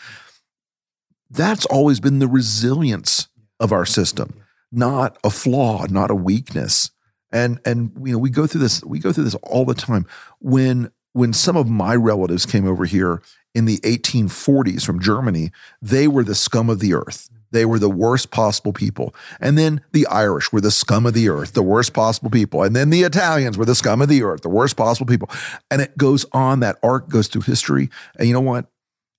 That's 1.30 1.66
always 1.66 2.00
been 2.00 2.20
the 2.20 2.28
resilience 2.28 3.28
of 3.60 3.72
our 3.72 3.86
system, 3.86 4.42
not 4.72 5.18
a 5.24 5.30
flaw, 5.30 5.86
not 5.88 6.12
a 6.12 6.16
weakness. 6.16 6.92
And 7.36 7.60
and 7.66 7.92
you 8.02 8.14
know 8.14 8.18
we 8.18 8.30
go 8.30 8.48
through 8.48 8.62
this 8.62 8.82
we 8.84 8.98
go 8.98 9.12
through 9.12 9.26
this 9.26 9.36
all 9.44 9.66
the 9.66 9.74
time. 9.74 10.08
When 10.40 10.90
when 11.12 11.34
some 11.34 11.58
of 11.58 11.68
my 11.68 11.94
relatives 11.94 12.46
came 12.46 12.66
over 12.66 12.86
here 12.86 13.22
in 13.54 13.66
the 13.66 13.78
1840s 13.80 14.86
from 14.86 15.02
Germany, 15.02 15.52
they 15.82 16.08
were 16.08 16.24
the 16.24 16.34
scum 16.34 16.70
of 16.70 16.80
the 16.80 16.94
earth. 16.94 17.30
They 17.52 17.66
were 17.66 17.80
the 17.80 17.90
worst 17.90 18.32
possible 18.32 18.74
people. 18.74 19.14
And 19.40 19.58
then 19.58 19.82
the 19.92 20.08
Irish 20.08 20.52
were 20.52 20.62
the 20.62 20.72
scum 20.72 21.06
of 21.06 21.14
the 21.14 21.30
earth, 21.30 21.54
the 21.54 21.64
worst 21.64 21.94
possible 21.94 22.30
people. 22.30 22.64
And 22.64 22.76
then 22.76 22.90
the 22.90 23.04
Italians 23.04 23.58
were 23.58 23.66
the 23.66 23.76
scum 23.76 24.02
of 24.02 24.10
the 24.10 24.24
earth, 24.24 24.42
the 24.42 24.50
worst 24.50 24.78
possible 24.78 25.06
people. 25.06 25.30
And 25.70 25.82
it 25.82 25.98
goes 25.98 26.26
on. 26.32 26.62
That 26.62 26.78
arc 26.84 27.10
goes 27.10 27.28
through 27.28 27.44
history. 27.44 27.90
And 28.18 28.28
you 28.28 28.34
know 28.34 28.42
what? 28.42 28.68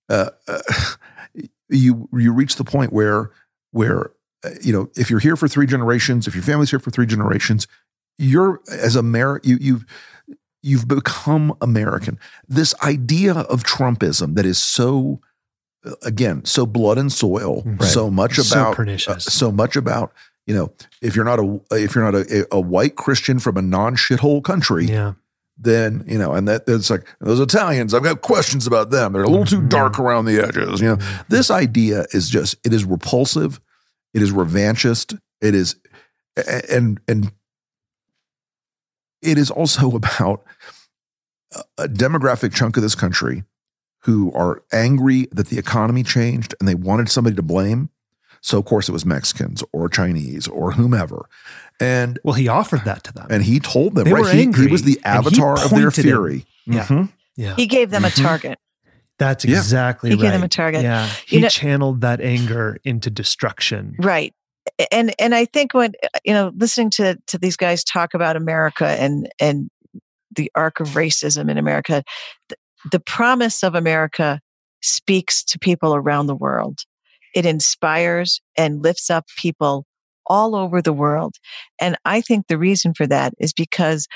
Uh, 0.09 0.31
uh, 0.49 0.61
you 1.69 2.09
you 2.13 2.33
reach 2.33 2.57
the 2.57 2.65
point 2.65 2.93
where 2.93 3.31
where 3.73 4.13
uh, 4.45 4.51
you 4.63 4.73
know 4.73 4.91
if 4.97 5.11
you're 5.11 5.21
here 5.21 5.37
for 5.37 5.49
three 5.49 5.67
generations, 5.67 6.27
if 6.27 6.35
your 6.35 6.45
family's 6.45 6.71
here 6.71 6.79
for 6.79 6.91
three 6.91 7.07
generations, 7.07 7.67
you're 8.19 8.61
as 8.71 8.97
a 8.97 9.01
Amer- 9.01 9.41
you 9.43 9.59
you've 9.61 9.85
you've 10.63 10.89
become 10.89 11.57
American. 11.61 12.19
This 12.49 12.75
idea 12.83 13.35
of 13.35 13.63
Trumpism 13.63 14.35
that 14.35 14.47
is 14.47 14.59
so 14.59 15.21
again 16.03 16.45
so 16.45 16.67
blood 16.67 16.99
and 16.99 17.13
soil 17.13 17.63
right. 17.65 17.83
so 17.83 18.11
much 18.11 18.39
about 18.39 18.77
so, 18.77 19.13
uh, 19.13 19.19
so, 19.19 19.53
much 19.53 19.77
about 19.77 20.13
you 20.47 20.55
know 20.55 20.73
if 21.01 21.15
you're 21.15 21.25
not 21.25 21.39
a 21.39 21.61
if 21.71 21.95
you're 21.95 22.11
not 22.11 22.15
a, 22.15 22.47
a 22.51 22.61
white 22.61 22.97
christian 22.97 23.39
from 23.39 23.57
a 23.57 23.63
non 23.63 23.95
shithole 23.95 24.43
country 24.43 24.87
yeah 24.87 25.13
then 25.59 26.05
you 26.07 26.19
know 26.19 26.33
and 26.33 26.49
that 26.49 26.65
it's 26.67 26.91
like 26.91 27.07
those 27.21 27.41
italians 27.41 27.95
i've 27.95 28.03
got 28.03 28.21
questions 28.21 28.67
about 28.67 28.91
them 28.91 29.13
they're 29.13 29.23
a 29.23 29.29
little 29.29 29.47
too 29.47 29.63
dark 29.69 29.95
mm-hmm. 29.95 30.03
around 30.03 30.25
the 30.25 30.43
edges 30.43 30.81
you 30.81 30.89
know 30.89 30.97
mm-hmm. 30.97 31.23
this 31.29 31.51
idea 31.51 32.05
is 32.13 32.29
just 32.29 32.57
it 32.65 32.73
is 32.73 32.85
repulsive 32.85 33.61
it 34.13 34.23
is 34.23 34.33
revanchist 34.33 35.19
it 35.41 35.55
is 35.55 35.77
and 36.69 37.01
and 37.09 37.33
it 39.27 39.39
is 39.39 39.51
also 39.51 39.91
about 39.97 40.45
a 41.79 41.89
demographic 41.89 42.55
chunk 42.55 42.77
of 42.77 42.83
this 42.83 42.95
country 42.95 43.45
who 44.01 44.33
are 44.33 44.63
angry 44.73 45.27
that 45.33 45.49
the 45.49 45.59
economy 45.59 46.03
changed 46.03 46.55
and 46.61 46.69
they 46.69 46.75
wanted 46.75 47.09
somebody 47.09 47.35
to 47.35 47.43
blame. 47.43 47.91
So 48.41 48.59
of 48.59 48.65
course 48.65 48.89
it 48.89 48.93
was 48.93 49.05
Mexicans 49.05 49.65
or 49.73 49.89
Chinese 49.89 50.47
or 50.47 50.73
whomever. 50.73 51.29
And 51.81 52.19
well, 52.23 52.35
he 52.35 52.49
offered 52.49 52.85
that 52.85 53.05
to 53.05 53.13
them, 53.13 53.27
and 53.29 53.43
he 53.43 53.61
told 53.61 53.95
them 53.95 54.05
they 54.05 54.13
right. 54.13 54.23
Were 54.23 54.31
he, 54.31 54.43
angry, 54.43 54.67
he 54.67 54.73
was 54.73 54.83
the 54.83 55.01
avatar 55.05 55.63
of 55.63 55.71
their 55.71 55.91
fury. 55.91 56.47
Yeah, 56.65 56.85
mm-hmm. 56.85 57.05
yeah. 57.37 57.55
He 57.57 57.67
gave 57.67 57.91
them 57.91 58.05
a 58.05 58.09
mm-hmm. 58.09 58.25
target. 58.25 58.59
That's 59.19 59.45
exactly 59.45 60.11
yeah. 60.11 60.17
he 60.17 60.23
right. 60.23 60.25
He 60.25 60.31
gave 60.31 60.33
them 60.41 60.45
a 60.45 60.49
target. 60.49 60.83
Yeah, 60.83 61.07
he 61.27 61.37
you 61.37 61.43
know, 61.43 61.49
channeled 61.49 62.01
that 62.01 62.21
anger 62.21 62.79
into 62.85 63.11
destruction. 63.11 63.97
Right, 63.99 64.35
and 64.91 65.15
and 65.19 65.35
I 65.35 65.45
think 65.45 65.75
when 65.75 65.93
uh, 66.03 66.19
you 66.25 66.33
know 66.33 66.53
listening 66.57 66.91
to 66.91 67.19
to 67.27 67.39
these 67.39 67.57
guys 67.57 67.85
talk 67.85 68.15
about 68.15 68.37
America 68.37 68.87
and 68.87 69.29
and 69.41 69.69
the 70.35 70.51
arc 70.55 70.81
of 70.81 70.89
racism 70.89 71.51
in 71.51 71.59
America, 71.59 72.03
the 72.91 73.01
promise 73.01 73.63
of 73.63 73.75
America 73.75 74.41
speaks 74.83 75.43
to 75.45 75.59
people 75.59 75.95
around 75.95 76.27
the 76.27 76.35
world. 76.35 76.81
It 77.35 77.47
inspires 77.47 78.41
and 78.57 78.83
lifts 78.83 79.11
up 79.11 79.25
people 79.39 79.85
all 80.27 80.55
over 80.55 80.83
the 80.83 80.93
world. 80.93 81.37
And 81.81 81.97
I 82.05 82.21
think 82.21 82.47
the 82.47 82.59
reason 82.59 82.95
for 82.95 83.07
that 83.07 83.33
is 83.39 83.53
because 83.53 84.07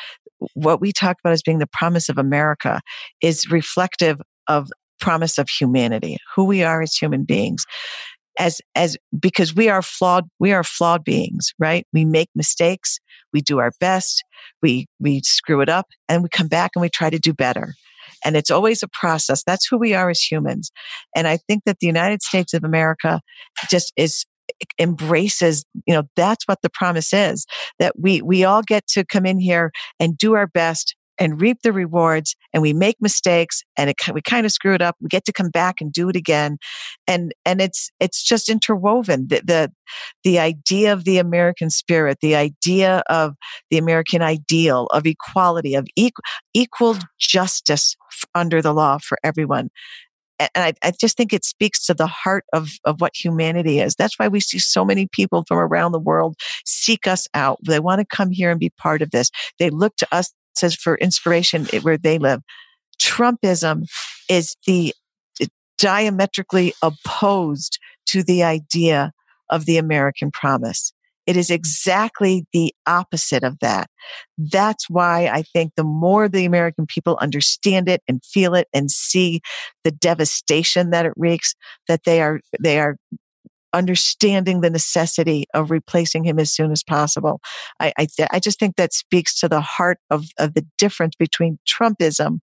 what 0.54 0.80
we 0.80 0.92
talk 0.92 1.16
about 1.22 1.32
as 1.32 1.42
being 1.42 1.58
the 1.58 1.68
promise 1.72 2.08
of 2.08 2.18
America 2.18 2.80
is 3.22 3.50
reflective 3.50 4.20
of 4.48 4.70
promise 5.00 5.38
of 5.38 5.48
humanity, 5.48 6.18
who 6.34 6.44
we 6.44 6.62
are 6.62 6.82
as 6.82 6.94
human 6.94 7.24
beings. 7.24 7.64
As, 8.38 8.60
as, 8.74 8.96
because 9.18 9.54
we 9.54 9.68
are 9.68 9.82
flawed, 9.82 10.28
we 10.38 10.52
are 10.52 10.64
flawed 10.64 11.04
beings, 11.04 11.52
right? 11.58 11.86
We 11.92 12.04
make 12.04 12.30
mistakes. 12.34 12.98
We 13.32 13.40
do 13.40 13.58
our 13.58 13.72
best. 13.80 14.24
We, 14.62 14.86
we 14.98 15.20
screw 15.24 15.60
it 15.60 15.68
up 15.68 15.88
and 16.08 16.22
we 16.22 16.28
come 16.28 16.48
back 16.48 16.72
and 16.74 16.80
we 16.80 16.88
try 16.88 17.10
to 17.10 17.18
do 17.18 17.32
better. 17.34 17.74
And 18.24 18.36
it's 18.36 18.50
always 18.50 18.82
a 18.82 18.88
process. 18.88 19.42
That's 19.44 19.66
who 19.66 19.78
we 19.78 19.94
are 19.94 20.10
as 20.10 20.20
humans. 20.20 20.70
And 21.16 21.26
I 21.26 21.38
think 21.38 21.64
that 21.64 21.78
the 21.80 21.86
United 21.86 22.22
States 22.22 22.54
of 22.54 22.64
America 22.64 23.20
just 23.68 23.92
is 23.96 24.24
embraces 24.80 25.64
you 25.86 25.94
know 25.94 26.02
that's 26.16 26.46
what 26.46 26.60
the 26.60 26.70
promise 26.70 27.12
is 27.12 27.46
that 27.78 27.98
we 27.98 28.20
we 28.20 28.42
all 28.42 28.62
get 28.62 28.84
to 28.86 29.04
come 29.04 29.24
in 29.24 29.38
here 29.38 29.70
and 30.00 30.18
do 30.18 30.34
our 30.34 30.48
best 30.48 30.96
and 31.20 31.40
reap 31.40 31.58
the 31.62 31.72
rewards 31.72 32.34
and 32.52 32.62
we 32.62 32.72
make 32.72 32.96
mistakes 33.00 33.62
and 33.76 33.90
it, 33.90 33.96
we 34.12 34.22
kind 34.22 34.46
of 34.46 34.50
screw 34.50 34.74
it 34.74 34.82
up 34.82 34.96
we 35.00 35.08
get 35.08 35.24
to 35.26 35.32
come 35.32 35.50
back 35.50 35.80
and 35.80 35.92
do 35.92 36.08
it 36.08 36.16
again 36.16 36.56
and 37.06 37.32
and 37.44 37.60
it's 37.60 37.90
it's 38.00 38.22
just 38.24 38.48
interwoven 38.48 39.28
the, 39.28 39.42
the 39.44 39.72
the 40.24 40.38
idea 40.38 40.92
of 40.92 41.04
the 41.04 41.18
american 41.18 41.70
spirit 41.70 42.18
the 42.22 42.34
idea 42.34 43.02
of 43.08 43.34
the 43.70 43.78
american 43.78 44.22
ideal 44.22 44.86
of 44.86 45.06
equality 45.06 45.74
of 45.74 45.86
equal, 45.94 46.24
equal 46.54 46.96
justice 47.18 47.96
under 48.34 48.62
the 48.62 48.72
law 48.72 48.98
for 48.98 49.18
everyone 49.22 49.68
and 50.40 50.50
I, 50.56 50.72
I, 50.82 50.92
just 50.98 51.18
think 51.18 51.34
it 51.34 51.44
speaks 51.44 51.84
to 51.84 51.92
the 51.92 52.06
heart 52.06 52.44
of, 52.54 52.70
of 52.84 53.02
what 53.02 53.12
humanity 53.14 53.78
is. 53.78 53.94
That's 53.94 54.18
why 54.18 54.28
we 54.28 54.40
see 54.40 54.58
so 54.58 54.86
many 54.86 55.06
people 55.06 55.44
from 55.46 55.58
around 55.58 55.92
the 55.92 55.98
world 55.98 56.36
seek 56.64 57.06
us 57.06 57.28
out. 57.34 57.58
They 57.66 57.78
want 57.78 58.00
to 58.00 58.06
come 58.06 58.30
here 58.30 58.50
and 58.50 58.58
be 58.58 58.70
part 58.70 59.02
of 59.02 59.10
this. 59.10 59.30
They 59.58 59.68
look 59.68 59.96
to 59.96 60.08
us 60.10 60.32
says 60.54 60.74
for 60.74 60.96
inspiration 60.96 61.66
where 61.82 61.98
they 61.98 62.18
live. 62.18 62.40
Trumpism 63.00 63.84
is 64.28 64.56
the 64.66 64.94
diametrically 65.78 66.74
opposed 66.82 67.78
to 68.06 68.22
the 68.22 68.42
idea 68.42 69.12
of 69.48 69.64
the 69.64 69.78
American 69.78 70.30
promise. 70.30 70.92
It 71.26 71.36
is 71.36 71.50
exactly 71.50 72.44
the 72.52 72.74
opposite 72.86 73.44
of 73.44 73.58
that. 73.60 73.88
That's 74.36 74.90
why 74.90 75.28
I 75.28 75.42
think 75.42 75.72
the 75.76 75.84
more 75.84 76.28
the 76.28 76.44
American 76.44 76.86
people 76.86 77.18
understand 77.20 77.88
it 77.88 78.02
and 78.08 78.24
feel 78.24 78.54
it 78.54 78.68
and 78.74 78.90
see 78.90 79.40
the 79.84 79.90
devastation 79.90 80.90
that 80.90 81.06
it 81.06 81.12
wreaks, 81.16 81.54
that 81.88 82.04
they 82.04 82.20
are, 82.20 82.40
they 82.60 82.80
are 82.80 82.96
understanding 83.72 84.60
the 84.60 84.70
necessity 84.70 85.44
of 85.54 85.70
replacing 85.70 86.24
him 86.24 86.38
as 86.38 86.52
soon 86.52 86.72
as 86.72 86.82
possible. 86.82 87.40
I, 87.78 87.92
I, 87.98 88.06
th- 88.06 88.28
I 88.32 88.40
just 88.40 88.58
think 88.58 88.76
that 88.76 88.92
speaks 88.92 89.38
to 89.40 89.48
the 89.48 89.60
heart 89.60 89.98
of, 90.10 90.26
of 90.38 90.54
the 90.54 90.66
difference 90.78 91.14
between 91.16 91.58
Trumpism 91.66 92.40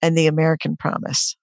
and 0.00 0.16
the 0.16 0.26
American 0.26 0.76
promise. 0.76 1.36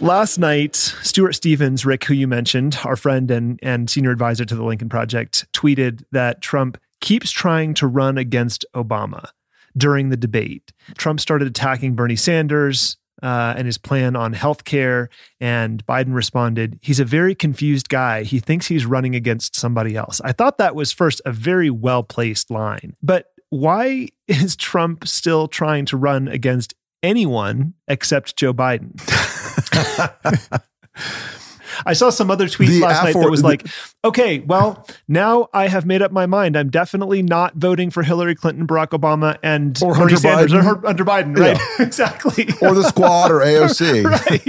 Last 0.00 0.38
night, 0.38 0.76
Stuart 0.76 1.32
Stevens, 1.32 1.86
Rick, 1.86 2.04
who 2.04 2.12
you 2.12 2.28
mentioned, 2.28 2.78
our 2.84 2.96
friend 2.96 3.30
and, 3.30 3.58
and 3.62 3.88
senior 3.88 4.10
advisor 4.10 4.44
to 4.44 4.54
the 4.54 4.62
Lincoln 4.62 4.90
Project, 4.90 5.50
tweeted 5.54 6.04
that 6.12 6.42
Trump 6.42 6.76
keeps 7.00 7.30
trying 7.30 7.72
to 7.74 7.86
run 7.86 8.18
against 8.18 8.66
Obama 8.74 9.30
during 9.74 10.10
the 10.10 10.16
debate. 10.16 10.72
Trump 10.98 11.18
started 11.18 11.48
attacking 11.48 11.94
Bernie 11.94 12.16
Sanders, 12.16 12.98
uh, 13.22 13.54
and 13.56 13.66
his 13.66 13.78
plan 13.78 14.16
on 14.16 14.34
healthcare. 14.34 15.08
And 15.40 15.84
Biden 15.86 16.14
responded, 16.14 16.78
He's 16.82 17.00
a 17.00 17.04
very 17.04 17.34
confused 17.34 17.88
guy. 17.88 18.22
He 18.22 18.38
thinks 18.38 18.66
he's 18.66 18.86
running 18.86 19.14
against 19.14 19.56
somebody 19.56 19.96
else. 19.96 20.20
I 20.24 20.32
thought 20.32 20.58
that 20.58 20.74
was 20.74 20.92
first 20.92 21.20
a 21.24 21.32
very 21.32 21.70
well 21.70 22.02
placed 22.02 22.50
line. 22.50 22.94
But 23.02 23.26
why 23.50 24.08
is 24.28 24.56
Trump 24.56 25.06
still 25.06 25.48
trying 25.48 25.86
to 25.86 25.96
run 25.96 26.28
against 26.28 26.74
anyone 27.02 27.74
except 27.88 28.36
Joe 28.36 28.54
Biden? 28.54 29.00
I 31.84 31.92
saw 31.92 32.10
some 32.10 32.30
other 32.30 32.48
tweet 32.48 32.68
The 32.70 32.80
last 32.80 33.04
night 33.04 33.14
that 33.14 33.30
was 33.30 33.42
like, 33.42 33.66
okay, 34.04 34.38
well, 34.40 34.86
now 35.08 35.48
I 35.52 35.68
have 35.68 35.84
made 35.84 36.00
up 36.02 36.12
my 36.12 36.26
mind. 36.26 36.56
I'm 36.56 36.70
definitely 36.70 37.22
not 37.22 37.54
voting 37.56 37.90
for 37.90 38.02
Hillary 38.02 38.34
Clinton, 38.34 38.66
Barack 38.66 38.88
Obama, 38.98 39.36
and 39.42 39.76
Or 39.82 39.94
Bernie 39.94 40.16
Sanders 40.16 40.52
Biden. 40.52 40.64
or 40.64 40.86
Hunter 40.86 41.04
Biden. 41.04 41.36
Right. 41.36 41.60
exactly. 41.86 42.48
or 42.62 42.74
the 42.74 42.84
squad 42.84 43.30
or 43.30 43.40
AOC. 43.44 44.04
right. 44.04 44.46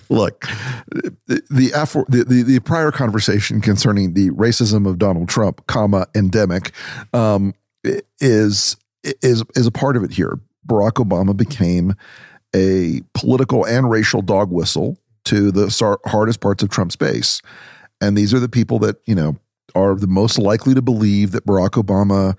Look, 0.08 0.40
the 1.26 1.42
the, 1.50 1.70
afor- 1.70 2.06
the 2.08 2.24
the 2.24 2.42
the 2.42 2.60
prior 2.60 2.90
conversation 2.90 3.60
concerning 3.60 4.14
the 4.14 4.30
racism 4.30 4.88
of 4.88 4.98
Donald 4.98 5.28
Trump, 5.28 5.66
comma 5.66 6.06
endemic, 6.14 6.72
um, 7.12 7.54
is 8.20 8.76
is 9.22 9.44
is 9.54 9.66
a 9.66 9.70
part 9.72 9.96
of 9.96 10.02
it 10.04 10.12
here. 10.12 10.38
Barack 10.66 10.92
Obama 11.04 11.36
became 11.36 11.94
a 12.54 13.00
political 13.14 13.64
and 13.64 13.90
racial 13.90 14.22
dog 14.22 14.50
whistle 14.50 14.98
to 15.30 15.50
the 15.50 15.98
hardest 16.06 16.40
parts 16.40 16.62
of 16.62 16.70
Trump's 16.70 16.96
base, 16.96 17.40
and 18.00 18.16
these 18.16 18.34
are 18.34 18.40
the 18.40 18.48
people 18.48 18.78
that 18.80 18.96
you 19.06 19.14
know 19.14 19.36
are 19.74 19.94
the 19.94 20.06
most 20.06 20.38
likely 20.38 20.74
to 20.74 20.82
believe 20.82 21.30
that 21.32 21.46
Barack 21.46 21.82
Obama 21.82 22.36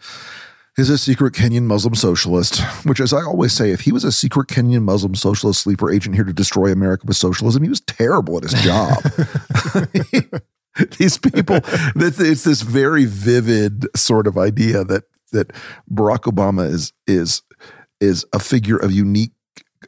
is 0.77 0.89
a 0.89 0.97
secret 0.97 1.33
Kenyan 1.33 1.63
Muslim 1.63 1.95
socialist, 1.95 2.61
which, 2.85 2.99
as 2.99 3.13
I 3.13 3.21
always 3.21 3.53
say, 3.53 3.71
if 3.71 3.81
he 3.81 3.91
was 3.91 4.03
a 4.03 4.11
secret 4.11 4.47
Kenyan 4.47 4.83
Muslim 4.83 5.15
socialist 5.15 5.61
sleeper 5.61 5.91
agent 5.91 6.15
here 6.15 6.23
to 6.23 6.33
destroy 6.33 6.71
America 6.71 7.03
with 7.05 7.17
socialism, 7.17 7.63
he 7.63 7.69
was 7.69 7.81
terrible 7.81 8.37
at 8.37 8.43
his 8.43 8.53
job. 8.61 9.01
These 10.97 11.17
people, 11.17 11.59
it's, 11.95 12.43
this 12.43 12.61
very 12.61 13.05
vivid 13.05 13.85
sort 13.95 14.27
of 14.27 14.37
idea 14.37 14.83
that 14.85 15.03
that 15.31 15.53
Barack 15.89 16.23
Obama 16.23 16.69
is 16.69 16.93
is 17.07 17.41
is 17.99 18.25
a 18.33 18.39
figure 18.39 18.77
of 18.77 18.91
unique 18.91 19.31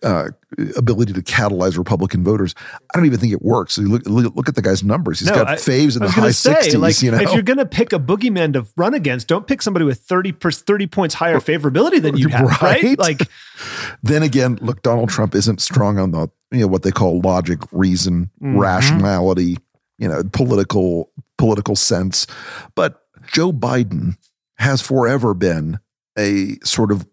uh, 0.02 0.30
ability 0.76 1.14
to 1.14 1.22
catalyze 1.22 1.78
Republican 1.78 2.24
voters. 2.24 2.56
I 2.94 2.98
don't 2.98 3.06
even 3.06 3.20
think 3.20 3.32
it 3.32 3.42
works. 3.44 3.78
You 3.78 3.88
look, 3.90 4.06
look, 4.36 4.50
at 4.50 4.56
the 4.56 4.62
guy's 4.62 4.84
numbers. 4.84 5.20
He's 5.20 5.30
No, 5.30 5.36
got 5.36 5.48
I- 5.48 5.56
faves 5.56 5.96
in 5.96 6.02
the 6.04 6.10
high 6.10 6.32
say, 6.32 6.54
60s. 6.54 6.80
like, 6.80 7.02
you 7.02 7.12
know? 7.12 7.20
if 7.20 7.32
you're 7.34 7.44
going 7.44 7.58
to 7.60 7.66
pick 7.66 7.94
a 7.94 8.00
boogeyman 8.00 8.54
to 8.54 8.66
run 8.76 8.94
against, 8.96 9.28
don't 9.28 9.46
pick 9.46 9.62
somebody 9.62 9.86
with 9.86 10.00
30, 10.00 10.32
per, 10.32 10.52
30 10.52 10.88
points 10.88 11.16
higher 11.16 11.40
favorability 11.40 12.02
than 12.02 12.18
you 12.18 12.28
have, 12.30 12.48
right? 12.62 12.84
Right? 12.84 12.98
Like, 13.00 13.22
then 14.04 14.24
again, 14.24 14.58
look, 14.62 14.82
Donald 14.82 15.10
Trump 15.10 15.36
isn't 15.36 15.62
strong 15.62 16.00
on 16.00 16.12
the 16.12 16.30
you 16.52 16.60
know 16.60 16.68
what 16.68 16.84
they 16.84 16.92
call 16.92 17.20
logic, 17.22 17.60
reason, 17.72 18.30
Mhm. 18.42 18.60
rationality, 18.60 19.58
you 19.98 20.08
know, 20.08 20.24
political 20.34 21.12
political 21.38 21.76
sense. 21.76 22.28
But 22.76 23.02
Joe 23.32 23.52
Biden 23.52 24.18
has 24.58 24.82
forever 24.82 25.34
been 25.34 25.80
a 26.18 26.58
sort 26.64 26.92
of 26.92 27.08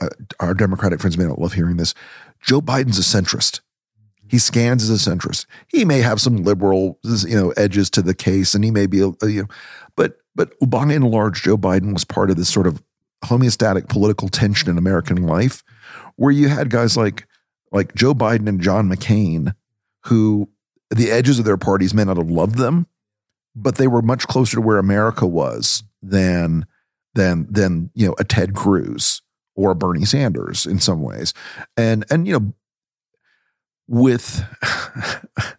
uh, 0.00 0.08
our 0.40 0.54
Democratic 0.54 1.00
friends 1.00 1.18
may 1.18 1.24
not 1.24 1.38
love 1.38 1.52
hearing 1.52 1.76
this. 1.76 1.94
Joe 2.40 2.60
Biden's 2.60 2.98
a 2.98 3.02
centrist. 3.02 3.60
He 4.28 4.38
scans 4.38 4.88
as 4.88 5.06
a 5.06 5.10
centrist. 5.10 5.46
He 5.68 5.84
may 5.84 6.00
have 6.00 6.20
some 6.20 6.38
liberal, 6.38 6.98
you 7.04 7.36
know, 7.36 7.50
edges 7.52 7.90
to 7.90 8.02
the 8.02 8.14
case, 8.14 8.54
and 8.54 8.64
he 8.64 8.70
may 8.70 8.86
be, 8.86 8.98
you 8.98 9.16
know, 9.22 9.48
but 9.96 10.16
but 10.34 10.54
by 10.68 10.92
and 10.92 11.04
large, 11.10 11.42
Joe 11.42 11.56
Biden 11.56 11.92
was 11.92 12.04
part 12.04 12.30
of 12.30 12.36
this 12.36 12.48
sort 12.48 12.66
of 12.66 12.82
homeostatic 13.24 13.88
political 13.88 14.28
tension 14.28 14.68
in 14.70 14.78
American 14.78 15.26
life, 15.26 15.62
where 16.16 16.32
you 16.32 16.48
had 16.48 16.70
guys 16.70 16.96
like 16.96 17.26
like 17.70 17.94
Joe 17.94 18.14
Biden 18.14 18.48
and 18.48 18.60
John 18.60 18.88
McCain, 18.88 19.54
who 20.04 20.48
the 20.90 21.10
edges 21.10 21.38
of 21.38 21.44
their 21.44 21.56
parties 21.56 21.94
may 21.94 22.04
not 22.04 22.16
have 22.16 22.30
loved 22.30 22.56
them, 22.56 22.86
but 23.54 23.76
they 23.76 23.86
were 23.86 24.02
much 24.02 24.26
closer 24.26 24.56
to 24.56 24.60
where 24.60 24.78
America 24.78 25.26
was 25.26 25.82
than 26.02 26.66
than 27.14 27.46
than 27.50 27.90
you 27.94 28.06
know 28.06 28.14
a 28.18 28.24
Ted 28.24 28.54
Cruz 28.54 29.22
or 29.56 29.74
Bernie 29.74 30.04
Sanders 30.04 30.66
in 30.66 30.78
some 30.80 31.02
ways, 31.02 31.32
and 31.76 32.04
and 32.10 32.26
you 32.26 32.38
know 32.38 32.52
with. 33.88 34.44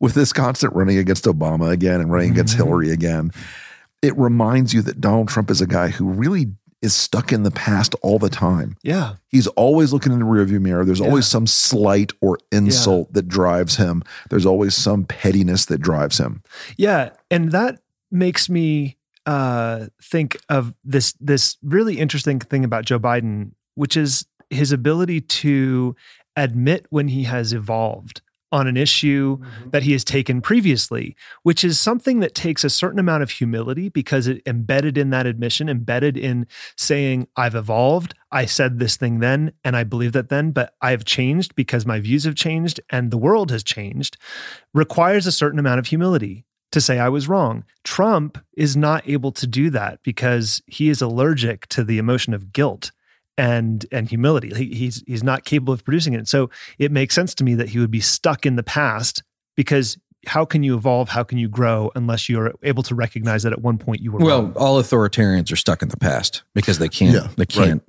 with 0.00 0.14
this 0.14 0.32
constant 0.32 0.72
running 0.74 0.96
against 0.96 1.24
Obama 1.24 1.70
again 1.70 2.00
and 2.00 2.10
running 2.10 2.30
against 2.30 2.54
Mhm. 2.54 2.58
Hillary 2.64 2.90
again, 2.90 3.30
it 4.00 4.16
reminds 4.16 4.72
you 4.72 4.80
that 4.82 5.00
Donald 5.00 5.28
Trump 5.28 5.50
is 5.50 5.60
a 5.60 5.66
guy 5.66 5.88
who 5.88 6.08
really 6.08 6.52
is 6.80 6.94
stuck 6.94 7.32
in 7.32 7.42
the 7.42 7.50
past 7.50 7.94
all 8.02 8.18
the 8.18 8.28
time. 8.30 8.76
yeah. 8.82 9.14
He's 9.28 9.46
always 9.48 9.92
looking 9.92 10.12
in 10.12 10.18
the 10.20 10.24
rearview 10.24 10.60
mirror. 10.60 10.84
There's 10.84 11.00
Yeah. 11.00 11.06
always 11.06 11.26
some 11.26 11.46
slight 11.46 12.12
or 12.22 12.38
insult 12.52 13.12
that 13.14 13.26
drives 13.28 13.76
him. 13.76 14.02
There's 14.30 14.46
always 14.46 14.74
some 14.74 15.04
pettiness 15.04 15.64
that 15.66 15.78
drives 15.78 16.18
him. 16.18 16.42
Yeah, 16.78 17.10
and 17.30 17.50
that 17.52 17.80
makes 18.10 18.48
me 18.48 18.96
uh, 19.26 19.86
think 20.02 20.38
of 20.48 20.74
this 20.84 21.14
this 21.20 21.56
really 21.62 21.98
interesting 21.98 22.38
thing 22.38 22.64
about 22.64 22.84
Joe 22.84 22.98
Biden, 22.98 23.52
which 23.74 23.96
is 23.96 24.26
his 24.50 24.72
ability 24.72 25.20
to 25.20 25.96
admit 26.36 26.86
when 26.90 27.08
he 27.08 27.24
has 27.24 27.52
evolved 27.52 28.20
on 28.54 28.68
an 28.68 28.76
issue 28.76 29.36
that 29.66 29.82
he 29.82 29.90
has 29.90 30.04
taken 30.04 30.40
previously, 30.40 31.16
which 31.42 31.64
is 31.64 31.76
something 31.76 32.20
that 32.20 32.36
takes 32.36 32.62
a 32.62 32.70
certain 32.70 33.00
amount 33.00 33.20
of 33.20 33.30
humility 33.30 33.88
because 33.88 34.28
it 34.28 34.40
embedded 34.46 34.96
in 34.96 35.10
that 35.10 35.26
admission, 35.26 35.68
embedded 35.68 36.16
in 36.16 36.46
saying, 36.76 37.26
I've 37.34 37.56
evolved, 37.56 38.14
I 38.30 38.46
said 38.46 38.78
this 38.78 38.96
thing 38.96 39.18
then, 39.18 39.54
and 39.64 39.76
I 39.76 39.82
believe 39.82 40.12
that 40.12 40.28
then, 40.28 40.52
but 40.52 40.72
I've 40.80 41.04
changed 41.04 41.56
because 41.56 41.84
my 41.84 41.98
views 41.98 42.24
have 42.24 42.36
changed 42.36 42.80
and 42.90 43.10
the 43.10 43.18
world 43.18 43.50
has 43.50 43.64
changed, 43.64 44.16
requires 44.72 45.26
a 45.26 45.32
certain 45.32 45.58
amount 45.58 45.80
of 45.80 45.88
humility 45.88 46.44
to 46.74 46.80
say 46.80 46.98
I 46.98 47.08
was 47.08 47.28
wrong. 47.28 47.64
Trump 47.82 48.38
is 48.56 48.76
not 48.76 49.08
able 49.08 49.32
to 49.32 49.46
do 49.46 49.70
that 49.70 50.02
because 50.02 50.62
he 50.66 50.88
is 50.88 51.00
allergic 51.02 51.66
to 51.68 51.82
the 51.82 51.98
emotion 51.98 52.34
of 52.34 52.52
guilt 52.52 52.92
and 53.36 53.84
and 53.90 54.08
humility. 54.08 54.52
He, 54.54 54.74
he's 54.74 55.02
he's 55.06 55.24
not 55.24 55.44
capable 55.44 55.72
of 55.74 55.84
producing 55.84 56.12
it. 56.14 56.28
So 56.28 56.50
it 56.78 56.92
makes 56.92 57.14
sense 57.14 57.34
to 57.36 57.44
me 57.44 57.54
that 57.56 57.70
he 57.70 57.78
would 57.78 57.90
be 57.90 58.00
stuck 58.00 58.46
in 58.46 58.56
the 58.56 58.62
past 58.62 59.22
because 59.56 59.98
how 60.26 60.44
can 60.44 60.62
you 60.62 60.74
evolve? 60.76 61.10
How 61.10 61.22
can 61.22 61.36
you 61.38 61.48
grow 61.48 61.90
unless 61.94 62.28
you're 62.28 62.54
able 62.62 62.82
to 62.84 62.94
recognize 62.94 63.42
that 63.42 63.52
at 63.52 63.60
one 63.60 63.76
point 63.76 64.00
you 64.00 64.10
were 64.12 64.20
Well, 64.20 64.42
wrong? 64.42 64.52
all 64.56 64.80
authoritarians 64.80 65.52
are 65.52 65.56
stuck 65.56 65.82
in 65.82 65.88
the 65.88 65.96
past 65.98 66.42
because 66.54 66.78
they 66.78 66.88
can't. 66.88 67.14
Yeah, 67.14 67.28
they 67.36 67.46
can't. 67.46 67.82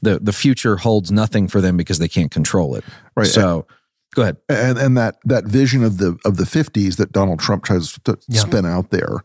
The 0.00 0.18
the 0.20 0.32
future 0.32 0.76
holds 0.76 1.10
nothing 1.10 1.48
for 1.48 1.60
them 1.60 1.76
because 1.76 1.98
they 1.98 2.08
can't 2.08 2.30
control 2.30 2.74
it. 2.76 2.84
Right. 3.16 3.26
So, 3.26 3.66
go 4.14 4.22
ahead. 4.22 4.36
and 4.48 4.78
and 4.78 4.96
that 4.96 5.16
that 5.24 5.44
vision 5.44 5.82
of 5.84 5.98
the 5.98 6.16
of 6.24 6.36
the 6.36 6.44
50s 6.44 6.96
that 6.96 7.12
Donald 7.12 7.40
Trump 7.40 7.64
tries 7.64 7.98
to 8.04 8.18
Yeah. 8.28 8.40
spin 8.40 8.66
out 8.66 8.90
there 8.90 9.22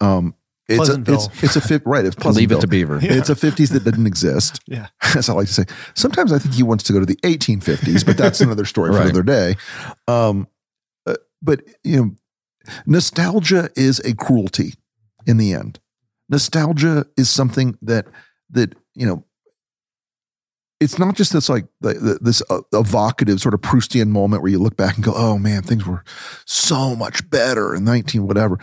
um 0.00 0.34
it's 0.68 0.88
a, 0.88 1.02
it's 1.08 1.42
it's 1.42 1.56
a 1.56 1.60
fifth 1.60 1.82
right 1.84 2.04
it's 2.04 2.16
Leave 2.24 2.52
it 2.52 2.60
to 2.60 2.68
Beaver. 2.68 3.00
It's 3.02 3.28
a 3.28 3.34
50s 3.34 3.72
that 3.72 3.82
didn't 3.82 4.06
exist. 4.06 4.60
Yeah. 4.68 4.86
As 5.16 5.28
I 5.28 5.32
like 5.32 5.48
to 5.48 5.52
say. 5.52 5.64
Sometimes 5.94 6.32
I 6.32 6.38
think 6.38 6.54
he 6.54 6.62
wants 6.62 6.84
to 6.84 6.92
go 6.92 7.00
to 7.00 7.06
the 7.06 7.16
1850s, 7.16 8.06
but 8.06 8.16
that's 8.16 8.40
another 8.40 8.64
story 8.64 8.92
for 8.92 9.00
another 9.02 9.24
day. 9.24 9.56
Um, 10.06 10.46
uh, 11.06 11.16
but, 11.42 11.62
you 11.82 11.96
know, 11.96 12.14
nostalgia 12.86 13.70
is 13.74 13.98
a 14.00 14.14
cruelty 14.14 14.74
in 15.26 15.38
the 15.38 15.52
end. 15.52 15.80
Nostalgia 16.28 17.04
is 17.16 17.28
something 17.28 17.76
that, 17.82 18.06
that, 18.50 18.74
you 18.94 19.06
know, 19.06 19.24
it's 20.80 20.98
not 20.98 21.14
just 21.14 21.34
this 21.34 21.48
like 21.48 21.66
this 21.80 22.42
uh, 22.48 22.62
evocative 22.72 23.40
sort 23.40 23.54
of 23.54 23.60
Proustian 23.60 24.08
moment 24.08 24.42
where 24.42 24.50
you 24.50 24.58
look 24.58 24.76
back 24.76 24.96
and 24.96 25.04
go, 25.04 25.12
"Oh 25.14 25.38
man, 25.38 25.62
things 25.62 25.86
were 25.86 26.02
so 26.46 26.96
much 26.96 27.28
better 27.28 27.74
in 27.74 27.84
19 27.84 28.26
whatever." 28.26 28.58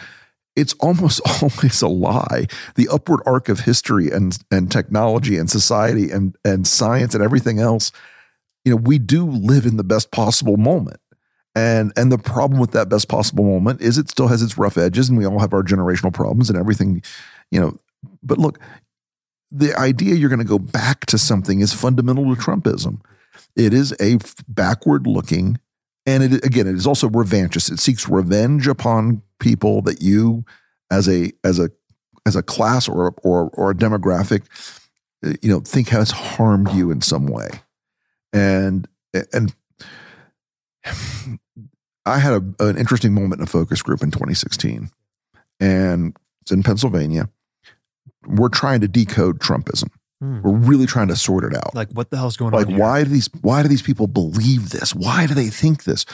It's 0.55 0.73
almost 0.79 1.21
always 1.41 1.81
a 1.83 1.87
lie. 1.87 2.47
The 2.75 2.89
upward 2.89 3.21
arc 3.27 3.49
of 3.49 3.61
history 3.61 4.09
and 4.09 4.37
and 4.49 4.71
technology 4.71 5.37
and 5.37 5.49
society 5.49 6.09
and 6.09 6.35
and 6.43 6.65
science 6.65 7.13
and 7.13 7.23
everything 7.23 7.59
else, 7.59 7.91
you 8.65 8.71
know, 8.71 8.77
we 8.77 8.97
do 8.97 9.23
live 9.25 9.67
in 9.67 9.77
the 9.77 9.83
best 9.83 10.11
possible 10.11 10.57
moment. 10.57 10.99
And 11.53 11.93
and 11.95 12.11
the 12.11 12.17
problem 12.17 12.59
with 12.59 12.71
that 12.71 12.89
best 12.89 13.09
possible 13.09 13.43
moment 13.43 13.81
is 13.81 13.99
it 13.99 14.09
still 14.09 14.27
has 14.27 14.41
its 14.41 14.57
rough 14.57 14.77
edges 14.77 15.07
and 15.07 15.19
we 15.19 15.25
all 15.25 15.39
have 15.39 15.53
our 15.53 15.63
generational 15.63 16.13
problems 16.13 16.49
and 16.49 16.57
everything, 16.57 17.03
you 17.51 17.59
know. 17.59 17.77
But 18.23 18.39
look, 18.39 18.59
the 19.51 19.77
idea 19.77 20.15
you're 20.15 20.29
going 20.29 20.39
to 20.39 20.45
go 20.45 20.59
back 20.59 21.05
to 21.07 21.17
something 21.17 21.61
is 21.61 21.73
fundamental 21.73 22.23
to 22.35 22.41
Trumpism. 22.41 23.01
It 23.55 23.73
is 23.73 23.95
a 23.99 24.19
backward 24.47 25.07
looking, 25.07 25.59
and 26.05 26.23
it 26.23 26.45
again, 26.45 26.67
it 26.67 26.75
is 26.75 26.87
also 26.87 27.09
revanchist. 27.09 27.71
It 27.71 27.79
seeks 27.79 28.07
revenge 28.07 28.67
upon 28.67 29.21
people 29.39 29.81
that 29.83 30.01
you, 30.01 30.45
as 30.91 31.07
a 31.07 31.31
as 31.43 31.59
a 31.59 31.69
as 32.25 32.35
a 32.35 32.43
class 32.43 32.87
or 32.87 33.13
or 33.23 33.49
or 33.53 33.71
a 33.71 33.75
demographic, 33.75 34.43
uh, 35.25 35.33
you 35.41 35.49
know, 35.49 35.59
think 35.59 35.89
has 35.89 36.11
harmed 36.11 36.71
you 36.73 36.91
in 36.91 37.01
some 37.01 37.27
way, 37.27 37.49
and 38.33 38.87
and. 39.33 39.55
I 42.05 42.19
had 42.19 42.31
a, 42.31 42.65
an 42.69 42.77
interesting 42.77 43.13
moment 43.13 43.41
in 43.41 43.43
a 43.43 43.47
focus 43.47 43.81
group 43.81 44.01
in 44.01 44.11
2016, 44.11 44.89
and 45.59 46.15
it's 46.41 46.53
in 46.53 46.63
Pennsylvania 46.63 47.27
we're 48.25 48.49
trying 48.49 48.81
to 48.81 48.87
decode 48.87 49.39
Trumpism. 49.39 49.89
Hmm. 50.21 50.41
We're 50.41 50.55
really 50.57 50.87
trying 50.87 51.09
to 51.09 51.15
sort 51.15 51.43
it 51.43 51.55
out. 51.55 51.75
Like 51.75 51.91
what 51.91 52.09
the 52.09 52.17
hell's 52.17 52.37
going 52.37 52.51
Like, 52.53 52.67
on? 52.67 52.73
Like 52.73 52.81
why 52.81 53.03
do 53.03 53.09
these 53.09 53.29
why 53.41 53.61
do 53.61 53.67
these 53.69 53.81
people 53.83 54.07
believe 54.07 54.71
this? 54.71 54.95
Why 54.95 55.27
do 55.27 55.33
they 55.33 55.47
think 55.49 55.83
this? 55.83 56.05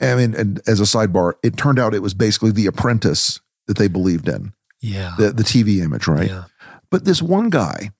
I 0.00 0.14
mean, 0.14 0.34
and 0.34 0.60
as 0.68 0.80
a 0.80 0.84
sidebar, 0.84 1.32
it 1.42 1.56
turned 1.56 1.78
out 1.78 1.94
it 1.94 2.02
was 2.02 2.14
basically 2.14 2.52
the 2.52 2.66
apprentice 2.66 3.40
that 3.66 3.78
they 3.78 3.88
believed 3.88 4.28
in, 4.28 4.52
Yeah. 4.80 5.14
the, 5.18 5.32
the 5.32 5.42
TV 5.42 5.80
image, 5.82 6.06
right? 6.06 6.28
Yeah. 6.28 6.44
But 6.90 7.04
this 7.04 7.20
one 7.20 7.50
guy 7.50 7.90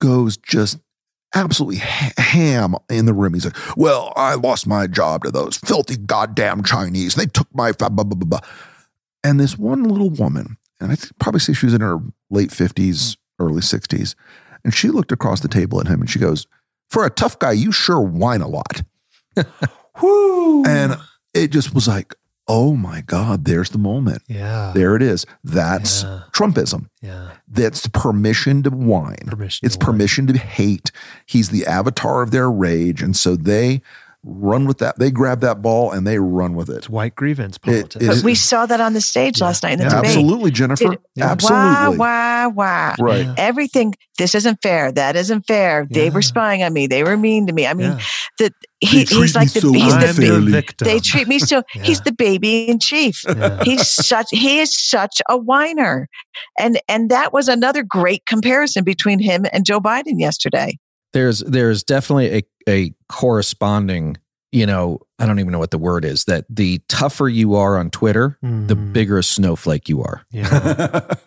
goes 0.00 0.36
just 0.36 0.78
absolutely 1.34 1.76
ham 1.80 2.74
in 2.88 3.06
the 3.06 3.12
room. 3.12 3.34
He's 3.34 3.44
like, 3.46 3.56
"Well, 3.76 4.12
I 4.16 4.34
lost 4.34 4.66
my 4.66 4.86
job 4.86 5.24
to 5.24 5.30
those 5.30 5.56
filthy 5.56 5.96
goddamn 5.96 6.62
Chinese. 6.62 7.14
They 7.16 7.26
took 7.26 7.48
my 7.54 7.72
blah, 7.72 7.88
blah, 7.88 8.04
blah, 8.04 8.16
blah." 8.26 8.40
And 9.24 9.38
this 9.40 9.58
one 9.58 9.82
little 9.84 10.10
woman, 10.10 10.56
and 10.80 10.92
I 10.92 10.96
probably 11.18 11.40
say 11.40 11.52
she 11.52 11.66
was 11.66 11.74
in 11.74 11.80
her 11.80 11.98
late 12.30 12.50
fifties, 12.52 13.16
early 13.38 13.62
sixties, 13.62 14.14
and 14.64 14.72
she 14.74 14.88
looked 14.88 15.12
across 15.12 15.40
the 15.40 15.48
table 15.48 15.80
at 15.80 15.86
him 15.88 16.00
and 16.00 16.08
she 16.10 16.18
goes, 16.18 16.46
"For 16.88 17.04
a 17.04 17.10
tough 17.10 17.38
guy, 17.38 17.52
you 17.52 17.72
sure 17.72 18.00
whine 18.00 18.40
a 18.40 18.48
lot." 18.48 18.82
And 20.02 20.96
it 21.34 21.48
just 21.50 21.74
was 21.74 21.86
like, 21.86 22.14
"Oh 22.48 22.74
my 22.74 23.02
god, 23.02 23.44
there's 23.44 23.70
the 23.70 23.78
moment. 23.78 24.22
yeah. 24.28 24.72
There 24.74 24.96
it 24.96 25.02
is. 25.02 25.26
That's 25.44 26.02
Yeah. 26.04 26.22
Trumpism." 26.32 26.86
Yeah. 27.02 27.32
That's 27.48 27.86
permission 27.88 28.62
to 28.62 28.70
whine. 28.70 29.16
Permission 29.26 29.66
It's 29.66 29.76
to 29.76 29.84
whine. 29.84 29.92
permission 29.92 30.26
to 30.28 30.38
hate. 30.38 30.90
He's 31.26 31.50
the 31.50 31.66
avatar 31.66 32.22
of 32.22 32.30
their 32.30 32.50
rage. 32.50 33.02
And 33.02 33.16
so 33.16 33.36
they 33.36 33.82
run 34.22 34.66
with 34.66 34.78
that. 34.78 34.98
They 34.98 35.10
grab 35.10 35.40
that 35.40 35.62
ball 35.62 35.90
and 35.92 36.06
they 36.06 36.18
run 36.18 36.54
with 36.54 36.68
it. 36.68 36.76
It's 36.76 36.90
white 36.90 37.14
grievance 37.14 37.56
politics. 37.56 37.96
it 38.04 38.06
But 38.06 38.22
we 38.22 38.34
saw 38.34 38.66
that 38.66 38.78
on 38.80 38.92
the 38.92 39.00
stage 39.00 39.40
last 39.40 39.62
night 39.62 39.72
in 39.72 39.78
the 39.78 39.84
Yeah. 39.84 39.90
debate. 39.90 40.06
Absolutely, 40.08 40.50
Jennifer. 40.50 40.92
It- 40.92 41.00
Yeah. 41.14 41.30
Absolutely. 41.30 41.96
Wah, 41.96 42.48
wah, 42.48 42.48
wah. 42.48 42.94
Right. 43.00 43.24
Yeah. 43.24 43.34
Everything, 43.38 43.94
this 44.18 44.34
isn't 44.34 44.58
fair. 44.62 44.92
That 44.92 45.16
isn't 45.16 45.46
fair. 45.46 45.86
They 45.90 46.10
were 46.10 46.20
spying 46.22 46.62
on 46.62 46.72
me. 46.74 46.86
They 46.86 47.02
were 47.02 47.16
mean 47.16 47.46
to 47.46 47.52
me. 47.54 47.66
I 47.66 47.72
mean, 47.72 47.92
Yeah. 47.92 48.00
that 48.40 48.52
he, 48.80 49.04
he's 49.04 49.34
like 49.34 49.52
the, 49.52 49.60
so 49.62 49.72
he's 49.72 49.92
I'm 49.92 50.00
the, 50.14 50.22
the 50.22 50.40
victim. 50.50 50.84
they 50.86 51.00
treat 51.00 51.26
me 51.26 51.38
so, 51.38 51.62
he's 51.82 52.02
the 52.02 52.12
baby 52.12 52.68
in 52.68 52.78
chief. 52.78 53.22
Yeah. 53.26 53.62
He's 53.64 53.86
such, 53.88 54.26
he 54.30 54.60
is 54.60 54.76
such 54.78 55.22
a 55.30 55.36
whiner. 55.38 56.08
And, 56.58 56.78
and 56.88 57.10
that 57.10 57.32
was 57.32 57.48
another 57.48 57.82
great 57.82 58.26
comparison 58.26 58.84
between 58.84 59.18
him 59.18 59.46
and 59.52 59.64
Joe 59.64 59.80
Biden 59.80 60.18
yesterday. 60.20 60.78
There's 61.12 61.40
there's 61.40 61.82
definitely 61.82 62.36
a, 62.38 62.42
a 62.68 62.94
corresponding 63.08 64.16
you 64.52 64.66
know 64.66 64.98
i 65.18 65.26
don't 65.26 65.38
even 65.38 65.52
know 65.52 65.58
what 65.58 65.70
the 65.70 65.78
word 65.78 66.04
is 66.04 66.24
that 66.24 66.44
the 66.50 66.80
tougher 66.88 67.28
you 67.28 67.54
are 67.54 67.78
on 67.78 67.90
twitter 67.90 68.36
the 68.42 68.74
Mm. 68.76 68.92
bigger 68.92 69.18
a 69.18 69.22
snowflake 69.22 69.88
you 69.88 70.02
are 70.02 70.22
Yeah. 70.30 71.00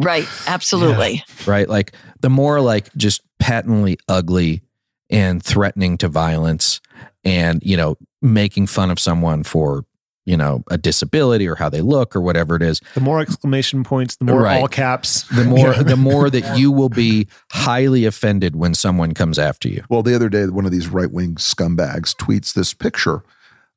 Right. 0.00 0.28
Absolutely. 0.46 1.24
right 1.46 1.68
like 1.68 1.92
the 2.20 2.30
more 2.30 2.60
like 2.60 2.92
just 2.94 3.20
patently 3.40 3.98
ugly 4.08 4.62
and 5.10 5.42
threatening 5.42 5.98
to 5.98 6.08
violence 6.08 6.80
and 7.24 7.60
you 7.64 7.76
know 7.76 7.96
making 8.22 8.68
fun 8.68 8.90
of 8.92 9.00
someone 9.00 9.42
for 9.42 9.84
you 10.28 10.36
know 10.36 10.62
a 10.70 10.76
disability 10.76 11.48
or 11.48 11.54
how 11.54 11.68
they 11.70 11.80
look 11.80 12.14
or 12.14 12.20
whatever 12.20 12.54
it 12.54 12.62
is 12.62 12.80
The 12.94 13.00
more 13.00 13.20
exclamation 13.20 13.82
points, 13.82 14.16
the 14.16 14.26
more 14.26 14.42
Right. 14.42 14.60
all 14.60 14.68
caps. 14.68 15.22
the 15.34 15.44
more 15.44 15.72
Yeah. 15.72 15.82
the 15.94 15.96
more 15.96 16.28
that 16.30 16.58
you 16.58 16.70
will 16.70 16.90
be 16.90 17.26
highly 17.50 18.04
offended 18.04 18.54
when 18.54 18.74
someone 18.74 19.14
comes 19.14 19.38
after 19.38 19.68
you 19.68 19.82
Well, 19.88 20.02
the 20.02 20.14
other 20.14 20.28
day, 20.28 20.46
one 20.46 20.66
of 20.66 20.70
these 20.70 20.88
right 20.88 21.10
wing 21.10 21.36
scumbags 21.36 22.14
tweets 22.14 22.52
this 22.52 22.74
picture 22.74 23.22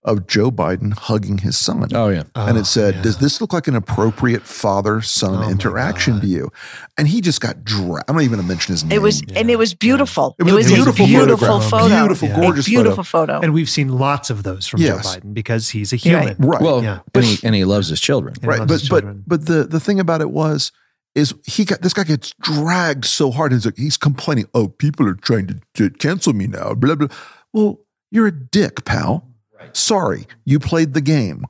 of 0.03 0.25
Joe 0.25 0.49
Biden 0.49 0.93
hugging 0.93 1.37
his 1.39 1.57
son. 1.57 1.87
oh 1.93 2.07
yeah 2.09 2.23
and 2.35 2.57
Oh, 2.57 2.59
it 2.61 2.65
said, 2.65 2.95
yeah. 2.95 3.01
Does 3.03 3.17
this 3.19 3.39
look 3.39 3.53
like 3.53 3.67
an 3.67 3.75
appropriate 3.75 4.41
father 4.43 5.01
son 5.01 5.43
Oh, 5.43 5.49
interaction 5.49 6.19
to 6.21 6.25
you? 6.27 6.49
And 6.97 7.07
he 7.07 7.21
just 7.21 7.39
got 7.39 7.63
dragged. 7.63 8.05
I'm 8.09 8.15
not 8.15 8.23
even 8.23 8.35
going 8.37 8.41
to 8.43 8.47
mention 8.47 8.73
his 8.73 8.83
name. 8.83 8.93
It 8.97 9.01
was, 9.01 9.21
and 9.35 9.51
it 9.51 9.57
was 9.59 9.75
beautiful. 9.75 10.35
It 10.39 10.43
was 10.43 10.65
a 10.71 10.73
beautiful 10.73 11.05
beautiful 11.05 11.59
photograph. 11.61 11.69
photo. 11.69 11.87
Beautiful, 11.99 12.27
Yeah. 12.29 12.37
A 12.37 12.41
gorgeous 12.41 12.65
beautiful 12.65 13.03
photo. 13.03 13.33
photo. 13.33 13.43
and 13.45 13.53
we've 13.53 13.69
seen 13.69 13.89
lots 13.89 14.29
of 14.31 14.41
those 14.43 14.65
from 14.67 14.81
Yes. 14.81 15.13
Joe 15.15 15.19
Biden 15.21 15.33
because 15.35 15.69
he's 15.69 15.93
a 15.93 15.97
human. 15.97 16.35
Right. 16.39 16.61
well 16.61 16.83
Yeah. 16.83 16.99
and, 17.13 17.23
he, 17.23 17.37
and 17.45 17.53
he 17.55 17.63
loves 17.63 17.87
his 17.89 18.01
children 18.01 18.33
right 18.41 18.59
but 18.67 18.69
his 18.71 18.89
but 18.89 19.27
but 19.27 19.45
the 19.45 19.65
the 19.65 19.79
thing 19.79 19.99
about 19.99 20.21
it 20.21 20.31
was 20.31 20.71
is 21.13 21.33
he 21.45 21.63
got 21.65 21.81
this 21.81 21.93
guy 21.93 22.03
gets 22.05 22.33
dragged 22.41 23.05
so 23.05 23.29
hard 23.31 23.51
he's 23.51 23.65
like 23.65 23.77
he's 23.77 23.97
complaining 23.97 24.45
oh 24.53 24.67
people 24.69 25.07
are 25.07 25.13
trying 25.13 25.45
to, 25.47 25.59
to 25.75 25.89
cancel 25.91 26.33
me 26.33 26.47
now 26.47 26.73
blah 26.73 26.95
blah 26.95 27.07
well 27.53 27.79
you're 28.11 28.27
a 28.27 28.31
dick 28.31 28.83
pal 28.85 29.27
sorry 29.73 30.27
you 30.45 30.59
played 30.59 30.93
the 30.93 31.01
game 31.01 31.45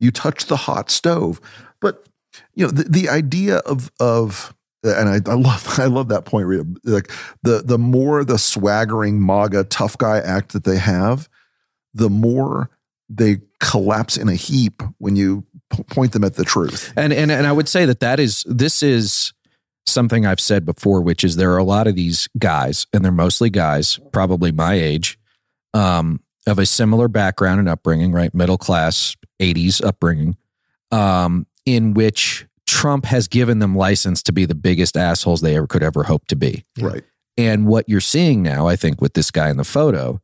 you 0.00 0.10
touched 0.10 0.48
the 0.48 0.56
hot 0.56 0.90
stove 0.90 1.40
but 1.80 2.06
you 2.54 2.64
know 2.64 2.70
the, 2.70 2.84
the 2.84 3.08
idea 3.08 3.58
of 3.58 3.90
of 4.00 4.54
and 4.82 5.08
I, 5.08 5.30
I 5.30 5.34
love 5.34 5.66
I 5.78 5.86
love 5.86 6.08
that 6.08 6.24
point 6.24 6.46
Rita. 6.46 6.66
like 6.84 7.10
the 7.42 7.62
the 7.64 7.78
more 7.78 8.24
the 8.24 8.38
swaggering 8.38 9.24
MAGA 9.24 9.64
tough 9.64 9.96
guy 9.98 10.18
act 10.18 10.52
that 10.52 10.64
they 10.64 10.78
have 10.78 11.28
the 11.94 12.10
more 12.10 12.70
they 13.08 13.38
collapse 13.60 14.16
in 14.16 14.28
a 14.28 14.34
heap 14.34 14.82
when 14.98 15.16
you 15.16 15.44
p- 15.70 15.82
point 15.84 16.12
them 16.12 16.24
at 16.24 16.34
the 16.34 16.44
truth. 16.44 16.92
And 16.96 17.12
and 17.12 17.30
and 17.30 17.46
I 17.46 17.52
would 17.52 17.68
say 17.68 17.86
that 17.86 18.00
that 18.00 18.20
is 18.20 18.44
this 18.46 18.82
is 18.82 19.32
something 19.86 20.26
I've 20.26 20.40
said 20.40 20.64
before, 20.66 21.00
which 21.00 21.24
is 21.24 21.36
there 21.36 21.52
are 21.52 21.58
a 21.58 21.64
lot 21.64 21.86
of 21.86 21.94
these 21.94 22.28
guys, 22.38 22.86
and 22.92 23.04
they're 23.04 23.12
mostly 23.12 23.50
guys, 23.50 23.98
probably 24.12 24.52
my 24.52 24.74
age, 24.74 25.18
um, 25.74 26.20
of 26.46 26.58
a 26.58 26.66
similar 26.66 27.08
background 27.08 27.60
and 27.60 27.68
upbringing, 27.68 28.12
right, 28.12 28.32
middle 28.34 28.58
class, 28.58 29.16
'80s 29.40 29.82
upbringing, 29.84 30.36
um, 30.92 31.46
in 31.64 31.94
which 31.94 32.46
Trump 32.66 33.04
has 33.06 33.28
given 33.28 33.58
them 33.58 33.76
license 33.76 34.22
to 34.24 34.32
be 34.32 34.44
the 34.44 34.54
biggest 34.54 34.96
assholes 34.96 35.40
they 35.40 35.56
ever 35.56 35.66
could 35.66 35.82
ever 35.82 36.04
hope 36.04 36.26
to 36.28 36.36
be. 36.36 36.64
Right. 36.80 37.04
And 37.38 37.66
what 37.66 37.88
you're 37.88 38.00
seeing 38.00 38.42
now, 38.42 38.66
I 38.66 38.76
think, 38.76 39.00
with 39.00 39.14
this 39.14 39.30
guy 39.30 39.50
in 39.50 39.56
the 39.56 39.64
photo, 39.64 40.20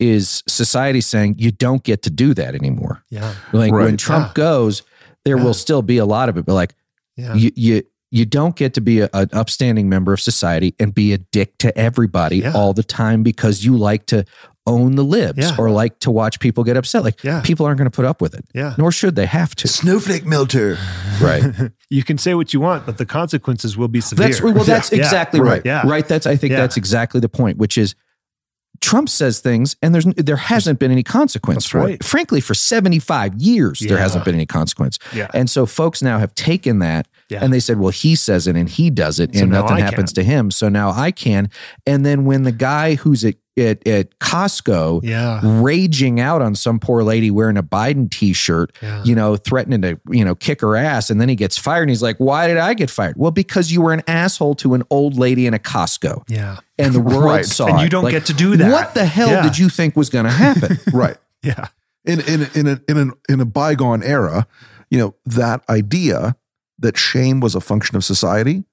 is 0.00 0.42
society 0.48 1.00
saying 1.00 1.36
you 1.38 1.50
don't 1.52 1.84
get 1.84 2.02
to 2.02 2.10
do 2.10 2.34
that 2.34 2.54
anymore. 2.54 3.02
Yeah. 3.10 3.34
Like 3.52 3.72
when 3.72 3.96
Trump 3.96 4.28
Yeah. 4.28 4.32
goes, 4.34 4.82
there 5.24 5.36
Yeah. 5.36 5.44
will 5.44 5.54
still 5.54 5.82
be 5.82 5.98
a 5.98 6.04
lot 6.06 6.28
of 6.28 6.36
it, 6.36 6.44
but 6.46 6.54
like 6.54 6.74
Yeah. 7.16 7.34
you 7.34 7.52
you 7.54 7.82
you 8.10 8.24
don't 8.24 8.54
get 8.54 8.74
to 8.74 8.80
be 8.80 9.00
a, 9.00 9.10
an 9.12 9.28
upstanding 9.32 9.88
member 9.88 10.12
of 10.12 10.20
society 10.20 10.72
and 10.78 10.94
be 10.94 11.12
a 11.12 11.18
dick 11.18 11.58
to 11.58 11.76
everybody 11.76 12.38
Yeah. 12.38 12.52
all 12.52 12.72
the 12.72 12.84
time 12.84 13.22
because 13.24 13.64
you 13.64 13.76
like 13.76 14.06
to 14.06 14.24
own 14.66 14.94
the 14.96 15.04
libs 15.04 15.38
Yeah. 15.38 15.56
or 15.58 15.70
like 15.70 15.98
to 16.00 16.10
watch 16.10 16.40
people 16.40 16.64
get 16.64 16.76
upset. 16.76 17.04
Like 17.04 17.22
Yeah. 17.22 17.40
people 17.42 17.66
aren't 17.66 17.76
going 17.78 17.90
to 17.90 17.94
put 17.94 18.04
up 18.06 18.20
with 18.22 18.34
it, 18.34 18.46
Yeah. 18.54 18.74
nor 18.78 18.90
should 18.92 19.14
they 19.14 19.26
have 19.26 19.54
to. 19.56 19.68
Snowflake 19.68 20.24
melter. 20.24 20.78
Right. 21.20 21.44
you 21.90 22.02
can 22.02 22.16
say 22.18 22.34
what 22.34 22.54
you 22.54 22.60
want, 22.60 22.86
but 22.86 22.96
the 22.98 23.04
consequences 23.06 23.76
will 23.76 23.88
be 23.88 24.00
severe. 24.00 24.28
That's 24.28 24.40
well. 24.40 24.54
That's 24.64 24.90
Yeah. 24.90 24.98
exactly 24.98 25.40
right. 25.40 25.48
right. 25.50 25.62
Yeah. 25.66 25.82
Right. 25.86 26.06
That's 26.08 26.26
I 26.26 26.36
think 26.36 26.52
Yeah. 26.52 26.60
that's 26.60 26.76
exactly 26.78 27.20
the 27.20 27.28
point, 27.28 27.58
which 27.58 27.76
is 27.76 27.94
Trump 28.80 29.08
says 29.08 29.38
things 29.38 29.76
and 29.82 29.94
there's 29.94 30.04
there 30.16 30.36
hasn't 30.36 30.78
been 30.78 30.90
any 30.90 31.04
consequence 31.04 31.64
That's 31.64 31.70
for 31.70 31.78
right. 31.78 31.94
it. 31.94 32.04
Frankly, 32.04 32.40
for 32.40 32.54
75 32.54 33.34
years 33.34 33.80
there 33.80 33.98
hasn't 33.98 34.24
been 34.24 34.34
any 34.34 34.46
consequence. 34.46 34.98
Yeah. 35.14 35.28
And 35.32 35.48
so 35.48 35.64
folks 35.64 36.02
now 36.02 36.18
have 36.18 36.34
taken 36.34 36.80
that 36.80 37.06
Yeah. 37.30 37.38
and 37.42 37.52
they 37.52 37.60
said, 37.60 37.78
well, 37.78 37.90
he 37.92 38.14
says 38.16 38.46
it 38.46 38.56
and 38.56 38.68
he 38.68 38.90
does 38.90 39.20
it 39.20 39.34
So 39.34 39.42
and 39.42 39.52
nothing 39.52 39.76
happens 39.78 40.12
can. 40.12 40.24
to 40.24 40.30
him. 40.30 40.50
So 40.50 40.68
now 40.68 40.90
I 40.90 41.12
can. 41.12 41.50
And 41.86 42.04
then 42.04 42.24
when 42.24 42.42
the 42.42 42.52
guy 42.52 42.96
who's 42.96 43.24
at 43.24 43.36
at, 43.56 43.86
at 43.86 44.18
Costco 44.18 45.00
Yeah. 45.04 45.40
raging 45.44 46.18
out 46.20 46.42
on 46.42 46.54
some 46.54 46.78
poor 46.80 47.02
lady 47.04 47.30
wearing 47.30 47.56
a 47.56 47.62
Biden 47.62 48.10
t-shirt, 48.10 48.74
Yeah. 48.82 49.02
you 49.04 49.14
know, 49.14 49.36
threatening 49.36 49.82
to, 49.82 50.00
you 50.10 50.24
know, 50.24 50.34
kick 50.34 50.60
her 50.60 50.74
ass. 50.76 51.08
And 51.10 51.20
then 51.20 51.28
he 51.28 51.36
gets 51.36 51.56
fired 51.56 51.82
and 51.82 51.90
he's 51.90 52.02
like, 52.02 52.16
why 52.18 52.46
did 52.48 52.56
I 52.56 52.74
get 52.74 52.90
fired? 52.90 53.14
Well, 53.16 53.30
because 53.30 53.70
you 53.70 53.80
were 53.80 53.92
an 53.92 54.02
asshole 54.08 54.56
to 54.56 54.74
an 54.74 54.82
old 54.90 55.16
lady 55.16 55.46
in 55.46 55.54
a 55.54 55.58
Costco 55.58 56.24
Yeah. 56.28 56.56
and 56.78 56.92
the 56.94 57.00
world 57.12 57.24
Right. 57.24 57.46
saw 57.46 57.66
And 57.68 57.80
you 57.80 57.88
don't 57.88 58.04
Like, 58.04 58.12
get 58.12 58.26
to 58.26 58.34
do 58.34 58.56
that. 58.56 58.70
What 58.72 58.94
the 58.94 59.04
hell 59.04 59.28
Yeah. 59.30 59.42
did 59.42 59.56
you 59.58 59.68
think 59.68 59.96
was 59.96 60.10
going 60.10 60.24
to 60.24 60.32
happen? 60.32 60.78
right. 60.92 61.16
Yeah. 61.42 61.68
In 62.04 62.20
in 62.20 62.48
in 62.54 62.66
a 62.66 62.80
in 62.88 62.98
a 62.98 63.32
in 63.32 63.40
a 63.40 63.44
bygone 63.46 64.02
era, 64.02 64.46
you 64.90 64.98
know, 64.98 65.14
that 65.24 65.62
idea 65.70 66.36
that 66.78 66.98
shame 66.98 67.40
was 67.40 67.54
a 67.54 67.60
function 67.60 67.96
of 67.96 68.04
society 68.04 68.64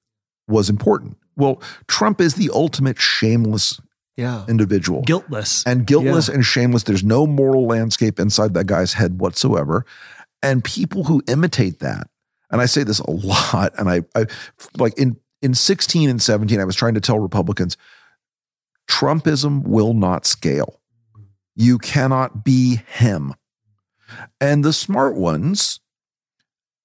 was 0.48 0.68
important. 0.68 1.16
Well, 1.36 1.62
Trump 1.86 2.20
is 2.20 2.34
the 2.34 2.50
ultimate 2.52 3.00
shameless 3.00 3.80
Yeah. 4.16 4.44
individual. 4.48 5.02
Guiltless. 5.02 5.66
and 5.66 5.86
guiltless 5.86 6.28
and 6.28 6.44
shameless. 6.44 6.82
There's 6.82 7.04
no 7.04 7.26
moral 7.26 7.66
landscape 7.66 8.20
inside 8.20 8.54
that 8.54 8.66
guy's 8.66 8.92
head 8.92 9.20
whatsoever. 9.20 9.86
And 10.42 10.62
people 10.62 11.04
who 11.04 11.22
imitate 11.28 11.78
that, 11.80 12.08
and 12.50 12.60
I 12.60 12.66
say 12.66 12.82
this 12.82 12.98
a 13.00 13.10
lot, 13.10 13.72
and 13.78 13.88
I, 13.88 14.02
I 14.14 14.26
like 14.76 14.98
in 14.98 15.16
in 15.40 15.54
16 15.54 16.08
and 16.08 16.22
17, 16.22 16.60
I 16.60 16.64
was 16.64 16.76
trying 16.76 16.94
to 16.94 17.00
tell 17.00 17.18
Republicans, 17.18 17.76
Trumpism 18.88 19.64
will 19.64 19.92
not 19.92 20.24
scale. 20.24 20.80
You 21.56 21.78
cannot 21.78 22.44
be 22.44 22.80
him. 22.86 23.34
And 24.40 24.64
the 24.64 24.72
smart 24.72 25.16
ones, 25.16 25.80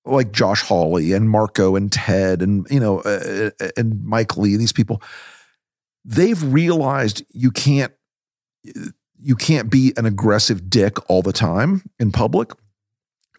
like 0.06 0.32
Josh 0.32 0.62
Hawley 0.62 1.14
and 1.14 1.30
Marco 1.30 1.76
and 1.76 1.92
Ted 1.92 2.42
and 2.42 2.66
you 2.70 2.80
know 2.80 3.00
uh, 3.02 3.50
uh, 3.60 3.70
and 3.76 4.04
Mike 4.04 4.38
Lee, 4.38 4.56
these 4.56 4.72
people, 4.74 5.02
they've 6.08 6.42
realized 6.42 7.24
you 7.34 7.52
can't 7.52 7.94
you 9.20 9.36
can't 9.36 9.70
be 9.70 9.94
an 9.98 10.06
aggressive 10.06 10.70
dick 10.70 10.98
all 11.10 11.22
the 11.22 11.34
time 11.34 11.84
in 12.00 12.12
public. 12.12 12.52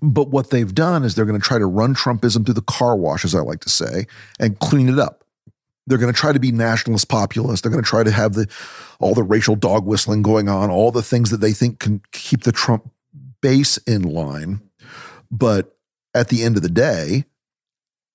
But 0.00 0.28
what 0.28 0.50
they've 0.50 0.72
done 0.72 1.02
is 1.02 1.14
they're 1.14 1.24
going 1.24 1.40
to 1.40 1.44
try 1.44 1.58
to 1.58 1.66
run 1.66 1.94
Trumpism 1.94 2.44
through 2.44 2.54
the 2.54 2.62
car 2.62 2.96
wash, 2.96 3.24
as 3.24 3.34
I 3.34 3.40
like 3.40 3.60
to 3.60 3.68
say, 3.68 4.06
and 4.38 4.58
clean 4.60 4.88
it 4.88 4.98
up. 4.98 5.24
They're 5.88 5.98
going 5.98 6.12
to 6.12 6.18
try 6.18 6.32
to 6.32 6.38
be 6.38 6.52
nationalist 6.52 7.08
populist. 7.08 7.62
They're 7.62 7.72
going 7.72 7.82
to 7.82 7.88
try 7.88 8.04
to 8.04 8.10
have 8.10 8.34
the 8.34 8.46
all 9.00 9.14
the 9.14 9.22
racial 9.22 9.56
dog 9.56 9.86
whistling 9.86 10.22
going 10.22 10.48
on, 10.48 10.70
all 10.70 10.92
the 10.92 11.02
things 11.02 11.30
that 11.30 11.38
they 11.38 11.52
think 11.52 11.80
can 11.80 12.02
keep 12.12 12.42
the 12.42 12.52
Trump 12.52 12.90
base 13.40 13.78
in 13.78 14.02
line. 14.02 14.60
But 15.30 15.76
at 16.14 16.28
the 16.28 16.44
end 16.44 16.56
of 16.56 16.62
the 16.62 16.68
day, 16.68 17.24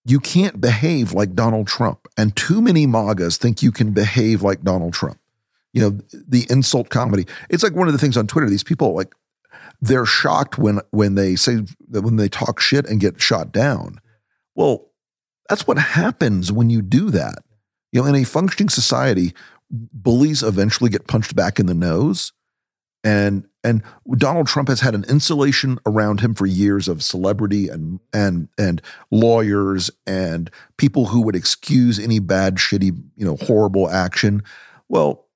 you 0.06 0.20
can't 0.20 0.60
behave 0.60 1.14
like 1.14 1.34
Donald 1.34 1.68
Trump. 1.68 2.08
And 2.18 2.36
too 2.36 2.62
many 2.62 2.86
MAGAs 2.86 3.38
think 3.38 3.64
you 3.64 3.72
can 3.72 3.92
behave 3.92 4.42
like 4.42 4.62
Donald 4.64 4.94
Trump. 4.94 5.20
you 5.74 5.82
know, 5.82 6.00
the 6.28 6.46
insult 6.50 6.90
comedy. 6.90 7.26
It's 7.50 7.64
like 7.64 7.74
one 7.74 7.88
of 7.88 7.94
the 7.94 8.00
things 8.00 8.16
on 8.16 8.28
Twitter. 8.28 8.50
These 8.50 8.64
people 8.64 8.94
like 8.96 9.14
they're 9.82 10.06
shocked 10.06 10.58
when 10.58 10.80
when 10.92 11.16
they 11.16 11.36
say 11.36 11.64
when 11.90 12.16
they 12.16 12.30
talk 12.30 12.60
shit 12.60 12.88
and 12.88 13.02
get 13.02 13.22
shot 13.22 13.52
down. 13.52 14.00
Well, 14.56 14.92
that's 15.50 15.68
what 15.68 15.78
happens 15.78 16.52
when 16.52 16.70
you 16.70 16.82
do 16.82 17.10
that. 17.10 17.44
You 17.92 18.02
know, 18.02 18.08
in 18.08 18.16
a 18.16 18.24
functioning 18.24 18.70
society, 18.70 19.34
bullies 19.70 20.44
eventually 20.44 20.90
get 20.90 21.08
punched 21.08 21.36
back 21.36 21.60
in 21.60 21.66
the 21.66 21.74
nose. 21.74 22.32
And 23.04 23.48
and 23.64 23.82
Donald 24.18 24.48
Trump 24.48 24.68
has 24.70 24.82
had 24.82 24.94
an 24.96 25.06
insulation 25.06 25.80
around 25.86 26.20
him 26.20 26.34
for 26.36 26.46
years 26.46 26.88
of 26.88 27.02
celebrity 27.04 27.70
and 27.70 28.00
and 28.14 28.50
and 28.58 28.82
lawyers 29.12 29.90
and 30.06 30.50
people 30.78 31.08
who 31.08 31.22
would 31.22 31.36
excuse 31.36 31.98
any 32.00 32.20
bad, 32.20 32.56
shitty, 32.56 32.92
you 33.16 33.26
know, 33.26 33.38
horrible 33.38 33.90
action. 33.90 34.44
Well, 34.90 35.28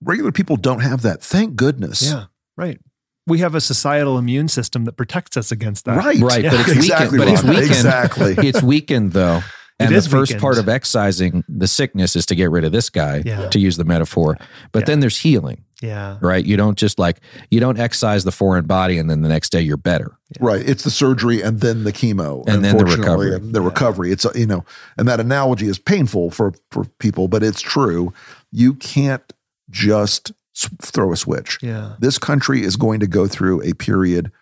regular 0.00 0.32
people 0.32 0.56
don't 0.56 0.80
have 0.80 1.02
that. 1.02 1.22
Thank 1.22 1.56
goodness. 1.56 2.02
Yeah, 2.02 2.26
right. 2.56 2.78
We 3.26 3.38
have 3.40 3.56
a 3.56 3.60
societal 3.60 4.18
immune 4.18 4.46
system 4.46 4.84
that 4.84 4.92
protects 4.92 5.36
us 5.36 5.50
against 5.50 5.84
that. 5.86 5.96
Right. 5.96 6.20
Right, 6.20 6.44
but 6.44 6.60
it's 6.60 6.68
exactly. 6.76 7.18
weakened. 7.18 7.18
But 7.18 7.28
it's 7.28 7.42
weakened. 7.42 7.66
Exactly. 7.70 8.34
it's 8.48 8.62
weakened 8.62 9.12
though. 9.12 9.40
And 9.78 9.94
the 9.94 10.00
first 10.00 10.30
weakened. 10.30 10.40
part 10.40 10.58
of 10.58 10.68
excising 10.70 11.44
the 11.48 11.66
sickness 11.66 12.16
is 12.16 12.24
to 12.26 12.34
get 12.34 12.50
rid 12.50 12.64
of 12.64 12.72
this 12.72 12.88
guy, 12.88 13.22
Yeah. 13.26 13.48
to 13.48 13.58
use 13.58 13.76
the 13.76 13.84
metaphor. 13.84 14.38
But 14.72 14.80
Yeah. 14.80 14.84
then 14.86 15.00
there's 15.00 15.18
healing, 15.18 15.64
Yeah. 15.82 16.18
right? 16.22 16.44
You 16.44 16.56
don't 16.56 16.78
just 16.78 16.98
like 16.98 17.20
you 17.50 17.60
don't 17.60 17.78
excise 17.78 18.24
the 18.24 18.32
foreign 18.32 18.64
body 18.66 18.98
and 18.98 19.10
then 19.10 19.20
the 19.22 19.28
next 19.28 19.50
day 19.50 19.60
you're 19.60 19.76
better. 19.76 20.16
Right. 20.40 20.66
It's 20.66 20.84
the 20.84 20.90
surgery 20.90 21.42
and 21.42 21.60
then 21.60 21.84
the 21.84 21.92
chemo. 21.92 22.46
And 22.48 22.64
then 22.64 22.76
the 22.78 22.84
recovery. 22.84 23.34
And 23.34 23.54
the 23.54 23.60
recovery. 23.60 24.10
It's, 24.10 24.26
you 24.34 24.46
know, 24.46 24.64
and 24.96 25.06
that 25.06 25.20
analogy 25.20 25.66
is 25.68 25.78
painful 25.78 26.30
for, 26.30 26.54
for 26.70 26.84
people, 26.98 27.28
but 27.28 27.42
it's 27.42 27.60
true. 27.60 28.12
You 28.52 28.74
can't 28.74 29.32
just 29.70 30.32
throw 30.80 31.12
a 31.12 31.16
switch. 31.16 31.58
Yeah. 31.62 31.96
This 31.98 32.18
country 32.18 32.62
is 32.62 32.76
going 32.76 33.00
to 33.00 33.06
go 33.06 33.26
through 33.26 33.62
a 33.62 33.74
period, 33.74 34.32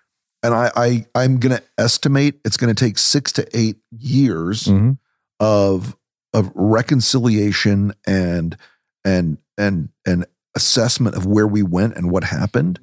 and 0.44 0.54
I, 0.54 0.70
I 0.76 1.06
I'm 1.16 1.38
going 1.40 1.56
to 1.56 1.62
estimate 1.78 2.38
it's 2.44 2.56
going 2.56 2.72
to 2.72 2.78
take 2.84 2.96
six 2.98 3.32
to 3.32 3.48
eight 3.56 3.78
years 3.90 4.64
Mhm. 4.64 4.98
of 5.40 5.96
of 6.32 6.52
reconciliation 6.54 7.92
and 8.06 8.56
and 9.04 9.38
and 9.58 9.88
and 10.06 10.26
assessment 10.54 11.16
of 11.16 11.26
where 11.26 11.46
we 11.46 11.62
went 11.62 11.96
and 11.96 12.10
what 12.10 12.24
happened 12.24 12.78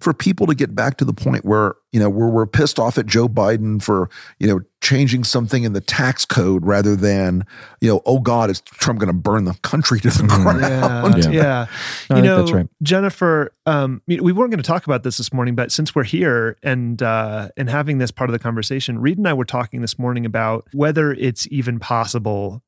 for 0.00 0.14
people 0.14 0.46
to 0.46 0.54
get 0.54 0.74
back 0.74 0.96
to 0.96 1.04
the 1.04 1.12
point 1.12 1.44
where 1.44 1.74
you 1.92 2.00
know 2.00 2.08
where 2.08 2.26
we're 2.28 2.46
pissed 2.46 2.78
off 2.80 2.96
at 2.98 3.06
Joe 3.06 3.28
Biden 3.28 3.80
for 3.80 4.08
you 4.40 4.48
know 4.48 4.60
changing 4.80 5.22
something 5.22 5.62
in 5.64 5.74
the 5.74 5.80
tax 5.82 6.24
code 6.24 6.66
rather 6.66 6.96
than 6.96 7.44
you 7.80 7.88
know 7.88 8.00
oh 8.06 8.18
God 8.18 8.50
is 8.50 8.60
Trump 8.62 8.98
going 8.98 9.08
to 9.08 9.12
burn 9.12 9.44
the 9.44 9.54
country 9.62 10.00
to 10.00 10.08
the 10.08 10.24
Mhm. 10.24 10.42
ground 10.42 11.18
Yeah, 11.24 11.30
Yeah. 11.30 11.42
yeah. 11.42 11.66
I 12.10 12.16
you 12.16 12.22
know, 12.22 12.38
that's 12.38 12.52
right. 12.52 12.66
Jennifer, 12.82 13.52
um, 13.66 14.00
we 14.06 14.18
weren't 14.32 14.50
going 14.50 14.62
to 14.62 14.62
talk 14.62 14.86
about 14.86 15.02
this 15.02 15.18
this 15.18 15.32
morning, 15.32 15.54
but 15.54 15.70
since 15.70 15.94
we're 15.94 16.04
here 16.04 16.56
and 16.62 17.00
uh, 17.02 17.50
and 17.56 17.68
having 17.68 17.98
this 17.98 18.10
part 18.10 18.30
of 18.30 18.32
the 18.32 18.40
conversation, 18.40 18.98
Reed 18.98 19.18
and 19.18 19.28
I 19.28 19.34
were 19.34 19.44
talking 19.44 19.82
this 19.82 19.98
morning 19.98 20.24
about 20.26 20.66
whether 20.72 21.12
it's 21.12 21.46
even 21.50 21.78
possible 21.78 22.62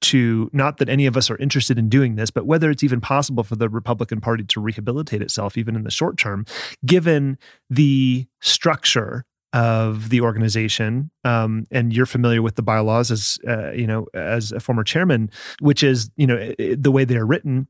to 0.00 0.50
not 0.52 0.78
that 0.78 0.88
any 0.88 1.06
of 1.06 1.16
us 1.16 1.30
are 1.30 1.36
interested 1.36 1.78
in 1.78 1.88
doing 1.88 2.16
this, 2.16 2.30
but 2.30 2.46
whether 2.46 2.70
it's 2.70 2.82
even 2.82 3.00
possible 3.00 3.44
for 3.44 3.56
the 3.56 3.68
Republican 3.68 4.20
Party 4.20 4.44
to 4.44 4.60
rehabilitate 4.60 5.22
itself, 5.22 5.58
even 5.58 5.76
in 5.76 5.84
the 5.84 5.90
short 5.90 6.16
term, 6.16 6.44
given 6.84 7.38
the 7.68 8.26
structure 8.40 9.24
of 9.52 10.10
the 10.10 10.20
organization. 10.20 11.10
Um, 11.24 11.66
and 11.70 11.92
you're 11.92 12.06
familiar 12.06 12.40
with 12.40 12.54
the 12.54 12.62
bylaws 12.62 13.10
as 13.10 13.38
uh, 13.48 13.72
you 13.72 13.86
know 13.86 14.06
as 14.14 14.52
a 14.52 14.60
former 14.60 14.84
chairman, 14.84 15.30
which 15.60 15.82
is 15.82 16.10
you 16.16 16.26
know 16.26 16.54
the 16.58 16.92
way 16.92 17.04
they 17.04 17.16
are 17.16 17.26
written 17.26 17.68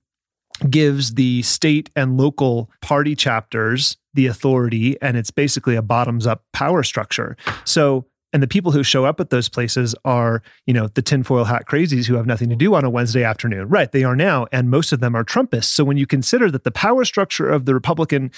gives 0.68 1.14
the 1.14 1.40
state 1.42 1.88
and 1.96 2.18
local 2.18 2.70
party 2.82 3.14
chapters 3.14 3.96
the 4.12 4.26
authority 4.26 5.00
and 5.00 5.16
it's 5.16 5.30
basically 5.30 5.74
a 5.74 5.80
bottoms 5.80 6.26
up 6.26 6.44
power 6.52 6.82
structure 6.82 7.34
so 7.64 8.04
and 8.32 8.42
the 8.42 8.48
people 8.48 8.72
who 8.72 8.82
show 8.82 9.04
up 9.04 9.20
at 9.20 9.30
those 9.30 9.48
places 9.48 9.94
are 10.04 10.42
you 10.66 10.74
know 10.74 10.88
the 10.88 11.02
tinfoil 11.02 11.44
hat 11.44 11.66
crazies 11.66 12.06
who 12.06 12.14
have 12.14 12.26
nothing 12.26 12.48
to 12.48 12.56
do 12.56 12.74
on 12.74 12.84
a 12.84 12.90
wednesday 12.90 13.24
afternoon. 13.24 13.68
Right 13.68 13.90
they 13.90 14.04
are 14.04 14.16
now 14.16 14.46
and 14.52 14.70
most 14.70 14.92
of 14.92 15.00
them 15.00 15.14
are 15.14 15.24
trumpists. 15.24 15.66
So 15.66 15.84
when 15.84 15.96
you 15.96 16.06
consider 16.06 16.50
that 16.50 16.64
the 16.64 16.70
power 16.70 17.04
structure 17.04 17.48
of 17.48 17.64
the 17.64 17.74
republican 17.74 18.30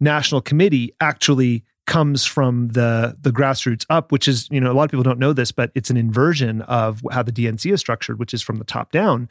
national 0.00 0.40
committee 0.40 0.94
actually 1.00 1.64
comes 1.86 2.26
from 2.26 2.68
the 2.68 3.16
the 3.18 3.30
grassroots 3.30 3.86
up 3.88 4.12
which 4.12 4.28
is 4.28 4.46
you 4.50 4.60
know 4.60 4.70
a 4.70 4.74
lot 4.74 4.84
of 4.84 4.90
people 4.90 5.02
don't 5.02 5.18
know 5.18 5.32
this 5.32 5.50
but 5.52 5.70
it's 5.74 5.88
an 5.88 5.96
inversion 5.96 6.60
of 6.62 7.00
how 7.10 7.22
the 7.22 7.32
dnc 7.32 7.72
is 7.72 7.80
structured 7.80 8.18
which 8.18 8.34
is 8.34 8.42
from 8.42 8.56
the 8.56 8.64
top 8.64 8.92
down. 8.92 9.28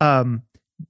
Um, 0.00 0.42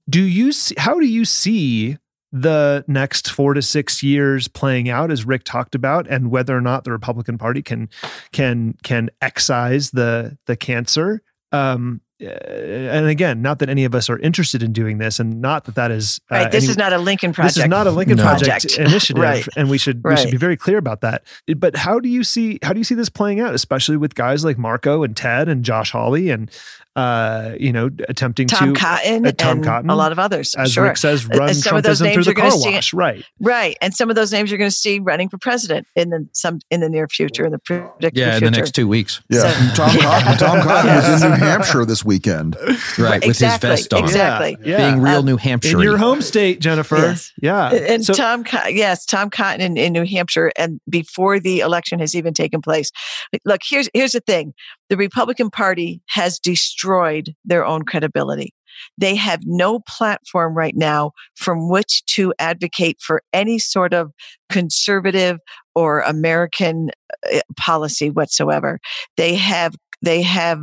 do 0.09 0.21
you 0.21 0.51
see, 0.51 0.75
how 0.77 0.99
do 0.99 1.05
you 1.05 1.25
see 1.25 1.97
the 2.31 2.83
next 2.87 3.29
four 3.31 3.53
to 3.53 3.61
six 3.61 4.01
years 4.01 4.47
playing 4.47 4.89
out 4.89 5.11
as 5.11 5.25
rick 5.25 5.43
talked 5.43 5.75
about 5.75 6.07
and 6.07 6.31
whether 6.31 6.55
or 6.55 6.61
not 6.61 6.83
the 6.85 6.91
republican 6.91 7.37
party 7.37 7.61
can 7.61 7.89
can 8.31 8.73
can 8.83 9.09
excise 9.21 9.91
the 9.91 10.37
the 10.45 10.55
cancer 10.55 11.21
um 11.51 11.99
uh, 12.23 12.25
and 12.27 13.07
again 13.07 13.41
not 13.41 13.57
that 13.59 13.67
any 13.67 13.83
of 13.83 13.95
us 13.95 14.07
are 14.09 14.19
interested 14.19 14.61
in 14.61 14.71
doing 14.71 14.99
this 14.99 15.19
and 15.19 15.41
not 15.41 15.63
that 15.65 15.73
that 15.75 15.89
is 15.91 16.21
uh, 16.31 16.35
Right. 16.35 16.51
This 16.51 16.65
any- 16.65 16.71
is 16.71 16.77
not 16.77 16.93
a 16.93 16.99
Lincoln 16.99 17.33
project. 17.33 17.55
this 17.55 17.63
is 17.63 17.69
not 17.69 17.87
a 17.87 17.91
Lincoln 17.91 18.17
No. 18.17 18.23
Project, 18.23 18.49
Project. 18.75 18.77
initiative, 18.91 19.21
Right. 19.23 19.47
and 19.57 19.69
we 19.71 19.79
should 19.79 20.01
we 20.03 20.15
should 20.15 20.29
be 20.29 20.37
very 20.37 20.55
clear 20.55 20.77
about 20.77 21.01
that. 21.01 21.23
But 21.57 21.75
how 21.75 21.99
do 21.99 22.07
you 22.07 22.23
see 22.23 22.59
how 22.61 22.73
do 22.73 22.79
you 22.79 22.83
see 22.83 22.93
this 22.93 23.09
playing 23.09 23.39
out, 23.39 23.55
especially 23.55 23.97
with 23.97 24.13
guys 24.13 24.45
like 24.45 24.59
Marco 24.59 25.01
and 25.03 25.17
Ted 25.17 25.49
and 25.49 25.65
Josh 25.65 25.91
Hawley 25.91 26.29
and 26.29 26.51
uh, 26.95 27.53
you 27.59 27.71
know 27.71 27.89
attempting 28.09 28.47
to 28.47 28.55
Tom 28.55 28.73
to 28.73 28.79
Cotton 28.79 29.25
uh, 29.25 29.31
Tom 29.31 29.57
and 29.57 29.65
Cotton, 29.65 29.89
a 29.89 29.95
lot 29.95 30.11
of 30.11 30.19
others. 30.19 30.53
as 30.55 30.73
sure. 30.73 30.83
Rick 30.83 30.97
says, 30.97 31.25
Uh, 31.25 31.37
run 31.37 31.53
some 31.53 31.77
of 31.77 31.83
those 31.83 31.99
Trumpism 32.01 32.03
through 32.03 32.07
names 32.13 32.25
the 32.25 32.29
you're 32.31 32.35
gonna 32.35 32.49
car 32.49 32.59
see- 32.59 32.71
wash, 32.73 32.93
right? 32.93 33.25
Right. 33.39 33.77
And 33.81 33.93
some 33.93 34.09
of 34.09 34.15
those 34.15 34.31
names 34.33 34.51
you're 34.51 34.57
going 34.57 34.69
to 34.69 34.75
see 34.75 34.99
running 34.99 35.29
for 35.29 35.37
president 35.37 35.87
in 35.95 36.09
the 36.09 36.27
some 36.33 36.59
in 36.69 36.81
the 36.81 36.89
near 36.89 37.07
future, 37.07 37.45
in 37.45 37.51
the 37.53 37.59
predicted 37.59 38.17
Yeah, 38.17 38.37
in 38.37 38.43
the 38.43 38.51
next 38.51 38.71
two 38.75 38.87
weeks. 38.87 39.21
yeah 39.29 39.51
So- 39.73 39.85
Tom 39.85 39.97
Cotton 40.01 40.37
Tom 40.37 40.61
Cotton 40.61 40.95
was 40.95 41.23
in 41.23 41.29
New 41.31 41.35
Hampshire 41.45 41.85
this 41.85 42.03
weekend 42.03 42.55
Right. 42.97 43.21
With 43.21 43.23
exactly, 43.25 43.69
his 43.69 43.79
vest 43.81 43.93
on. 43.93 44.03
Exactly. 44.03 44.57
Yeah, 44.63 44.89
Being 44.91 45.01
real 45.01 45.19
Um, 45.19 45.25
New 45.25 45.37
Hampshire. 45.37 45.77
in 45.77 45.83
your 45.83 45.97
home 45.97 46.21
state, 46.21 46.59
Jennifer. 46.59 46.97
Yes. 46.97 47.31
Yeah, 47.41 47.71
And 47.73 48.03
So- 48.05 48.13
Tom, 48.13 48.43
Co- 48.43 48.67
yes, 48.67 49.05
Tom 49.05 49.29
Cotton 49.29 49.61
in, 49.61 49.77
in 49.77 49.93
New 49.93 50.05
Hampshire, 50.05 50.51
and 50.57 50.79
before 50.89 51.39
the 51.39 51.59
election 51.61 51.99
has 51.99 52.15
even 52.15 52.33
taken 52.33 52.61
place. 52.61 52.91
Look, 53.45 53.61
here's 53.67 53.89
here's 53.93 54.11
the 54.11 54.19
thing: 54.19 54.53
the 54.91 54.97
Republican 54.97 55.49
Party 55.49 56.01
has 56.09 56.37
destroyed 56.37 57.33
their 57.45 57.65
own 57.65 57.83
credibility. 57.83 58.53
They 58.97 59.15
have 59.15 59.39
no 59.45 59.79
platform 59.79 60.53
right 60.53 60.75
now 60.75 61.11
from 61.33 61.69
which 61.69 62.03
to 62.07 62.33
advocate 62.39 62.97
for 62.99 63.23
any 63.31 63.57
sort 63.57 63.93
of 63.93 64.11
conservative 64.49 65.39
or 65.75 66.01
American 66.01 66.89
policy 67.57 68.09
whatsoever. 68.09 68.79
They 69.17 69.35
have 69.35 69.75
they 70.01 70.21
have 70.21 70.59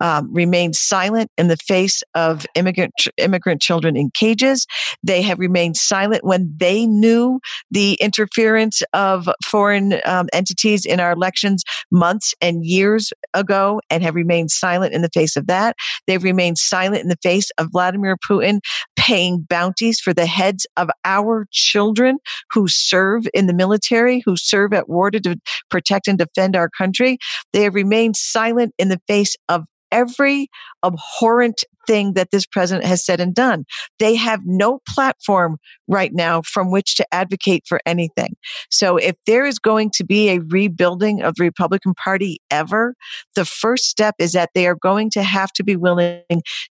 um, 0.00 0.32
remained 0.32 0.76
silent 0.76 1.30
in 1.38 1.48
the 1.48 1.56
face 1.56 2.02
of 2.14 2.46
immigrant 2.54 2.92
immigrant 3.16 3.62
children 3.62 3.96
in 3.96 4.10
cages. 4.10 4.66
They 5.02 5.22
have 5.22 5.38
remained 5.38 5.76
silent 5.76 6.24
when 6.24 6.52
they 6.56 6.86
knew 6.86 7.40
the 7.70 7.94
interference 7.94 8.82
of 8.92 9.28
foreign 9.44 9.94
um, 10.04 10.28
entities 10.32 10.84
in 10.84 11.00
our 11.00 11.12
elections 11.12 11.64
months 11.90 12.34
and 12.40 12.64
years 12.64 13.12
ago, 13.34 13.80
and 13.88 14.02
have 14.02 14.14
remained 14.14 14.50
silent 14.50 14.92
in 14.92 15.02
the 15.02 15.10
face 15.14 15.36
of 15.36 15.46
that. 15.46 15.76
They've 16.06 16.22
remained 16.22 16.58
silent 16.58 17.02
in 17.02 17.08
the 17.08 17.18
face 17.22 17.50
of 17.58 17.68
Vladimir 17.72 18.16
Putin 18.28 18.60
paying 19.02 19.40
bounties 19.40 19.98
for 19.98 20.14
the 20.14 20.26
heads 20.26 20.64
of 20.76 20.88
our 21.04 21.48
children 21.50 22.18
who 22.52 22.68
serve 22.68 23.26
in 23.34 23.48
the 23.48 23.52
military, 23.52 24.22
who 24.24 24.36
serve 24.36 24.72
at 24.72 24.88
war 24.88 25.10
to 25.10 25.40
protect 25.70 26.06
and 26.06 26.18
defend 26.18 26.54
our 26.54 26.70
country. 26.70 27.18
They 27.52 27.64
have 27.64 27.74
remained 27.74 28.16
silent 28.16 28.72
in 28.78 28.90
the 28.90 29.00
face 29.08 29.34
of 29.48 29.64
every 29.90 30.48
abhorrent 30.84 31.64
thing 31.86 32.14
that 32.14 32.30
this 32.30 32.46
president 32.46 32.86
has 32.86 33.04
said 33.04 33.20
and 33.20 33.34
done. 33.34 33.64
They 33.98 34.14
have 34.14 34.40
no 34.44 34.80
platform 34.88 35.58
right 35.88 36.12
now 36.12 36.42
from 36.42 36.70
which 36.70 36.96
to 36.96 37.06
advocate 37.12 37.64
for 37.68 37.80
anything. 37.86 38.34
So 38.70 38.96
if 38.96 39.16
there 39.26 39.44
is 39.44 39.58
going 39.58 39.90
to 39.94 40.04
be 40.04 40.30
a 40.30 40.40
rebuilding 40.40 41.22
of 41.22 41.34
the 41.36 41.44
Republican 41.44 41.94
Party 41.94 42.40
ever, 42.50 42.94
the 43.34 43.44
first 43.44 43.84
step 43.86 44.14
is 44.18 44.32
that 44.32 44.50
they 44.54 44.66
are 44.66 44.76
going 44.76 45.10
to 45.10 45.22
have 45.22 45.52
to 45.52 45.64
be 45.64 45.76
willing 45.76 46.22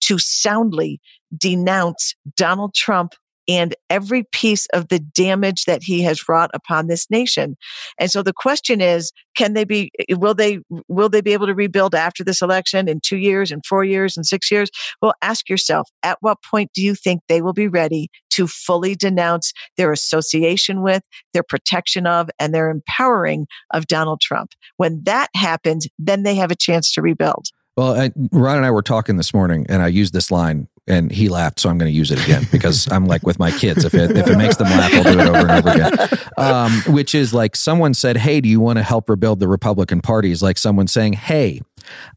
to 0.02 0.18
soundly 0.18 1.00
denounce 1.36 2.14
Donald 2.36 2.74
Trump 2.74 3.14
and 3.48 3.74
every 3.90 4.24
piece 4.32 4.66
of 4.72 4.88
the 4.88 4.98
damage 4.98 5.64
that 5.64 5.82
he 5.82 6.02
has 6.02 6.28
wrought 6.28 6.50
upon 6.54 6.86
this 6.86 7.10
nation. 7.10 7.56
And 7.98 8.10
so 8.10 8.22
the 8.22 8.32
question 8.32 8.80
is, 8.80 9.12
can 9.36 9.54
they 9.54 9.64
be 9.64 9.90
eh, 10.08 10.14
will 10.14 10.34
they 10.34 10.58
will 10.88 11.08
they 11.08 11.20
be 11.20 11.32
able 11.32 11.46
to 11.46 11.54
rebuild 11.54 11.94
after 11.94 12.24
this 12.24 12.42
election 12.42 12.88
in 12.88 13.00
2 13.00 13.16
years 13.16 13.50
and 13.50 13.64
4 13.64 13.84
years 13.84 14.16
and 14.16 14.26
6 14.26 14.50
years? 14.50 14.70
Well, 15.00 15.14
ask 15.22 15.48
yourself, 15.48 15.88
at 16.02 16.18
what 16.20 16.42
point 16.42 16.70
do 16.74 16.82
you 16.82 16.94
think 16.94 17.22
they 17.28 17.42
will 17.42 17.52
be 17.52 17.68
ready 17.68 18.08
to 18.30 18.46
fully 18.46 18.94
denounce 18.94 19.52
their 19.76 19.92
association 19.92 20.82
with, 20.82 21.02
their 21.32 21.42
protection 21.42 22.06
of 22.06 22.28
and 22.38 22.54
their 22.54 22.70
empowering 22.70 23.46
of 23.72 23.86
Donald 23.86 24.20
Trump? 24.20 24.52
When 24.76 25.02
that 25.04 25.28
happens, 25.34 25.86
then 25.98 26.22
they 26.22 26.34
have 26.34 26.50
a 26.50 26.56
chance 26.56 26.92
to 26.94 27.02
rebuild. 27.02 27.46
Well, 27.76 27.92
I, 27.92 28.10
Ron 28.32 28.56
and 28.56 28.66
I 28.66 28.70
were 28.70 28.82
talking 28.82 29.16
this 29.16 29.34
morning, 29.34 29.66
and 29.68 29.82
I 29.82 29.88
used 29.88 30.14
this 30.14 30.30
line 30.30 30.68
and 30.86 31.10
he 31.10 31.28
laughed, 31.28 31.60
so 31.60 31.68
I'm 31.68 31.78
going 31.78 31.90
to 31.90 31.96
use 31.96 32.10
it 32.10 32.22
again 32.22 32.46
because 32.52 32.90
I'm 32.90 33.06
like 33.06 33.26
with 33.26 33.38
my 33.38 33.50
kids. 33.50 33.84
If 33.84 33.94
it 33.94 34.16
if 34.16 34.28
it 34.28 34.36
makes 34.36 34.56
them 34.56 34.68
laugh, 34.68 34.92
I'll 34.94 35.02
do 35.02 35.18
it 35.18 35.28
over 35.28 35.38
and 35.38 35.50
over 35.50 35.70
again. 35.70 36.08
Um, 36.38 36.72
which 36.88 37.14
is 37.14 37.32
like 37.32 37.56
someone 37.56 37.94
said, 37.94 38.16
"Hey, 38.16 38.40
do 38.40 38.48
you 38.48 38.60
want 38.60 38.78
to 38.78 38.82
help 38.82 39.08
rebuild 39.08 39.40
the 39.40 39.48
Republican 39.48 40.00
Party?" 40.00 40.30
Is 40.30 40.42
like 40.42 40.58
someone 40.58 40.86
saying, 40.86 41.14
"Hey, 41.14 41.60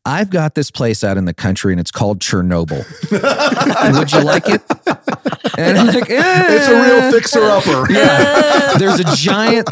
I've 0.05 0.29
got 0.29 0.55
this 0.55 0.71
place 0.71 1.03
out 1.03 1.17
in 1.17 1.25
the 1.25 1.33
country 1.33 1.73
and 1.73 1.79
it's 1.79 1.91
called 1.91 2.19
Chernobyl. 2.19 2.85
Would 3.99 4.11
you 4.11 4.21
like 4.21 4.47
it?" 4.47 4.61
And 5.59 5.77
I'm 5.77 5.87
like, 5.87 6.09
eh. 6.09 6.45
It's 6.49 6.67
a 6.67 6.81
real 6.81 7.11
fixer 7.11 7.43
upper. 7.43 7.91
Yeah. 7.99 8.77
There's 8.77 8.99
a 8.99 9.15
giant 9.15 9.67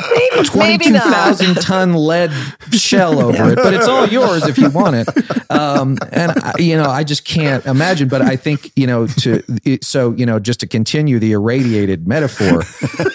22,000 0.45 1.55
ton 1.55 1.93
lead 1.93 2.31
shell 2.71 3.19
over 3.19 3.51
it, 3.51 3.55
but 3.55 3.73
it's 3.73 3.87
all 3.87 4.07
yours 4.07 4.47
if 4.47 4.57
you 4.57 4.69
want 4.69 4.95
it. 4.95 5.51
Um, 5.51 5.97
and, 6.11 6.31
I, 6.31 6.53
you 6.57 6.75
know, 6.75 6.89
I 6.89 7.03
just 7.03 7.23
can't 7.23 7.65
imagine. 7.65 8.07
But 8.07 8.21
I 8.21 8.35
think, 8.35 8.71
you 8.75 8.87
know, 8.87 9.07
to, 9.07 9.79
so, 9.81 10.11
you 10.13 10.25
know, 10.25 10.39
just 10.39 10.59
to 10.61 10.67
continue 10.67 11.19
the 11.19 11.33
irradiated 11.33 12.07
metaphor, 12.07 12.63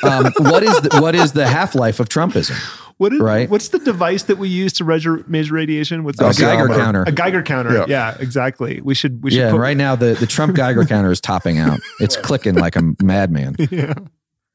um, 0.09 0.33
what 0.39 0.63
is 0.63 0.81
the, 0.81 0.99
what 1.01 1.15
is 1.15 1.33
the 1.33 1.47
half 1.47 1.75
life 1.75 2.01
of 2.01 2.09
Trumpism? 2.09 2.57
What 3.03 3.13
is, 3.13 3.21
Right. 3.21 3.51
What's 3.51 3.71
the 3.71 3.81
device 3.81 4.23
that 4.25 4.39
we 4.39 4.49
use 4.49 4.73
to 4.75 4.85
measure, 4.85 5.25
measure 5.27 5.55
radiation? 5.55 6.05
What's 6.05 6.21
A? 6.21 6.23
Geiger 6.23 6.69
Geiger 6.69 6.69
counter. 6.69 7.03
A 7.05 7.11
Geiger 7.11 7.43
counter. 7.43 7.75
Yeah. 7.75 7.85
Yeah. 7.89 8.17
exactly. 8.21 8.81
We 8.81 8.95
should. 8.95 9.25
We 9.25 9.33
should. 9.33 9.39
Yeah, 9.41 9.51
put, 9.51 9.59
right 9.59 9.77
now 9.77 9.97
the, 9.97 10.15
the 10.15 10.27
Trump 10.29 10.55
Geiger 10.55 10.85
counter 10.85 11.11
is 11.11 11.21
topping 11.21 11.59
out. 11.59 11.81
It's 11.99 12.17
clicking 12.17 12.55
like 12.55 12.77
a 12.77 12.83
madman. 13.03 13.57
Yeah. 13.73 13.95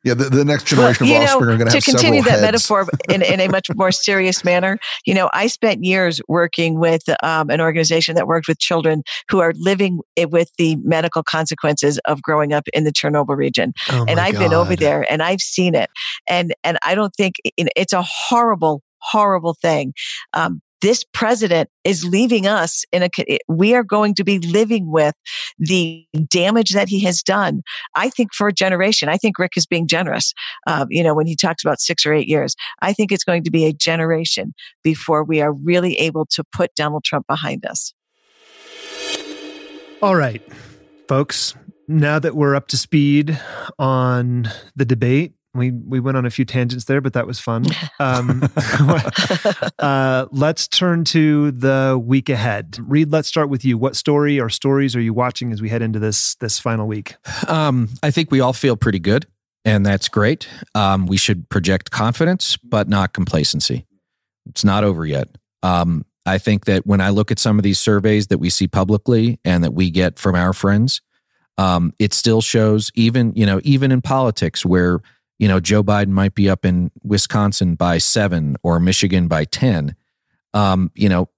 Yeah, 0.08 0.14
the, 0.14 0.26
the 0.26 0.46
next 0.46 0.68
generation 0.68 1.06
you 1.06 1.16
of 1.16 1.22
know, 1.22 1.26
offspring 1.26 1.50
are 1.50 1.58
going 1.58 1.68
to 1.68 1.74
have 1.76 1.84
to 1.84 1.92
continue 1.92 2.22
that 2.24 2.32
heads. 2.32 2.42
metaphor 2.42 2.88
in, 3.10 3.22
in 3.22 3.40
a 3.40 3.48
much 3.48 3.68
more 3.76 3.92
serious 3.92 4.44
manner, 4.44 4.80
you 5.06 5.14
know, 5.14 5.30
I 5.34 5.48
spent 5.48 5.84
years 5.84 6.20
working 6.28 6.80
with 6.80 7.04
um, 7.24 7.50
an 7.50 7.62
organization 7.62 8.16
that 8.16 8.28
worked 8.28 8.48
with 8.48 8.60
children 8.60 9.04
who 9.30 9.40
are 9.40 9.54
living 9.56 10.00
with 10.18 10.50
the 10.58 10.78
medical 10.78 11.24
consequences 11.24 12.00
of 12.06 12.22
growing 12.22 12.54
up 12.54 12.68
in 12.74 12.84
the 12.84 12.92
Chernobyl 12.92 13.38
region. 13.38 13.74
Oh 13.90 14.06
and 14.08 14.20
I've 14.20 14.38
been 14.38 14.54
over 14.54 14.76
there 14.76 15.06
and 15.12 15.22
I've 15.22 15.42
seen 15.42 15.76
it. 15.76 15.90
And 16.28 16.54
and 16.64 16.78
I 16.84 16.96
don't 16.96 17.14
think 17.16 17.36
you 17.58 17.68
it's 17.76 17.94
a 17.94 18.04
horrible, 18.04 18.82
horrible 19.00 19.54
thing. 19.54 19.94
Um, 20.34 20.62
this 20.82 21.04
president 21.14 21.70
is 21.84 22.04
leaving 22.04 22.48
us 22.48 22.86
in 22.92 23.04
a. 23.04 23.10
We 23.48 23.74
are 23.74 23.84
going 23.84 24.14
to 24.16 24.24
be 24.24 24.40
living 24.40 24.92
with 24.92 25.16
the 25.58 26.06
damage 26.28 26.72
that 26.72 26.90
he 26.90 27.04
has 27.04 27.22
done. 27.22 27.62
I 27.96 28.10
think 28.10 28.34
for 28.34 28.48
a 28.48 28.54
generation. 28.54 29.10
I 29.10 29.18
think 29.18 29.40
Rick 29.40 29.54
is 29.56 29.66
being 29.66 29.88
generous. 29.88 30.34
Um, 30.68 30.88
you 30.90 31.04
know, 31.04 31.16
when 31.16 31.28
he 31.28 31.36
talks 31.36 31.64
about 31.64 31.80
six 31.80 32.06
or 32.06 32.14
eight 32.14 32.28
years, 32.28 32.56
I 32.82 32.94
think 32.94 33.12
it's 33.12 33.24
going 33.24 33.44
to 33.44 33.52
be 33.52 33.66
a 33.66 33.74
generation 33.74 34.54
before 34.84 35.24
we 35.24 35.42
are 35.42 35.54
really 35.54 35.96
able 36.00 36.26
to 36.28 36.44
put 36.52 36.74
Donald 36.76 37.04
Trump 37.04 37.28
behind 37.28 37.66
us. 37.66 37.94
All 40.02 40.16
right, 40.16 40.42
folks. 41.08 41.56
Now 41.88 42.20
that 42.20 42.36
we're 42.36 42.54
up 42.54 42.68
to 42.68 42.78
speed 42.78 43.40
on 43.80 44.50
the 44.76 44.84
debate, 44.84 45.37
we 45.54 45.72
we 45.72 46.00
went 46.00 46.18
on 46.18 46.26
a 46.26 46.30
few 46.30 46.46
tangents 46.46 46.86
there, 46.86 47.02
but 47.02 47.14
that 47.14 47.28
was 47.28 47.40
fun. 47.40 47.66
Um, 48.00 48.44
uh, 49.80 50.28
let's 50.32 50.68
turn 50.68 51.04
to 51.06 51.50
the 51.50 52.00
week 52.02 52.30
ahead. 52.30 52.78
Reed, 52.80 53.12
let's 53.12 53.28
start 53.28 53.50
with 53.50 53.66
you. 53.66 53.76
What 53.76 53.96
story 53.96 54.40
or 54.40 54.50
stories 54.50 54.96
are 54.96 55.02
you 55.02 55.14
watching 55.14 55.52
as 55.52 55.64
we 55.64 55.70
head 55.70 55.82
into 55.82 55.98
this 55.98 56.36
this 56.36 56.60
final 56.60 56.86
week? 56.86 57.16
Um, 57.48 57.90
I 58.04 58.12
think 58.12 58.30
we 58.30 58.40
all 58.40 58.54
feel 58.54 58.76
pretty 58.76 59.00
good, 59.00 59.26
and 59.66 59.84
that's 59.84 60.10
great. 60.10 60.48
Um, 60.76 61.08
we 61.08 61.18
should 61.18 61.50
project 61.50 61.90
confidence, 61.90 62.56
but 62.58 62.88
not 62.88 63.14
complacency. 63.14 63.88
It's 64.48 64.64
not 64.64 64.84
over 64.84 65.06
yet. 65.06 65.28
Um, 65.64 66.06
I 66.28 66.38
think 66.38 66.66
that 66.66 66.86
when 66.86 67.02
I 67.02 67.10
look 67.10 67.32
at 67.32 67.40
some 67.40 67.58
of 67.58 67.64
these 67.64 67.80
surveys 67.80 68.28
that 68.28 68.38
we 68.38 68.50
see 68.50 68.68
publicly 68.68 69.40
and 69.44 69.64
that 69.64 69.74
we 69.74 69.90
get 69.90 70.20
from 70.20 70.36
our 70.36 70.54
friends, 70.54 71.02
um, 71.58 71.94
it 71.98 72.14
still 72.14 72.42
shows 72.42 72.92
even 72.94 73.34
you 73.36 73.46
know 73.46 73.60
even 73.64 73.92
in 73.92 74.02
politics 74.02 74.66
where 74.66 75.00
you 75.40 75.48
know 75.48 75.60
Joe 75.60 75.84
Biden 75.84 76.10
might 76.10 76.36
be 76.36 76.50
up 76.50 76.66
in 76.66 76.92
Wisconsin 77.04 77.76
by 77.76 77.98
seven 77.98 78.56
or 78.64 78.80
Michigan 78.80 79.28
by 79.28 79.46
ten. 79.46 79.96
Um, 80.54 80.92
you 80.96 81.10
know, 81.10 81.30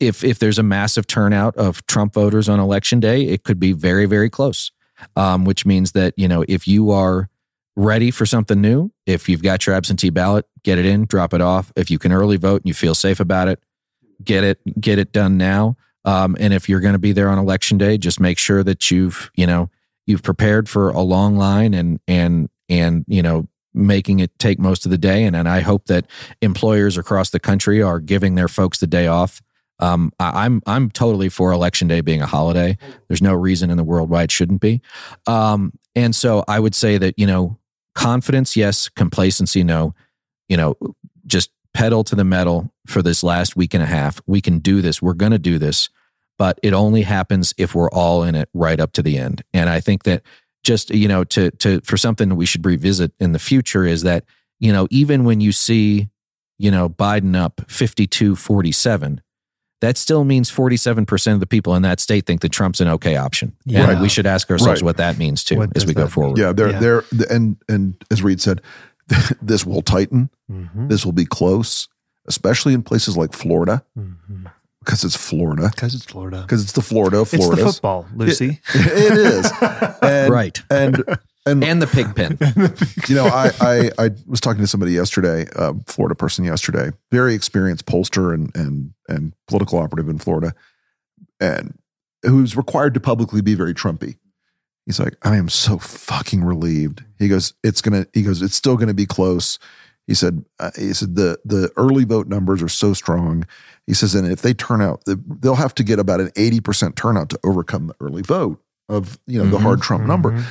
if 0.00 0.24
if 0.24 0.38
there's 0.38 0.58
a 0.58 0.62
massive 0.62 1.06
turnout 1.06 1.56
of 1.56 1.86
Trump 1.86 2.14
voters 2.14 2.48
on 2.48 2.60
election 2.60 3.00
day, 3.00 3.22
it 3.22 3.44
could 3.44 3.60
be 3.60 3.72
very 3.72 4.06
very 4.06 4.30
close. 4.30 4.72
Um, 5.14 5.44
which 5.44 5.66
means 5.66 5.92
that 5.92 6.14
you 6.16 6.26
know 6.26 6.44
if 6.48 6.66
you 6.66 6.90
are 6.90 7.28
ready 7.76 8.10
for 8.10 8.24
something 8.24 8.60
new, 8.60 8.90
if 9.04 9.28
you've 9.28 9.42
got 9.42 9.66
your 9.66 9.76
absentee 9.76 10.10
ballot, 10.10 10.46
get 10.64 10.78
it 10.78 10.86
in, 10.86 11.04
drop 11.04 11.34
it 11.34 11.42
off. 11.42 11.70
If 11.76 11.90
you 11.90 11.98
can 11.98 12.12
early 12.12 12.38
vote 12.38 12.62
and 12.62 12.68
you 12.68 12.74
feel 12.74 12.94
safe 12.94 13.20
about 13.20 13.48
it, 13.48 13.60
get 14.24 14.42
it 14.42 14.80
get 14.80 14.98
it 14.98 15.12
done 15.12 15.36
now. 15.36 15.76
Um, 16.04 16.36
and 16.38 16.54
if 16.54 16.68
you're 16.68 16.80
going 16.80 16.94
to 16.94 16.98
be 16.98 17.12
there 17.12 17.28
on 17.28 17.38
election 17.38 17.78
day, 17.78 17.98
just 17.98 18.20
make 18.20 18.38
sure 18.38 18.62
that 18.62 18.90
you've 18.90 19.30
you 19.34 19.46
know 19.46 19.70
you've 20.06 20.22
prepared 20.22 20.68
for 20.68 20.90
a 20.90 21.02
long 21.02 21.36
line 21.36 21.74
and 21.74 22.00
and 22.08 22.48
and 22.68 23.04
you 23.08 23.22
know 23.22 23.48
making 23.74 24.20
it 24.20 24.36
take 24.38 24.58
most 24.58 24.84
of 24.84 24.90
the 24.90 24.98
day. 24.98 25.24
And 25.24 25.36
and 25.36 25.48
I 25.48 25.60
hope 25.60 25.86
that 25.86 26.06
employers 26.40 26.96
across 26.96 27.30
the 27.30 27.40
country 27.40 27.82
are 27.82 28.00
giving 28.00 28.34
their 28.34 28.48
folks 28.48 28.78
the 28.78 28.86
day 28.86 29.06
off. 29.06 29.42
Um, 29.78 30.12
I, 30.18 30.44
I'm 30.44 30.62
I'm 30.66 30.90
totally 30.90 31.28
for 31.28 31.52
election 31.52 31.88
day 31.88 32.00
being 32.00 32.22
a 32.22 32.26
holiday. 32.26 32.78
There's 33.08 33.22
no 33.22 33.34
reason 33.34 33.70
in 33.70 33.76
the 33.76 33.84
world 33.84 34.08
why 34.08 34.22
it 34.22 34.30
shouldn't 34.30 34.60
be. 34.60 34.80
Um, 35.26 35.72
and 35.94 36.14
so 36.14 36.44
I 36.48 36.60
would 36.60 36.74
say 36.74 36.98
that 36.98 37.18
you 37.18 37.26
know 37.26 37.58
confidence, 37.96 38.56
yes. 38.56 38.88
Complacency, 38.88 39.64
no. 39.64 39.94
You 40.48 40.56
know, 40.56 40.76
just 41.26 41.50
pedal 41.74 42.04
to 42.04 42.14
the 42.14 42.24
metal 42.24 42.72
for 42.86 43.02
this 43.02 43.24
last 43.24 43.56
week 43.56 43.74
and 43.74 43.82
a 43.82 43.86
half. 43.86 44.20
We 44.26 44.40
can 44.40 44.60
do 44.60 44.80
this. 44.80 45.02
We're 45.02 45.14
going 45.14 45.32
to 45.32 45.38
do 45.38 45.58
this, 45.58 45.90
but 46.38 46.60
it 46.62 46.72
only 46.72 47.02
happens 47.02 47.52
if 47.58 47.74
we're 47.74 47.90
all 47.90 48.22
in 48.22 48.34
it 48.34 48.48
right 48.54 48.78
up 48.78 48.92
to 48.92 49.02
the 49.02 49.18
end. 49.18 49.42
And 49.52 49.68
I 49.68 49.80
think 49.80 50.04
that 50.04 50.22
just 50.66 50.90
you 50.90 51.08
know 51.08 51.22
to 51.24 51.50
to 51.52 51.80
for 51.82 51.96
something 51.96 52.28
that 52.28 52.34
we 52.34 52.44
should 52.46 52.64
revisit 52.66 53.12
in 53.20 53.30
the 53.32 53.38
future 53.38 53.84
is 53.84 54.02
that 54.02 54.24
you 54.58 54.72
know 54.72 54.86
even 54.90 55.24
when 55.24 55.40
you 55.40 55.52
see 55.52 56.08
you 56.58 56.70
know 56.70 56.88
Biden 56.88 57.36
up 57.36 57.60
52 57.70 58.34
47 58.36 59.20
that 59.82 59.98
still 59.98 60.24
means 60.24 60.50
47% 60.50 61.34
of 61.34 61.40
the 61.40 61.46
people 61.46 61.74
in 61.76 61.82
that 61.82 62.00
state 62.00 62.24
think 62.26 62.40
that 62.40 62.50
Trump's 62.50 62.80
an 62.80 62.88
okay 62.88 63.16
option. 63.16 63.54
Yeah. 63.66 63.90
And 63.90 64.00
we 64.00 64.08
should 64.08 64.26
ask 64.26 64.50
ourselves 64.50 64.80
Right. 64.80 64.86
what 64.86 64.96
that 64.96 65.18
means 65.18 65.44
too 65.44 65.58
What 65.58 65.76
as 65.76 65.84
we 65.84 65.92
go 65.92 66.00
that 66.00 66.06
mean? 66.06 66.10
forward. 66.12 66.38
Yeah, 66.38 66.52
they're 66.52 66.70
Yeah. 66.70 66.80
they're 66.80 67.04
and 67.30 67.56
and 67.68 67.94
as 68.10 68.22
Reed 68.22 68.40
said, 68.40 68.62
this 69.42 69.66
will 69.66 69.82
tighten. 69.82 70.30
Mm-hmm. 70.50 70.88
This 70.88 71.04
will 71.04 71.12
be 71.12 71.26
close, 71.26 71.88
especially 72.26 72.72
in 72.72 72.82
places 72.82 73.16
like 73.18 73.34
Florida 73.34 73.84
because 74.86 75.04
it's 75.04 75.16
Florida 75.16 75.68
Because 75.74 75.94
it's 75.94 76.04
Florida. 76.06 76.40
because 76.42 76.62
it's 76.62 76.72
the 76.72 76.80
Florida 76.82 77.18
of 77.18 77.22
It's 77.22 77.32
the 77.32 77.38
Florida. 77.38 77.64
football, 77.64 78.06
Lucy. 78.14 78.60
it 78.74 79.12
is, 79.18 79.52
and, 80.02 80.32
Right. 80.32 80.62
And 80.70 81.04
and 81.44 81.62
And 81.70 81.80
the 81.82 81.86
pig 81.86 82.14
pen. 82.16 82.38
you 83.08 83.14
know, 83.14 83.26
I, 83.26 83.50
I 83.60 83.90
I 84.06 84.10
was 84.26 84.40
talking 84.40 84.62
to 84.62 84.66
somebody 84.66 84.92
yesterday, 84.92 85.46
a 85.54 85.74
Florida 85.86 86.14
person 86.14 86.44
yesterday, 86.44 86.90
very 87.12 87.34
experienced 87.34 87.86
pollster 87.86 88.32
and 88.34 88.54
and 88.56 88.92
and 89.08 89.32
political 89.46 89.78
operative 89.78 90.08
in 90.08 90.18
Florida, 90.18 90.54
and 91.40 91.78
who's 92.24 92.56
required 92.56 92.94
to 92.94 93.00
publicly 93.00 93.42
be 93.42 93.54
very 93.54 93.74
Trumpy. 93.74 94.16
He's 94.86 94.98
like, 95.00 95.16
I 95.22 95.36
am 95.36 95.48
so 95.48 95.78
fucking 95.78 96.44
relieved. 96.44 97.04
He 97.18 97.28
goes, 97.28 97.54
it's 97.64 97.80
gonna. 97.80 98.06
He 98.12 98.22
goes, 98.22 98.42
it's 98.42 98.54
still 98.56 98.76
gonna 98.76 98.94
be 98.94 99.06
close. 99.06 99.58
He 100.08 100.14
said, 100.14 100.44
uh, 100.60 100.70
he 100.76 100.92
said 100.92 101.16
the 101.16 101.38
the 101.44 101.70
early 101.76 102.04
vote 102.04 102.26
numbers 102.28 102.62
are 102.62 102.68
so 102.68 102.92
strong. 102.92 103.46
He 103.86 103.94
says, 103.94 104.14
and 104.14 104.26
if 104.30 104.42
they 104.42 104.52
turn 104.52 104.82
out, 104.82 105.02
they'll 105.06 105.54
have 105.54 105.74
to 105.76 105.84
get 105.84 105.98
about 105.98 106.20
an 106.20 106.30
eighty 106.36 106.60
percent 106.60 106.96
turnout 106.96 107.28
to 107.30 107.38
overcome 107.44 107.86
the 107.88 107.94
early 108.00 108.22
vote 108.22 108.60
of 108.88 109.18
you 109.26 109.38
know 109.42 109.48
the 109.50 109.58
Mhm. 109.58 109.62
hard 109.62 109.82
Trump 109.82 110.04
number. 110.04 110.32
Mhm. 110.32 110.44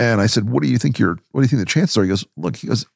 And 0.00 0.20
I 0.20 0.26
said, 0.26 0.48
"What 0.48 0.62
do 0.62 0.68
you 0.68 0.78
think 0.78 0.98
your 0.98 1.18
What 1.32 1.40
do 1.40 1.44
you 1.44 1.48
think 1.48 1.60
the 1.60 1.66
chances 1.66 1.96
are?" 1.96 2.02
He 2.02 2.08
goes, 2.08 2.24
"Look, 2.36 2.56
he 2.56 2.66
goes. 2.68 2.86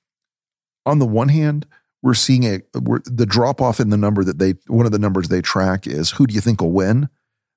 On 0.85 0.99
the 0.99 1.07
one 1.07 1.29
hand, 1.29 1.67
we're 2.03 2.15
seeing 2.15 2.45
a 2.45 2.61
we're, 2.81 3.01
the 3.05 3.27
drop 3.27 3.61
off 3.61 3.79
in 3.79 3.91
the 3.91 3.97
number 3.97 4.25
that 4.25 4.39
they 4.41 4.55
one 4.67 4.87
of 4.87 4.91
the 4.93 4.99
numbers 4.99 5.29
they 5.29 5.41
track 5.43 5.87
is 5.87 6.11
who 6.13 6.27
do 6.27 6.35
you 6.35 6.41
think 6.41 6.61
will 6.61 6.73
win? 6.73 7.09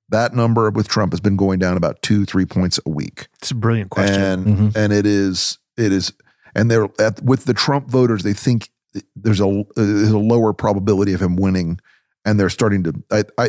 That 0.08 0.32
number 0.34 0.70
with 0.70 0.86
Trump 0.86 1.12
has 1.12 1.18
been 1.20 1.36
going 1.36 1.58
down 1.58 1.76
about 1.76 2.02
two 2.02 2.24
three 2.24 2.44
points 2.46 2.78
a 2.86 2.90
week, 2.90 3.26
It's 3.40 3.50
a 3.50 3.56
brilliant 3.56 3.90
question. 3.90 4.22
and 4.22 4.46
Mhm. 4.46 4.76
and 4.76 4.92
it 4.92 5.06
is 5.06 5.58
it 5.76 5.90
is 5.92 6.12
and 6.54 6.70
they're 6.70 6.88
at, 7.00 7.20
with 7.22 7.44
the 7.46 7.54
Trump 7.54 7.90
voters 7.90 8.22
they 8.22 8.32
think 8.32 8.70
there's 9.16 9.40
a 9.40 9.64
there's 9.74 10.10
a 10.10 10.18
lower 10.18 10.52
probability 10.52 11.12
of 11.12 11.20
him 11.20 11.34
winning, 11.36 11.80
and 12.26 12.38
they're 12.38 12.50
starting 12.50 12.82
to 12.84 12.92
I, 13.10 13.24
I 13.38 13.48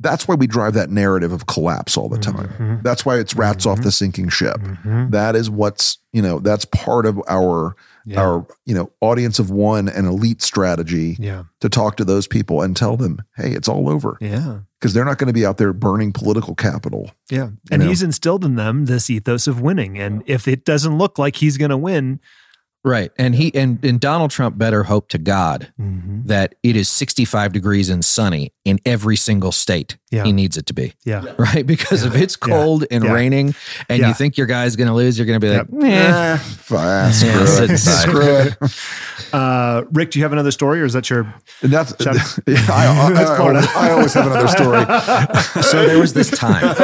that's 0.00 0.26
why 0.26 0.34
we 0.34 0.48
drive 0.48 0.74
that 0.74 0.90
narrative 0.90 1.30
of 1.30 1.46
collapse 1.46 1.96
all 1.96 2.08
the 2.08 2.18
time. 2.18 2.48
Mhm. 2.58 2.82
That's 2.82 3.06
why 3.06 3.18
it's 3.20 3.36
rats 3.36 3.66
off 3.66 3.78
Mhm. 3.78 3.82
the 3.84 3.92
sinking 3.92 4.28
ship 4.30 4.58
Mhm. 4.60 5.12
that 5.12 5.36
is 5.36 5.48
what's 5.48 5.98
you 6.12 6.20
know 6.20 6.40
that's 6.40 6.64
part 6.64 7.06
of 7.06 7.20
our 7.28 7.76
Yeah. 8.04 8.20
our 8.20 8.46
you 8.66 8.74
know 8.74 8.90
audience 9.00 9.38
of 9.38 9.48
one 9.50 9.88
and 9.88 10.08
elite 10.08 10.42
strategy 10.42 11.16
yeah. 11.20 11.44
to 11.60 11.68
talk 11.68 11.96
to 11.98 12.04
those 12.04 12.26
people 12.26 12.60
and 12.60 12.76
tell 12.76 12.96
them 12.96 13.20
hey 13.36 13.52
it's 13.52 13.68
all 13.68 13.88
over 13.88 14.18
Yeah. 14.20 14.58
because 14.80 14.92
they're 14.92 15.04
not 15.04 15.18
going 15.18 15.28
to 15.28 15.32
be 15.32 15.46
out 15.46 15.58
there 15.58 15.72
burning 15.72 16.10
political 16.12 16.56
capital 16.56 17.12
Yeah. 17.30 17.50
And 17.70 17.82
know? 17.82 17.88
he's 17.88 18.02
instilled 18.02 18.44
in 18.44 18.56
them 18.56 18.86
this 18.86 19.08
ethos 19.08 19.46
of 19.46 19.60
winning. 19.60 19.98
And 20.00 20.24
if 20.26 20.48
it 20.48 20.64
doesn't 20.64 20.98
look 20.98 21.16
like 21.16 21.36
he's 21.36 21.56
going 21.56 21.70
to 21.70 21.76
win, 21.76 22.18
Right. 22.84 23.12
And 23.16 23.34
he 23.34 23.54
and, 23.54 23.84
and 23.84 24.00
Donald 24.00 24.30
Trump 24.32 24.58
better 24.58 24.84
hope 24.84 25.08
to 25.10 25.18
God 25.18 25.72
Mm-hmm. 25.80 26.26
that 26.26 26.54
it 26.62 26.76
is 26.76 26.88
65 26.88 27.52
degrees 27.52 27.88
and 27.88 28.04
sunny 28.04 28.52
in 28.64 28.78
every 28.84 29.16
single 29.16 29.52
state 29.52 29.96
Yeah. 30.12 30.24
he 30.24 30.32
needs 30.32 30.56
it 30.58 30.66
to 30.66 30.74
be. 30.74 30.92
Yeah. 31.04 31.24
Right? 31.38 31.66
Because 31.66 32.04
if 32.04 32.14
it's 32.14 32.36
Yeah. 32.46 32.54
cold 32.54 32.84
and 32.90 33.02
Yeah. 33.02 33.12
raining 33.12 33.54
and 33.88 33.98
Yeah. 34.00 34.08
you 34.08 34.14
think 34.14 34.36
your 34.36 34.46
guy's 34.46 34.76
going 34.76 34.88
to 34.88 34.94
lose, 34.94 35.18
you're 35.18 35.26
going 35.26 35.40
to 35.40 35.46
be 35.46 35.56
like, 35.56 35.66
Yep. 35.72 35.92
eh. 35.92 36.36
Screw 36.36 36.78
Yeah, 36.78 37.10
sit 37.10 37.70
it. 37.70 37.78
Screw 37.78 38.36
it. 38.36 38.56
Uh, 39.32 39.84
Rick, 39.92 40.10
do 40.10 40.18
you 40.18 40.24
have 40.26 40.32
another 40.32 40.50
story 40.50 40.82
or 40.82 40.84
is 40.84 40.92
that 40.92 41.08
your. 41.08 41.20
And 41.62 41.72
that's, 41.72 41.94
Shout- 42.02 42.16
I, 42.16 42.18
I, 42.18 43.12
That's 43.14 43.30
I, 43.30 43.36
Florida. 43.36 43.60
always, 43.60 43.76
I 43.76 43.90
always 43.92 44.12
have 44.12 44.26
another 44.26 44.48
story. 44.48 45.62
So 45.62 45.86
there 45.86 45.98
was 45.98 46.12
this 46.12 46.30
time. 46.30 46.76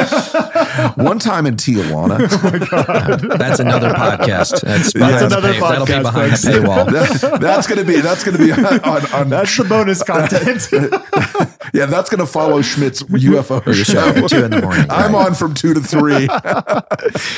One 0.95 1.19
time 1.19 1.45
in 1.45 1.57
Tijuana, 1.57 2.17
Oh 2.31 2.49
my 2.49 2.57
god. 2.65 3.37
That's 3.37 3.59
another 3.59 3.89
podcast. 3.91 4.61
That's, 4.61 4.93
behind 4.93 5.19
the 5.19 5.25
another 5.27 5.53
pay- 5.53 5.59
That'll 5.59 5.85
be 5.85 6.01
behind 6.01 6.29
folks. 6.31 6.41
the 6.41 6.49
paywall. 6.49 6.91
that- 6.91 7.39
that's 7.41 7.67
gonna 7.67 7.83
be 7.83 8.01
that's 8.01 8.23
gonna 8.23 8.39
be 8.39 8.51
on, 8.51 9.05
on 9.13 9.29
That's 9.29 9.55
the 9.55 9.65
bonus 9.65 10.01
content. 10.01 10.67
yeah 11.73 11.85
that's 11.85 12.09
gonna 12.09 12.25
follow 12.25 12.61
Schmidt's 12.63 13.03
UFO 13.19 13.61
Or 13.65 13.73
the 13.73 13.83
show 13.83 13.93
show. 14.13 14.23
at 14.23 14.29
two 14.29 14.43
in 14.43 14.51
the 14.51 14.61
morning. 14.61 14.85
I'm 14.89 15.13
right? 15.13 15.27
on 15.27 15.35
from 15.35 15.53
two 15.53 15.73
to 15.73 15.79
three. 15.79 16.27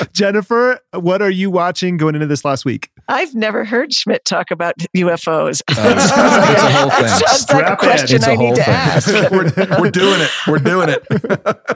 Jennifer, 0.13 0.79
what 0.93 1.21
are 1.21 1.29
you 1.29 1.49
watching 1.49 1.97
going 1.97 2.15
into 2.15 2.27
this 2.27 2.43
last 2.45 2.65
week? 2.65 2.89
I've 3.07 3.33
never 3.35 3.65
heard 3.65 3.93
Schmidt 3.93 4.25
talk 4.25 4.51
about 4.51 4.75
UFOs. 4.95 5.61
Uh, 5.69 5.73
it's 5.97 6.11
a 6.11 6.71
whole 6.71 6.89
thing. 6.89 7.05
It 7.05 7.09
sounds 7.09 7.21
like 7.21 7.31
a 7.31 7.35
Strap 7.35 7.69
in. 7.71 7.77
question 7.89 8.15
It's 8.17 8.27
a 8.27 8.31
I 8.31 8.35
need 8.35 8.45
whole 8.45 8.55
to 8.55 8.63
thing. 8.63 8.73
ask. 8.73 9.31
we're, 9.31 9.81
we're 9.81 9.91
doing 9.91 10.21
it. 10.21 10.29
We're 10.47 10.59
doing 10.59 10.89
it. 10.89 11.05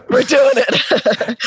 We're 0.10 0.24
doing 0.24 0.52
it. 0.56 1.38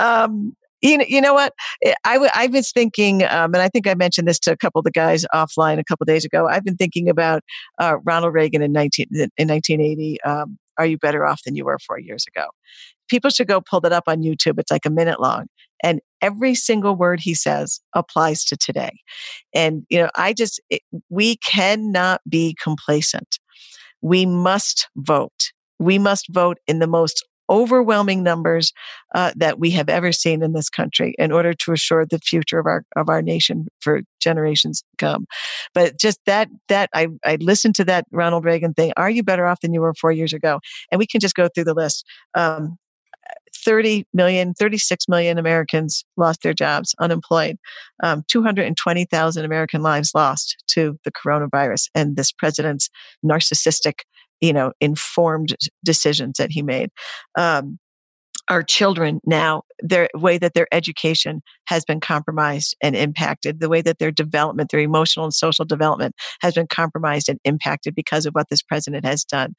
um, 0.00 0.54
you 0.80 0.96
know, 0.98 1.04
you 1.08 1.20
know 1.20 1.34
what? 1.34 1.52
I 1.84 1.94
I, 2.04 2.12
w- 2.14 2.30
I 2.34 2.46
was 2.46 2.70
thinking, 2.70 3.24
um, 3.24 3.52
and 3.52 3.56
I 3.56 3.68
think 3.68 3.88
I 3.88 3.94
mentioned 3.94 4.28
this 4.28 4.38
to 4.40 4.52
a 4.52 4.56
couple 4.56 4.78
of 4.78 4.84
the 4.84 4.92
guys 4.92 5.26
offline 5.34 5.78
a 5.80 5.84
couple 5.84 6.04
of 6.04 6.06
days 6.06 6.24
ago. 6.24 6.46
I've 6.46 6.64
been 6.64 6.76
thinking 6.76 7.08
about 7.08 7.42
uh, 7.80 7.96
Ronald 8.04 8.32
Reagan 8.32 8.62
in 8.62 8.70
19, 8.72 9.06
in 9.12 9.48
1980. 9.48 10.20
Um, 10.22 10.56
Are 10.78 10.86
you 10.86 10.98
better 10.98 11.26
off 11.26 11.42
than 11.44 11.56
you 11.56 11.64
were 11.64 11.78
four 11.86 11.98
years 11.98 12.24
ago? 12.26 12.46
People 13.08 13.30
should 13.30 13.48
go 13.48 13.60
pull 13.60 13.80
that 13.80 13.92
up 13.92 14.04
on 14.06 14.22
YouTube. 14.22 14.58
It's 14.58 14.70
like 14.70 14.86
a 14.86 14.90
minute 14.90 15.20
long. 15.20 15.46
And 15.82 16.00
every 16.20 16.54
single 16.54 16.94
word 16.94 17.20
he 17.20 17.34
says 17.34 17.80
applies 17.94 18.44
to 18.44 18.56
today. 18.56 19.00
And, 19.54 19.84
you 19.88 19.98
know, 19.98 20.10
I 20.16 20.32
just, 20.32 20.60
it, 20.70 20.82
we 21.08 21.36
cannot 21.36 22.20
be 22.28 22.56
complacent. 22.62 23.38
We 24.02 24.26
must 24.26 24.88
vote. 24.96 25.52
We 25.78 25.98
must 25.98 26.26
vote 26.30 26.58
in 26.66 26.78
the 26.78 26.86
most 26.86 27.24
overwhelming 27.50 28.22
numbers 28.22 28.72
uh, 29.14 29.32
that 29.36 29.58
we 29.58 29.70
have 29.70 29.88
ever 29.88 30.12
seen 30.12 30.42
in 30.42 30.52
this 30.52 30.68
country 30.68 31.14
in 31.18 31.32
order 31.32 31.52
to 31.54 31.72
assure 31.72 32.06
the 32.06 32.18
future 32.18 32.58
of 32.58 32.66
our 32.66 32.84
of 32.96 33.08
our 33.08 33.22
nation 33.22 33.66
for 33.80 34.02
generations 34.20 34.80
to 34.82 35.06
come. 35.06 35.26
But 35.74 35.98
just 35.98 36.18
that 36.26 36.48
that 36.68 36.90
I 36.94 37.08
I 37.24 37.36
listened 37.36 37.74
to 37.76 37.84
that 37.84 38.06
Ronald 38.12 38.44
Reagan 38.44 38.74
thing. 38.74 38.92
Are 38.96 39.10
you 39.10 39.22
better 39.22 39.46
off 39.46 39.60
than 39.60 39.72
you 39.72 39.80
were 39.80 39.94
four 39.94 40.12
years 40.12 40.32
ago? 40.32 40.60
And 40.90 40.98
we 40.98 41.06
can 41.06 41.20
just 41.20 41.34
go 41.34 41.48
through 41.48 41.64
the 41.64 41.74
list. 41.74 42.04
Um, 42.34 42.78
30 43.64 44.06
million, 44.14 44.54
36 44.54 45.08
million 45.08 45.38
Americans 45.38 46.04
lost 46.16 46.42
their 46.42 46.54
jobs, 46.54 46.94
unemployed. 47.00 47.58
Um, 48.02 48.24
220,000 48.28 49.44
American 49.44 49.82
lives 49.82 50.12
lost 50.14 50.56
to 50.68 50.98
the 51.04 51.12
coronavirus 51.12 51.88
and 51.94 52.16
this 52.16 52.32
president's 52.32 52.88
narcissistic, 53.24 54.00
you 54.40 54.52
know, 54.52 54.72
informed 54.80 55.56
decisions 55.84 56.38
that 56.38 56.50
he 56.50 56.62
made. 56.62 56.90
Um, 57.36 57.78
our 58.48 58.62
children 58.62 59.20
now, 59.26 59.62
their 59.80 60.08
way 60.14 60.38
that 60.38 60.54
their 60.54 60.66
education 60.72 61.42
has 61.66 61.84
been 61.84 62.00
compromised 62.00 62.74
and 62.82 62.96
impacted, 62.96 63.60
the 63.60 63.68
way 63.68 63.82
that 63.82 63.98
their 63.98 64.10
development, 64.10 64.70
their 64.70 64.80
emotional 64.80 65.24
and 65.24 65.34
social 65.34 65.64
development 65.64 66.14
has 66.40 66.54
been 66.54 66.66
compromised 66.66 67.28
and 67.28 67.38
impacted 67.44 67.94
because 67.94 68.24
of 68.26 68.32
what 68.32 68.48
this 68.48 68.62
president 68.62 69.04
has 69.04 69.24
done. 69.24 69.54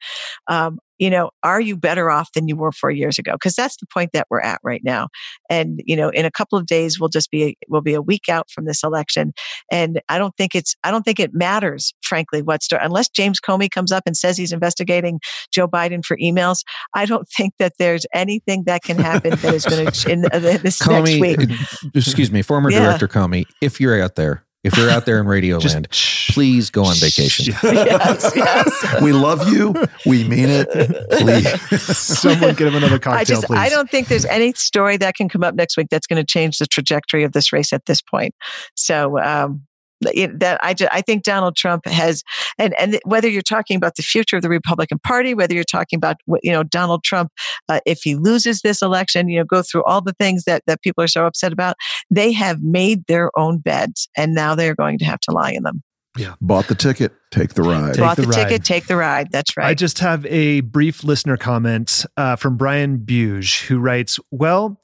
Um, 0.48 0.78
you 1.00 1.10
know, 1.10 1.30
are 1.42 1.60
you 1.60 1.76
better 1.76 2.10
off 2.10 2.30
than 2.34 2.46
you 2.46 2.54
were 2.54 2.70
four 2.70 2.90
years 2.90 3.18
ago? 3.18 3.32
Because 3.32 3.54
that's 3.56 3.76
the 3.78 3.86
point 3.86 4.10
that 4.12 4.26
we're 4.30 4.40
at 4.42 4.60
right 4.62 4.82
now. 4.84 5.08
And 5.48 5.80
you 5.86 5.96
know, 5.96 6.10
in 6.10 6.26
a 6.26 6.30
couple 6.30 6.58
of 6.58 6.66
days, 6.66 7.00
we'll 7.00 7.08
just 7.08 7.30
be 7.30 7.56
we'll 7.68 7.80
be 7.80 7.94
a 7.94 8.02
week 8.02 8.28
out 8.28 8.50
from 8.50 8.66
this 8.66 8.84
election, 8.84 9.32
and 9.72 10.00
I 10.08 10.18
don't 10.18 10.36
think 10.36 10.54
it's 10.54 10.76
I 10.84 10.90
don't 10.90 11.02
think 11.02 11.18
it 11.18 11.34
matters, 11.34 11.92
frankly, 12.02 12.42
what's 12.42 12.68
unless 12.70 13.08
James 13.08 13.40
Comey 13.40 13.70
comes 13.70 13.90
up 13.90 14.02
and 14.06 14.16
says 14.16 14.36
he's 14.36 14.52
investigating 14.52 15.18
Joe 15.52 15.66
Biden 15.66 16.04
for 16.04 16.16
emails. 16.18 16.62
I 16.94 17.06
don't 17.06 17.26
think 17.36 17.54
that 17.58 17.72
there's 17.78 18.06
anything 18.14 18.64
that 18.66 18.82
can 18.82 18.98
happen 18.98 19.30
that 19.30 19.54
is 19.54 19.64
going 19.64 19.86
to 19.90 20.10
in 20.10 20.26
uh, 20.26 20.38
this 20.38 20.86
next 20.86 21.18
week. 21.18 21.38
Comey, 21.38 21.96
excuse 21.96 22.30
me, 22.30 22.42
former 22.42 22.70
Yeah. 22.70 22.84
director 22.84 23.08
Comey, 23.08 23.46
if 23.62 23.80
you're 23.80 24.00
out 24.02 24.16
there, 24.16 24.44
if 24.62 24.76
you're 24.76 24.90
out 24.90 25.06
there 25.06 25.18
in 25.20 25.26
Radio 25.26 25.58
Just 25.58 25.74
Land, 25.74 25.88
please 25.90 26.70
go 26.70 26.84
on 26.84 26.94
vacation. 26.96 27.54
yes, 27.62 28.30
yes. 28.36 29.02
We 29.02 29.12
love 29.12 29.48
you. 29.50 29.74
We 30.04 30.24
mean 30.24 30.48
it. 30.50 30.68
Please. 31.10 31.82
Someone 31.96 32.54
get 32.54 32.68
him 32.68 32.74
another 32.74 32.98
cocktail, 32.98 33.20
I 33.20 33.24
just 33.24 33.46
please. 33.46 33.58
I 33.58 33.68
don't 33.70 33.90
think 33.90 34.08
there's 34.08 34.26
any 34.26 34.52
story 34.52 34.96
that 34.98 35.14
can 35.14 35.28
come 35.28 35.42
up 35.42 35.54
next 35.54 35.76
week 35.76 35.88
that's 35.90 36.06
going 36.06 36.20
to 36.20 36.26
change 36.26 36.58
the 36.58 36.66
trajectory 36.66 37.24
of 37.24 37.32
this 37.32 37.52
race 37.52 37.72
at 37.72 37.86
this 37.86 38.02
point. 38.02 38.34
So 38.74 39.18
um, 39.18 39.62
it- 39.62 39.69
that 40.00 40.58
I 40.62 40.74
just, 40.74 40.92
I 40.92 41.00
think 41.00 41.24
Donald 41.24 41.56
Trump 41.56 41.86
has 41.86 42.22
and 42.58 42.74
and 42.78 42.98
whether 43.04 43.28
you're 43.28 43.42
talking 43.42 43.76
about 43.76 43.96
the 43.96 44.02
future 44.02 44.36
of 44.36 44.42
the 44.42 44.48
Republican 44.48 44.98
Party, 44.98 45.34
whether 45.34 45.54
you're 45.54 45.64
talking 45.64 45.96
about 45.96 46.16
what, 46.26 46.40
you 46.42 46.52
know 46.52 46.62
Donald 46.62 47.04
Trump 47.04 47.32
uh, 47.68 47.80
if 47.86 48.00
he 48.02 48.14
loses 48.14 48.62
this 48.62 48.82
election, 48.82 49.28
you 49.28 49.38
know 49.38 49.44
go 49.44 49.62
through 49.62 49.84
all 49.84 50.00
the 50.00 50.14
things 50.14 50.44
that 50.44 50.62
that 50.66 50.82
people 50.82 51.04
are 51.04 51.08
so 51.08 51.26
upset 51.26 51.52
about, 51.52 51.76
they 52.10 52.32
have 52.32 52.62
made 52.62 53.06
their 53.06 53.30
own 53.38 53.58
beds 53.58 54.08
and 54.16 54.34
now 54.34 54.54
they're 54.54 54.74
going 54.74 54.98
to 54.98 55.04
have 55.04 55.20
to 55.20 55.32
lie 55.32 55.50
in 55.52 55.62
them. 55.62 55.82
Yeah. 56.18 56.34
Bought 56.40 56.66
the 56.66 56.74
ticket. 56.74 57.12
Take 57.30 57.54
the 57.54 57.62
ride. 57.62 57.94
Take 57.94 58.02
Bought 58.02 58.16
the 58.16 58.22
the, 58.22 58.28
ride. 58.28 58.48
ticket, 58.48 58.64
take 58.64 58.86
the 58.86 58.96
ride. 58.96 59.28
That's 59.30 59.56
right. 59.56 59.66
I 59.66 59.74
just 59.74 60.00
have 60.00 60.26
a 60.26 60.60
brief 60.62 61.04
listener 61.04 61.36
comment 61.36 62.04
uh, 62.16 62.36
from 62.36 62.56
Brian 62.56 62.98
Buge, 62.98 63.66
who 63.66 63.78
writes 63.78 64.18
Well, 64.30 64.80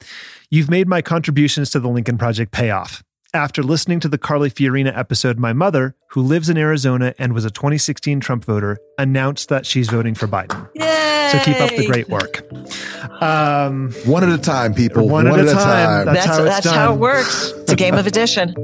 you've 0.50 0.70
made 0.70 0.86
my 0.86 1.02
contributions 1.02 1.70
to 1.70 1.80
the 1.80 1.88
Lincoln 1.88 2.16
Project 2.16 2.52
pay 2.52 2.70
off. 2.70 3.02
After 3.36 3.62
listening 3.62 4.00
to 4.00 4.08
the 4.08 4.16
Carly 4.16 4.50
Fiorina 4.50 4.96
episode, 4.96 5.38
my 5.38 5.52
mother, 5.52 5.94
who 6.12 6.22
lives 6.22 6.48
in 6.48 6.56
Arizona 6.56 7.14
and 7.18 7.34
was 7.34 7.44
a 7.44 7.50
2016 7.50 8.18
Trump 8.18 8.46
voter, 8.46 8.78
announced 8.98 9.50
that 9.50 9.66
she's 9.66 9.90
voting 9.90 10.14
for 10.14 10.26
Biden. 10.26 10.66
Yay! 10.74 11.28
So 11.30 11.38
keep 11.40 11.60
up 11.60 11.68
the 11.76 11.84
great 11.84 12.08
work. 12.08 12.50
Um, 13.22 13.92
One 14.06 14.24
at 14.24 14.30
a 14.30 14.38
time, 14.40 14.72
people. 14.72 15.06
One 15.06 15.26
at 15.26 15.38
a 15.38 15.52
time. 15.52 16.06
That's 16.06 16.24
That's 16.24 16.26
how 16.26 16.44
it's 16.44 16.54
that's 16.54 16.66
how 16.66 16.94
it 16.94 16.98
works. 16.98 17.52
It's 17.58 17.72
a 17.72 17.76
game 17.76 17.96
of 17.96 18.06
addition. 18.06 18.54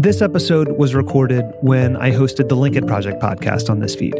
This 0.00 0.22
episode 0.22 0.78
was 0.78 0.94
recorded 0.94 1.44
when 1.60 1.96
I 1.96 2.12
hosted 2.12 2.50
the 2.50 2.56
Lincoln 2.56 2.86
Project 2.86 3.20
podcast 3.20 3.68
on 3.68 3.80
this 3.80 3.96
feed. 3.96 4.14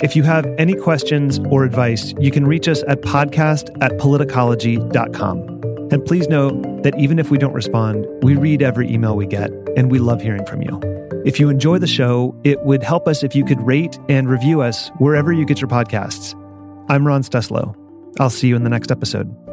If 0.00 0.14
you 0.14 0.22
have 0.22 0.46
any 0.58 0.74
questions 0.74 1.40
or 1.50 1.64
advice, 1.64 2.14
you 2.20 2.30
can 2.30 2.46
reach 2.46 2.68
us 2.68 2.84
at 2.86 3.00
podcast 3.02 3.76
at 3.82 3.92
politicology.com. 3.98 5.38
And 5.90 6.04
please 6.04 6.28
know 6.28 6.50
that 6.82 6.96
even 6.98 7.18
if 7.18 7.30
we 7.30 7.38
don't 7.38 7.52
respond, 7.52 8.06
we 8.22 8.36
read 8.36 8.62
every 8.62 8.88
email 8.88 9.16
we 9.16 9.26
get, 9.26 9.50
and 9.76 9.90
we 9.90 9.98
love 9.98 10.22
hearing 10.22 10.44
from 10.46 10.62
you. 10.62 10.80
If 11.24 11.40
you 11.40 11.48
enjoy 11.48 11.78
the 11.78 11.88
show, 11.88 12.38
it 12.44 12.62
would 12.62 12.82
help 12.82 13.08
us 13.08 13.24
if 13.24 13.34
you 13.34 13.44
could 13.44 13.60
rate 13.62 13.98
and 14.08 14.28
review 14.28 14.60
us 14.60 14.88
wherever 14.98 15.32
you 15.32 15.44
get 15.44 15.60
your 15.60 15.68
podcasts. 15.68 16.34
I'm 16.88 17.06
Ron 17.06 17.22
Steslow. 17.22 17.74
I'll 18.20 18.30
see 18.30 18.48
you 18.48 18.56
in 18.56 18.62
the 18.62 18.70
next 18.70 18.92
episode. 18.92 19.47